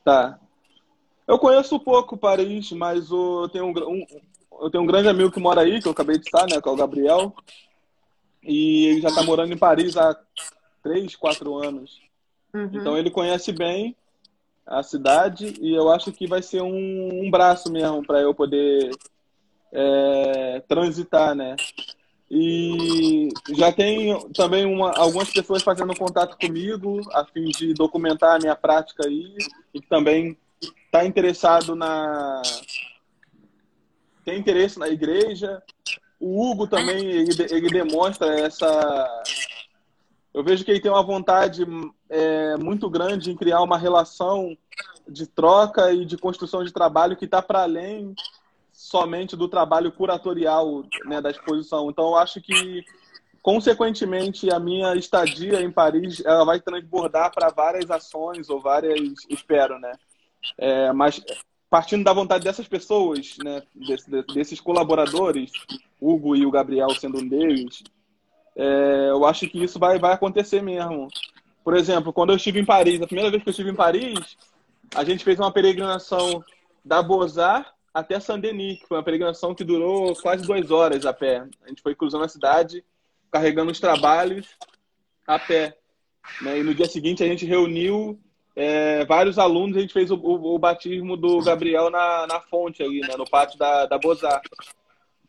Tá. 0.02 0.40
Eu 1.28 1.38
conheço 1.38 1.78
pouco 1.78 2.16
Paris, 2.16 2.72
mas 2.72 3.12
eu 3.12 3.50
tenho 3.52 3.66
um, 3.66 3.72
um, 3.72 4.06
eu 4.62 4.72
tenho 4.72 4.82
um 4.82 4.88
grande 4.88 5.10
amigo 5.10 5.30
que 5.30 5.42
mora 5.42 5.60
aí, 5.60 5.82
que 5.82 5.90
eu 5.90 5.92
acabei 5.92 6.18
de 6.18 6.26
estar, 6.26 6.48
né, 6.50 6.62
que 6.62 6.70
é 6.70 6.72
o 6.72 6.78
Gabriel. 6.78 7.36
E 8.44 8.88
ele 8.88 9.02
já 9.02 9.10
está 9.10 9.24
morando 9.24 9.54
em 9.54 9.58
Paris 9.58 9.96
há 9.98 10.18
três, 10.82 11.16
quatro 11.16 11.56
anos. 11.56 12.02
Uhum. 12.54 12.70
Então 12.74 12.98
ele 12.98 13.10
conhece 13.10 13.52
bem 13.52 13.96
a 14.66 14.82
cidade 14.82 15.54
e 15.62 15.74
eu 15.74 15.90
acho 15.90 16.12
que 16.12 16.28
vai 16.28 16.42
ser 16.42 16.62
um, 16.62 17.26
um 17.26 17.32
braço 17.32 17.72
mesmo 17.72 18.06
para 18.06 18.22
eu 18.22 18.34
poder 18.34 18.92
é, 19.72 20.64
transitar, 20.68 21.36
né? 21.36 21.56
E 22.30 23.30
já 23.54 23.72
tem 23.72 24.18
também 24.32 24.66
uma, 24.66 24.92
algumas 24.98 25.32
pessoas 25.32 25.62
fazendo 25.62 25.96
contato 25.96 26.38
comigo 26.38 27.02
a 27.12 27.26
fim 27.26 27.46
de 27.46 27.74
documentar 27.74 28.36
a 28.36 28.40
minha 28.40 28.56
prática 28.56 29.08
aí 29.08 29.36
e 29.74 29.82
também 29.82 30.38
está 30.86 31.06
interessado 31.06 31.76
na 31.76 32.42
tem 34.26 34.40
interesse 34.40 34.80
na 34.80 34.88
igreja. 34.88 35.62
O 36.26 36.50
Hugo 36.50 36.68
também 36.68 37.06
ele, 37.06 37.48
ele 37.52 37.68
demonstra 37.68 38.40
essa 38.40 39.24
eu 40.34 40.44
vejo 40.44 40.66
que 40.66 40.72
ele 40.72 40.80
tem 40.80 40.90
uma 40.90 41.04
vontade 41.04 41.64
é, 42.10 42.58
muito 42.58 42.90
grande 42.90 43.30
em 43.30 43.36
criar 43.36 43.62
uma 43.62 43.78
relação 43.78 44.58
de 45.08 45.28
troca 45.28 45.92
e 45.94 46.06
de 46.06 46.18
construção 46.18 46.64
de 46.64 46.74
trabalho 46.74 47.16
que 47.16 47.26
está 47.26 47.42
para 47.42 47.62
além 47.62 48.16
somente 48.72 49.36
do 49.36 49.48
trabalho 49.48 49.92
curatorial 49.92 50.84
né, 51.06 51.22
da 51.22 51.30
exposição. 51.30 51.90
Então, 51.90 52.06
eu 52.06 52.16
acho 52.16 52.42
que, 52.42 52.84
consequentemente, 53.44 54.52
a 54.52 54.60
minha 54.60 54.96
estadia 54.96 55.62
em 55.62 55.70
Paris 55.70 56.24
ela 56.26 56.44
vai 56.44 56.60
transbordar 56.60 57.32
para 57.32 57.50
várias 57.50 57.92
ações 57.92 58.50
ou 58.50 58.60
várias, 58.60 59.00
espero, 59.30 59.78
né? 59.78 59.92
É, 60.58 60.92
mas 60.92 61.22
partindo 61.70 62.04
da 62.04 62.14
vontade 62.14 62.44
dessas 62.44 62.68
pessoas, 62.68 63.36
né, 63.44 63.64
desses, 63.74 64.08
desses 64.32 64.62
colaboradores, 64.62 65.52
Hugo 66.10 66.36
e 66.36 66.46
o 66.46 66.52
Gabriel 66.52 66.90
sendo 66.92 67.20
um 67.20 67.28
deles, 67.28 67.84
é, 68.56 69.10
eu 69.10 69.26
acho 69.26 69.48
que 69.48 69.64
isso 69.64 69.80
vai, 69.80 69.98
vai 70.00 70.14
acontecer 70.14 70.62
mesmo. 70.62 71.08
Por 71.64 71.76
exemplo, 71.76 72.12
quando 72.12 72.32
eu 72.32 72.36
estive 72.36 72.60
em 72.60 72.66
Paris, 72.66 73.02
a 73.02 73.08
primeira 73.08 73.32
vez 73.32 73.42
que 73.42 73.50
eu 73.50 73.52
estive 73.52 73.70
em 73.70 73.76
Paris, 73.76 74.38
a 74.94 75.04
gente 75.04 75.24
fez 75.24 75.40
uma 75.40 75.52
peregrinação 75.52 76.44
da 76.84 77.02
Bozar 77.02 77.74
até 77.94 78.20
Saint-Denis, 78.20 78.80
que 78.80 78.88
foi 78.88 78.98
uma 78.98 79.04
peregrinação 79.04 79.54
que 79.54 79.64
durou 79.64 80.16
quase 80.16 80.46
duas 80.46 80.72
horas 80.72 81.06
a 81.06 81.14
pé. 81.14 81.46
A 81.64 81.70
gente 81.70 81.82
foi 81.82 81.96
cruzando 81.96 82.24
a 82.26 82.30
cidade, 82.30 82.84
carregando 83.32 83.72
os 83.72 83.80
trabalhos 83.80 84.48
a 85.28 85.40
pé. 85.40 85.78
Né? 86.42 86.60
E 86.60 86.64
no 86.64 86.74
dia 86.74 86.88
seguinte 86.88 87.24
a 87.24 87.28
gente 87.28 87.46
reuniu 87.46 88.20
é, 88.56 89.06
vários 89.06 89.38
alunos, 89.38 89.78
a 89.78 89.80
gente 89.80 89.94
fez 89.94 90.12
o, 90.12 90.16
o, 90.16 90.56
o, 90.56 90.60
batismo 90.60 91.16
do 91.16 91.42
Gabriel 91.42 91.90
na, 91.90 92.28
na 92.28 92.40
fonte 92.40 92.84
ali, 92.84 93.02
né? 93.02 93.16
no 93.18 93.30
pátio 93.30 93.58
da, 93.58 93.86
da 93.86 93.98
Bozar. 93.98 94.42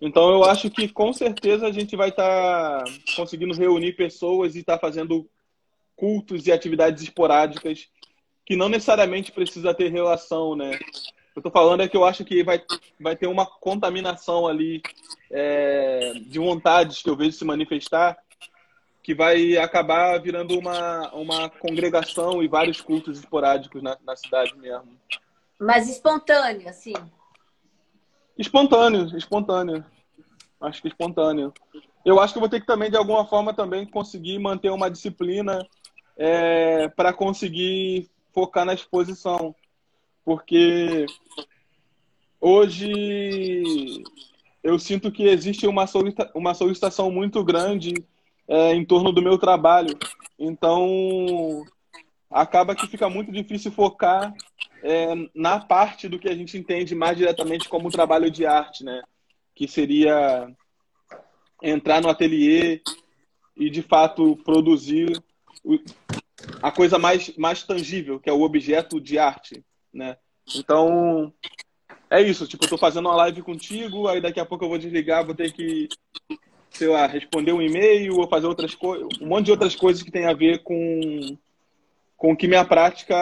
Então 0.05 0.31
eu 0.31 0.45
acho 0.45 0.71
que 0.71 0.87
com 0.87 1.13
certeza 1.13 1.67
a 1.67 1.73
gente 1.73 1.97
vai 1.97 2.11
estar 2.11 2.85
tá 2.85 2.93
conseguindo 3.17 3.55
reunir 3.55 3.95
pessoas 3.95 4.55
e 4.55 4.61
estar 4.61 4.75
tá 4.75 4.81
fazendo 4.81 5.29
cultos 5.97 6.47
e 6.47 6.53
atividades 6.53 7.03
esporádicas 7.03 7.89
que 8.45 8.55
não 8.55 8.69
necessariamente 8.69 9.33
precisa 9.33 9.73
ter 9.73 9.91
relação, 9.91 10.55
né? 10.55 10.79
Eu 11.35 11.41
tô 11.41 11.51
falando 11.51 11.83
é 11.83 11.89
que 11.89 11.97
eu 11.97 12.05
acho 12.05 12.23
que 12.25 12.45
vai, 12.45 12.63
vai 13.01 13.17
ter 13.17 13.27
uma 13.27 13.47
contaminação 13.47 14.47
ali 14.47 14.83
é, 15.31 16.13
de 16.27 16.39
vontades 16.39 17.03
que 17.03 17.09
eu 17.09 17.17
vejo 17.17 17.33
se 17.33 17.45
manifestar 17.45 18.17
que 19.03 19.15
vai 19.15 19.57
acabar 19.59 20.19
virando 20.19 20.59
uma, 20.59 21.13
uma 21.13 21.51
congregação 21.51 22.43
e 22.43 22.49
vários 22.49 22.81
cultos 22.81 23.19
esporádicos 23.19 23.83
na, 23.83 23.99
na 24.03 24.17
cidade 24.17 24.57
mesmo. 24.57 24.99
Mas 25.59 25.91
espontâneo, 25.91 26.69
assim? 26.69 26.95
Espontâneo, 28.39 29.15
espontâneo. 29.15 29.85
Acho 30.61 30.83
que 30.83 30.89
espontâneo. 30.89 31.53
Eu 32.05 32.21
acho 32.21 32.35
que 32.35 32.41
vou 32.41 32.49
ter 32.49 32.61
que 32.61 32.67
também, 32.67 32.91
de 32.91 32.97
alguma 32.97 33.27
forma, 33.27 33.55
também 33.55 33.87
conseguir 33.87 34.39
manter 34.39 34.71
uma 34.71 34.91
disciplina 34.91 35.67
é, 36.17 36.89
para 36.89 37.13
conseguir 37.13 38.11
focar 38.33 38.65
na 38.65 38.75
exposição. 38.75 39.55
Porque 40.25 41.07
hoje 42.41 44.03
eu 44.63 44.79
sinto 44.79 45.13
que 45.13 45.25
existe 45.25 45.67
uma, 45.67 45.85
uma 46.35 46.55
solicitação 46.55 47.11
muito 47.11 47.45
grande 47.45 47.95
é, 48.49 48.75
em 48.75 48.85
torno 48.85 49.13
do 49.13 49.23
meu 49.23 49.39
trabalho. 49.39 49.97
Então, 50.39 51.65
acaba 52.31 52.75
que 52.75 52.87
fica 52.87 53.09
muito 53.09 53.31
difícil 53.31 53.71
focar 53.71 54.35
é, 54.83 55.15
na 55.35 55.61
parte 55.61 56.09
do 56.09 56.19
que 56.19 56.29
a 56.29 56.35
gente 56.35 56.59
entende 56.59 56.95
mais 56.95 57.17
diretamente 57.17 57.69
como 57.69 57.91
trabalho 57.91 58.31
de 58.31 58.45
arte, 58.45 58.85
né? 58.85 59.03
Que 59.55 59.69
seria 59.69 60.49
entrar 61.63 62.01
no 62.01 62.09
ateliê 62.09 62.83
e, 63.57 63.71
de 63.71 63.83
fato, 63.83 64.37
produzir 64.45 65.23
a 66.63 66.71
coisa 66.71 66.99
mais, 66.99 67.35
mais 67.37 67.63
tangível, 67.63 68.19
que 68.19 68.29
é 68.29 68.33
o 68.33 68.43
objeto 68.43 69.01
de 69.01 69.19
arte, 69.19 69.65
né? 69.93 70.17
Então, 70.57 71.33
é 72.11 72.21
isso. 72.21 72.47
Tipo, 72.47 72.65
eu 72.65 72.69
tô 72.69 72.79
fazendo 72.79 73.09
uma 73.09 73.17
live 73.17 73.43
contigo, 73.43 74.09
aí 74.09 74.21
daqui 74.21 74.41
a 74.41 74.45
pouco 74.45 74.65
eu 74.65 74.69
vou 74.69 74.79
desligar, 74.79 75.25
vou 75.25 75.35
ter 75.35 75.53
que 75.53 75.89
sei 76.75 76.89
lá, 76.89 77.07
responder 77.07 77.53
um 77.53 77.63
e-mail 77.63 78.19
ou 78.19 78.29
fazer 78.29 78.47
outras 78.47 78.75
coisas, 78.75 79.07
um 79.21 79.29
monte 79.29 79.47
de 79.47 79.53
outras 79.53 79.77
coisas 79.77 80.03
que 80.03 80.11
tem 80.11 80.27
a 80.27 80.33
ver 80.33 80.63
com, 80.63 81.39
com 82.17 82.33
o 82.33 82.37
que 82.37 82.49
minha 82.49 82.65
prática 82.65 83.15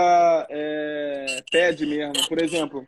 é, 0.51 1.45
pede 1.51 1.85
mesmo. 1.85 2.27
Por 2.29 2.41
exemplo, 2.41 2.85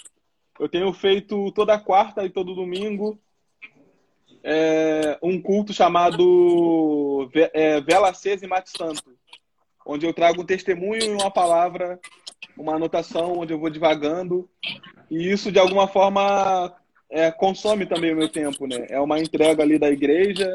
eu 0.58 0.68
tenho 0.68 0.90
feito 0.92 1.52
toda 1.52 1.78
quarta 1.78 2.24
e 2.24 2.30
todo 2.30 2.54
domingo 2.54 3.18
é, 4.44 5.18
um 5.22 5.40
culto 5.40 5.72
chamado 5.72 7.30
é, 7.54 7.80
Vela 7.80 8.10
Acesa 8.10 8.44
e 8.44 8.48
Mate 8.48 8.70
Santo, 8.76 9.02
onde 9.86 10.04
eu 10.04 10.12
trago 10.12 10.42
um 10.42 10.46
testemunho 10.46 11.02
e 11.02 11.08
uma 11.08 11.30
palavra, 11.30 11.98
uma 12.56 12.74
anotação, 12.74 13.38
onde 13.38 13.54
eu 13.54 13.58
vou 13.58 13.70
divagando. 13.70 14.48
E 15.10 15.30
isso, 15.30 15.50
de 15.50 15.58
alguma 15.58 15.88
forma, 15.88 16.74
é, 17.10 17.30
consome 17.30 17.86
também 17.86 18.12
o 18.12 18.16
meu 18.16 18.28
tempo, 18.28 18.66
né? 18.66 18.86
É 18.90 19.00
uma 19.00 19.18
entrega 19.18 19.62
ali 19.62 19.78
da 19.78 19.90
igreja, 19.90 20.52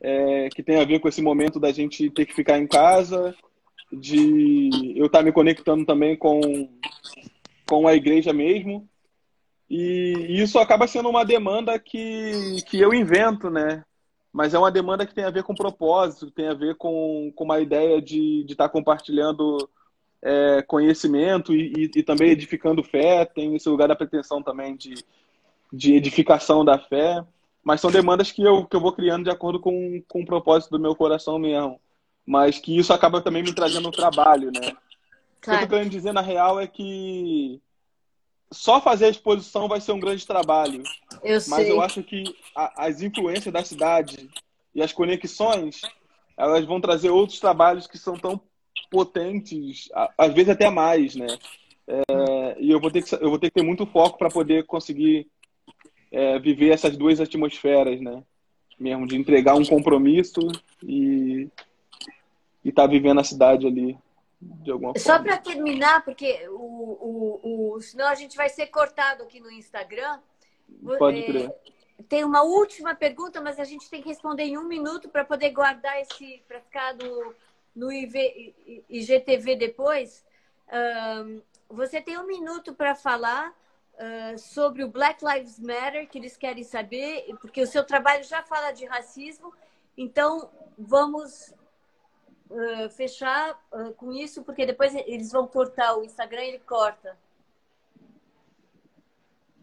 é, 0.00 0.50
que 0.54 0.62
tem 0.62 0.78
a 0.78 0.84
ver 0.84 1.00
com 1.00 1.08
esse 1.08 1.22
momento 1.22 1.58
da 1.58 1.72
gente 1.72 2.10
ter 2.10 2.26
que 2.26 2.34
ficar 2.34 2.58
em 2.58 2.66
casa, 2.66 3.34
de 3.90 4.94
eu 4.96 5.06
estar 5.06 5.20
tá 5.20 5.24
me 5.24 5.32
conectando 5.32 5.86
também 5.86 6.14
com, 6.14 6.68
com 7.66 7.88
a 7.88 7.94
igreja 7.94 8.34
mesmo. 8.34 8.86
E 9.70 10.40
isso 10.42 10.58
acaba 10.58 10.86
sendo 10.86 11.10
uma 11.10 11.24
demanda 11.24 11.78
que, 11.78 12.62
que 12.66 12.80
eu 12.80 12.94
invento, 12.94 13.50
né? 13.50 13.84
Mas 14.32 14.54
é 14.54 14.58
uma 14.58 14.70
demanda 14.70 15.06
que 15.06 15.14
tem 15.14 15.24
a 15.24 15.30
ver 15.30 15.42
com 15.42 15.54
propósito, 15.54 16.30
tem 16.30 16.48
a 16.48 16.54
ver 16.54 16.76
com, 16.76 17.32
com 17.34 17.44
uma 17.44 17.60
ideia 17.60 18.00
de 18.00 18.44
estar 18.48 18.64
tá 18.64 18.68
compartilhando 18.68 19.68
é, 20.22 20.62
conhecimento 20.62 21.54
e, 21.54 21.72
e, 21.76 21.90
e, 21.96 22.02
também 22.02 22.30
edificando 22.30 22.82
fé. 22.82 23.24
Tem 23.24 23.54
esse 23.54 23.68
lugar 23.68 23.88
da 23.88 23.96
pretensão 23.96 24.42
também 24.42 24.76
de, 24.76 24.94
de 25.72 25.94
edificação 25.94 26.64
da 26.64 26.78
fé, 26.78 27.22
mas 27.62 27.80
são 27.80 27.90
demandas 27.90 28.32
que 28.32 28.42
eu, 28.42 28.64
que 28.66 28.74
eu 28.74 28.80
vou 28.80 28.92
criando 28.92 29.24
de 29.24 29.30
acordo 29.30 29.60
com, 29.60 30.02
com 30.08 30.22
o 30.22 30.26
propósito 30.26 30.70
do 30.70 30.80
meu 30.80 30.94
coração 30.94 31.38
mesmo. 31.38 31.78
Mas 32.24 32.58
que 32.58 32.76
isso 32.76 32.92
acaba 32.92 33.20
também 33.20 33.42
me 33.42 33.54
trazendo 33.54 33.88
um 33.88 33.92
trabalho, 33.92 34.50
né? 34.50 34.60
Claro. 34.60 34.76
O 35.40 35.40
que 35.40 35.50
eu 35.50 35.60
tô 35.60 35.66
querendo 35.68 35.90
dizer, 35.90 36.12
na 36.12 36.20
real, 36.20 36.60
é 36.60 36.66
que 36.66 37.60
só 38.50 38.80
fazer 38.80 39.06
a 39.06 39.10
exposição 39.10 39.68
vai 39.68 39.80
ser 39.80 39.92
um 39.92 40.00
grande 40.00 40.26
trabalho. 40.26 40.82
Eu 41.22 41.34
mas 41.34 41.44
sei. 41.44 41.70
eu 41.70 41.80
acho 41.80 42.02
que 42.02 42.24
a, 42.54 42.86
as 42.86 43.02
influências 43.02 43.52
da 43.52 43.64
cidade 43.64 44.28
e 44.74 44.82
as 44.82 44.92
conexões, 44.92 45.82
elas 46.36 46.64
vão 46.64 46.80
trazer 46.80 47.10
outros 47.10 47.40
trabalhos 47.40 47.86
que 47.86 47.98
são 47.98 48.16
tão 48.16 48.40
potentes, 48.90 49.88
às 50.16 50.32
vezes 50.32 50.50
até 50.50 50.70
mais, 50.70 51.14
né? 51.14 51.26
É, 51.86 52.56
e 52.60 52.70
eu 52.70 52.80
vou, 52.80 52.90
ter 52.90 53.02
que, 53.02 53.14
eu 53.14 53.30
vou 53.30 53.38
ter 53.38 53.50
que 53.50 53.60
ter 53.60 53.62
muito 53.62 53.86
foco 53.86 54.18
para 54.18 54.28
poder 54.28 54.64
conseguir 54.64 55.26
é, 56.12 56.38
viver 56.38 56.70
essas 56.70 56.96
duas 56.96 57.20
atmosferas, 57.20 58.00
né? 58.00 58.22
Mesmo 58.78 59.06
de 59.06 59.16
entregar 59.16 59.54
um 59.54 59.64
compromisso 59.64 60.40
e 60.82 61.48
estar 62.64 62.82
tá 62.82 62.88
vivendo 62.88 63.20
a 63.20 63.24
cidade 63.24 63.66
ali 63.66 63.98
de 64.40 64.70
alguma 64.70 64.92
forma. 64.92 65.04
Só 65.04 65.22
para 65.22 65.36
terminar, 65.38 66.04
porque 66.04 66.48
o, 66.48 66.54
o, 66.54 67.74
o, 67.74 67.80
senão 67.80 68.06
a 68.06 68.14
gente 68.14 68.36
vai 68.36 68.48
ser 68.48 68.66
cortado 68.68 69.22
aqui 69.22 69.40
no 69.40 69.50
Instagram. 69.50 70.20
Pode 70.98 71.18
é, 71.18 71.26
crer. 71.26 71.50
É, 71.50 72.02
tem 72.08 72.24
uma 72.24 72.42
última 72.42 72.94
pergunta, 72.94 73.40
mas 73.40 73.58
a 73.58 73.64
gente 73.64 73.90
tem 73.90 74.00
que 74.00 74.08
responder 74.08 74.44
em 74.44 74.58
um 74.58 74.64
minuto 74.64 75.08
para 75.08 75.24
poder 75.24 75.50
guardar 75.50 76.00
esse 76.00 76.42
para 76.46 76.60
ficar 76.60 76.94
no, 76.94 77.34
no 77.74 77.92
IV, 77.92 78.54
IGTV 78.88 79.56
depois. 79.56 80.24
Um, 80.70 81.42
você 81.68 82.00
tem 82.00 82.18
um 82.18 82.26
minuto 82.26 82.74
para 82.74 82.94
falar 82.94 83.50
uh, 83.50 84.38
sobre 84.38 84.84
o 84.84 84.88
Black 84.88 85.24
Lives 85.24 85.58
Matter, 85.58 86.08
que 86.08 86.18
eles 86.18 86.36
querem 86.36 86.62
saber, 86.62 87.26
porque 87.40 87.62
o 87.62 87.66
seu 87.66 87.84
trabalho 87.84 88.22
já 88.24 88.42
fala 88.42 88.70
de 88.70 88.86
racismo. 88.86 89.52
Então, 89.96 90.50
vamos 90.78 91.52
uh, 92.50 92.88
fechar 92.90 93.58
uh, 93.72 93.92
com 93.94 94.12
isso, 94.12 94.42
porque 94.42 94.66
depois 94.66 94.94
eles 94.94 95.32
vão 95.32 95.46
cortar 95.46 95.96
o 95.96 96.04
Instagram 96.04 96.42
ele 96.42 96.58
corta. 96.60 97.16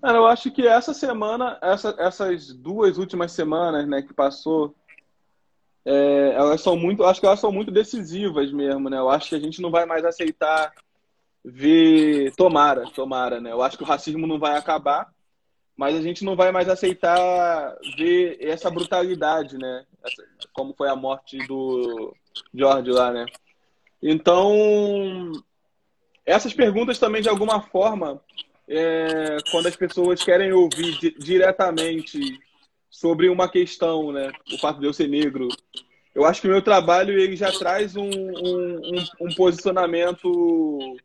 Cara, 0.01 0.17
eu 0.17 0.27
acho 0.27 0.51
que 0.51 0.67
essa 0.67 0.93
semana, 0.93 1.57
essa, 1.61 1.95
essas 1.97 2.53
duas 2.53 2.97
últimas 2.97 3.31
semanas, 3.31 3.87
né, 3.87 4.01
que 4.03 4.13
passou, 4.13 4.75
é, 5.83 6.33
elas 6.35 6.61
são 6.61 6.75
muito, 6.75 7.03
acho 7.03 7.19
que 7.19 7.25
elas 7.25 7.39
são 7.39 7.51
muito 7.51 7.71
decisivas 7.71 8.51
mesmo, 8.51 8.89
né? 8.89 8.97
Eu 8.97 9.09
acho 9.09 9.29
que 9.29 9.35
a 9.35 9.39
gente 9.39 9.61
não 9.61 9.69
vai 9.69 9.85
mais 9.85 10.03
aceitar 10.03 10.73
ver. 11.43 12.33
Tomara, 12.35 12.89
tomara, 12.91 13.39
né? 13.39 13.51
Eu 13.51 13.61
acho 13.61 13.77
que 13.77 13.83
o 13.83 13.87
racismo 13.87 14.25
não 14.25 14.39
vai 14.39 14.57
acabar, 14.57 15.11
mas 15.77 15.95
a 15.95 16.01
gente 16.01 16.23
não 16.23 16.35
vai 16.35 16.51
mais 16.51 16.67
aceitar 16.67 17.75
ver 17.97 18.37
essa 18.41 18.69
brutalidade, 18.69 19.57
né? 19.57 19.85
Essa, 20.03 20.23
como 20.53 20.73
foi 20.73 20.89
a 20.89 20.95
morte 20.95 21.37
do 21.47 22.15
George 22.53 22.91
lá, 22.91 23.11
né? 23.11 23.25
Então, 24.01 25.31
essas 26.25 26.53
perguntas 26.53 26.99
também, 26.99 27.21
de 27.21 27.29
alguma 27.29 27.61
forma, 27.61 28.21
é, 28.67 29.37
quando 29.51 29.67
as 29.67 29.75
pessoas 29.75 30.23
querem 30.23 30.51
ouvir 30.51 30.97
di 30.99 31.11
diretamente 31.17 32.39
sobre 32.89 33.29
uma 33.29 33.49
questão, 33.49 34.11
né? 34.11 34.31
O 34.53 34.57
fato 34.57 34.79
de 34.79 34.85
eu 34.85 34.93
ser 34.93 35.07
negro. 35.07 35.47
Eu 36.13 36.25
acho 36.25 36.39
que 36.39 36.47
o 36.47 36.51
meu 36.51 36.61
trabalho 36.61 37.19
ele 37.19 37.35
já 37.35 37.51
traz 37.51 37.95
um, 37.95 38.09
um, 38.09 38.77
um, 38.77 39.27
um 39.27 39.35
posicionamento 39.35 40.97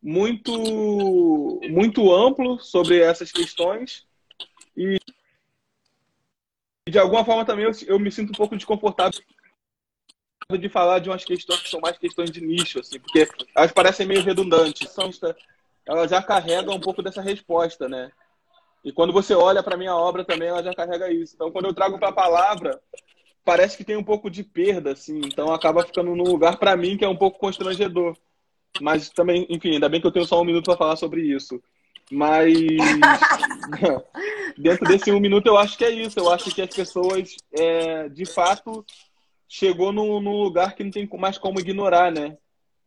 muito, 0.00 1.60
muito 1.68 2.14
amplo 2.14 2.60
sobre 2.60 3.00
essas 3.00 3.32
questões 3.32 4.06
e 4.76 4.98
de 6.88 6.98
alguma 6.98 7.24
forma 7.24 7.44
também 7.44 7.64
eu, 7.64 7.72
eu 7.88 7.98
me 7.98 8.12
sinto 8.12 8.30
um 8.30 8.36
pouco 8.36 8.56
desconfortável 8.56 9.20
de 10.54 10.68
falar 10.68 11.00
de 11.00 11.10
umas 11.10 11.24
questões 11.24 11.60
que 11.60 11.68
são 11.68 11.80
mais 11.80 11.98
questões 11.98 12.30
de 12.30 12.40
nicho, 12.40 12.78
assim, 12.78 13.00
porque 13.00 13.28
elas 13.54 13.72
parecem 13.72 14.06
meio 14.06 14.22
redundantes. 14.22 14.88
São 14.90 15.10
ela 15.84 16.06
já 16.06 16.22
carrega 16.22 16.70
um 16.70 16.78
pouco 16.78 17.02
dessa 17.02 17.20
resposta, 17.20 17.88
né? 17.88 18.12
E 18.84 18.92
quando 18.92 19.12
você 19.12 19.34
olha 19.34 19.62
para 19.62 19.76
minha 19.76 19.96
obra 19.96 20.24
também, 20.24 20.48
ela 20.48 20.62
já 20.62 20.72
carrega 20.72 21.12
isso. 21.12 21.34
Então, 21.34 21.50
quando 21.50 21.64
eu 21.64 21.74
trago 21.74 21.98
para 21.98 22.10
a 22.10 22.12
palavra, 22.12 22.80
parece 23.44 23.76
que 23.76 23.84
tem 23.84 23.96
um 23.96 24.04
pouco 24.04 24.30
de 24.30 24.44
perda, 24.44 24.92
assim. 24.92 25.20
Então, 25.24 25.52
acaba 25.52 25.84
ficando 25.84 26.14
num 26.14 26.24
lugar 26.24 26.58
para 26.58 26.76
mim 26.76 26.96
que 26.96 27.04
é 27.04 27.08
um 27.08 27.16
pouco 27.16 27.40
constrangedor. 27.40 28.16
Mas 28.80 29.10
também, 29.10 29.46
enfim, 29.50 29.72
ainda 29.72 29.88
bem 29.88 30.00
que 30.00 30.06
eu 30.06 30.12
tenho 30.12 30.26
só 30.26 30.40
um 30.40 30.44
minuto 30.44 30.66
para 30.66 30.76
falar 30.76 30.94
sobre 30.94 31.22
isso. 31.22 31.60
Mas 32.08 32.54
dentro 34.56 34.86
desse 34.86 35.10
um 35.10 35.18
minuto 35.18 35.46
eu 35.46 35.56
acho 35.56 35.76
que 35.76 35.84
é 35.84 35.90
isso. 35.90 36.20
Eu 36.20 36.30
acho 36.30 36.54
que 36.54 36.62
as 36.62 36.70
pessoas, 36.70 37.34
é, 37.52 38.08
de 38.08 38.24
fato, 38.24 38.84
chegou 39.48 39.92
num, 39.92 40.20
num, 40.20 40.42
lugar 40.42 40.74
que 40.74 40.84
não 40.84 40.90
tem 40.90 41.08
mais 41.18 41.38
como 41.38 41.60
ignorar, 41.60 42.10
né? 42.10 42.36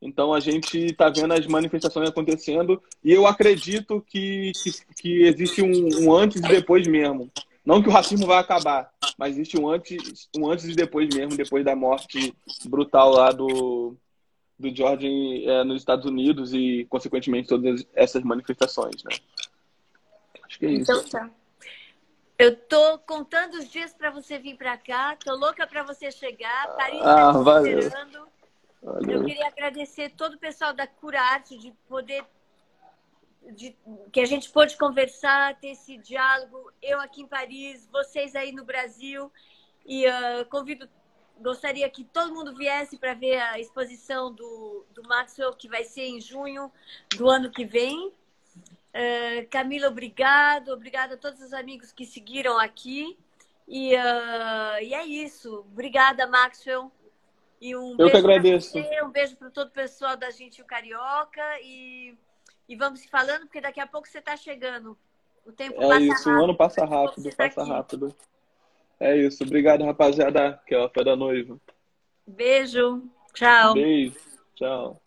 Então 0.01 0.33
a 0.33 0.39
gente 0.39 0.77
está 0.77 1.09
vendo 1.09 1.33
as 1.33 1.45
manifestações 1.45 2.09
acontecendo 2.09 2.81
e 3.03 3.11
eu 3.11 3.27
acredito 3.27 4.01
que, 4.07 4.51
que, 4.63 4.71
que 4.95 5.23
existe 5.23 5.61
um, 5.61 6.05
um, 6.05 6.13
antes 6.13 6.41
e 6.41 6.47
depois 6.47 6.87
mesmo. 6.87 7.29
Não 7.65 7.83
que 7.83 7.89
o 7.89 7.91
racismo 7.91 8.25
vai 8.25 8.39
acabar, 8.39 8.89
mas 9.17 9.35
existe 9.35 9.59
um 9.59 9.69
antes, 9.69 10.29
um 10.35 10.49
antes 10.49 10.65
e 10.65 10.73
depois 10.73 11.13
mesmo, 11.13 11.35
depois 11.35 11.63
da 11.63 11.75
morte 11.75 12.33
brutal 12.65 13.11
lá 13.11 13.31
do, 13.31 13.95
do 14.57 14.75
George 14.75 15.45
é, 15.45 15.63
nos 15.63 15.81
Estados 15.81 16.05
Unidos 16.05 16.53
e, 16.53 16.87
consequentemente, 16.89 17.49
todas 17.49 17.85
essas 17.93 18.23
manifestações, 18.23 19.03
né? 19.03 19.11
Acho 20.43 20.59
que 20.59 20.65
é 20.65 20.71
isso. 20.71 20.91
Então 20.91 21.03
tá. 21.09 21.29
Eu 22.39 22.55
tô 22.55 22.97
contando 22.99 23.55
os 23.55 23.67
dias 23.67 23.93
para 23.93 24.09
você 24.09 24.39
vir 24.39 24.55
para 24.55 24.77
cá. 24.77 25.17
Tô 25.17 25.35
louca 25.35 25.67
para 25.67 25.83
você 25.83 26.09
chegar. 26.09 26.73
Paris 26.77 27.01
ah, 27.01 27.33
tá 27.33 27.39
valeu. 27.39 27.79
esperando. 27.79 28.27
Valeu. 28.81 29.11
Eu 29.19 29.25
queria 29.25 29.47
agradecer 29.47 30.11
todo 30.11 30.35
o 30.35 30.39
pessoal 30.39 30.73
da 30.73 30.87
Cura 30.87 31.19
Arte 31.19 31.57
de 31.57 31.73
poder 31.89 32.23
de, 33.51 33.75
que 34.13 34.21
a 34.21 34.25
gente 34.25 34.49
pôde 34.51 34.77
conversar, 34.77 35.59
ter 35.59 35.71
esse 35.71 35.97
diálogo, 35.97 36.71
eu 36.81 37.01
aqui 37.01 37.21
em 37.23 37.27
Paris, 37.27 37.89
vocês 37.91 38.33
aí 38.35 38.53
no 38.53 38.63
Brasil. 38.63 39.29
E 39.85 40.07
uh, 40.07 40.45
convido 40.49 40.87
gostaria 41.41 41.89
que 41.89 42.05
todo 42.05 42.33
mundo 42.33 42.55
viesse 42.55 42.97
para 42.97 43.13
ver 43.13 43.37
a 43.37 43.59
exposição 43.59 44.33
do, 44.33 44.85
do 44.93 45.03
Maxwell, 45.03 45.53
que 45.53 45.67
vai 45.67 45.83
ser 45.83 46.03
em 46.03 46.21
junho 46.21 46.71
do 47.17 47.29
ano 47.29 47.49
que 47.49 47.65
vem. 47.65 48.13
Uh, 48.89 49.47
Camila, 49.49 49.87
obrigado. 49.87 50.69
Obrigada 50.69 51.13
a 51.13 51.17
todos 51.17 51.41
os 51.41 51.53
amigos 51.53 51.91
que 51.91 52.05
seguiram 52.05 52.57
aqui. 52.57 53.17
E, 53.67 53.93
uh, 53.95 54.81
e 54.81 54.93
é 54.93 55.05
isso. 55.05 55.65
Obrigada, 55.71 56.27
Maxwell. 56.27 56.91
E 57.61 57.75
um 57.75 57.95
Eu 57.99 58.09
que 58.09 58.17
agradeço. 58.17 58.71
Você, 58.71 59.03
um 59.03 59.09
beijo 59.09 59.35
para 59.35 59.49
todo 59.49 59.67
o 59.67 59.71
pessoal 59.71 60.15
da 60.17 60.31
Gente 60.31 60.61
o 60.61 60.65
Carioca. 60.65 61.41
E, 61.61 62.17
e 62.67 62.75
vamos 62.75 63.01
se 63.01 63.09
falando, 63.09 63.41
porque 63.41 63.61
daqui 63.61 63.79
a 63.79 63.87
pouco 63.87 64.07
você 64.07 64.19
está 64.19 64.35
chegando. 64.35 64.97
O 65.45 65.51
tempo 65.51 65.81
é 65.81 65.87
passa 65.87 65.99
isso, 65.99 66.29
rápido. 66.29 66.39
o 66.39 66.43
ano 66.43 66.55
passa 66.55 66.85
rápido, 66.85 67.29
tá 67.29 67.35
passa 67.37 67.63
rápido. 67.63 68.15
É 68.99 69.17
isso. 69.17 69.43
Obrigado, 69.43 69.83
rapaziada, 69.83 70.61
que 70.65 70.75
é 70.75 70.83
a 70.83 70.89
fé 70.89 71.03
da 71.03 71.15
noiva. 71.15 71.59
Beijo. 72.25 73.03
Tchau. 73.33 73.73
Beijo. 73.73 74.15
Tchau. 74.55 75.01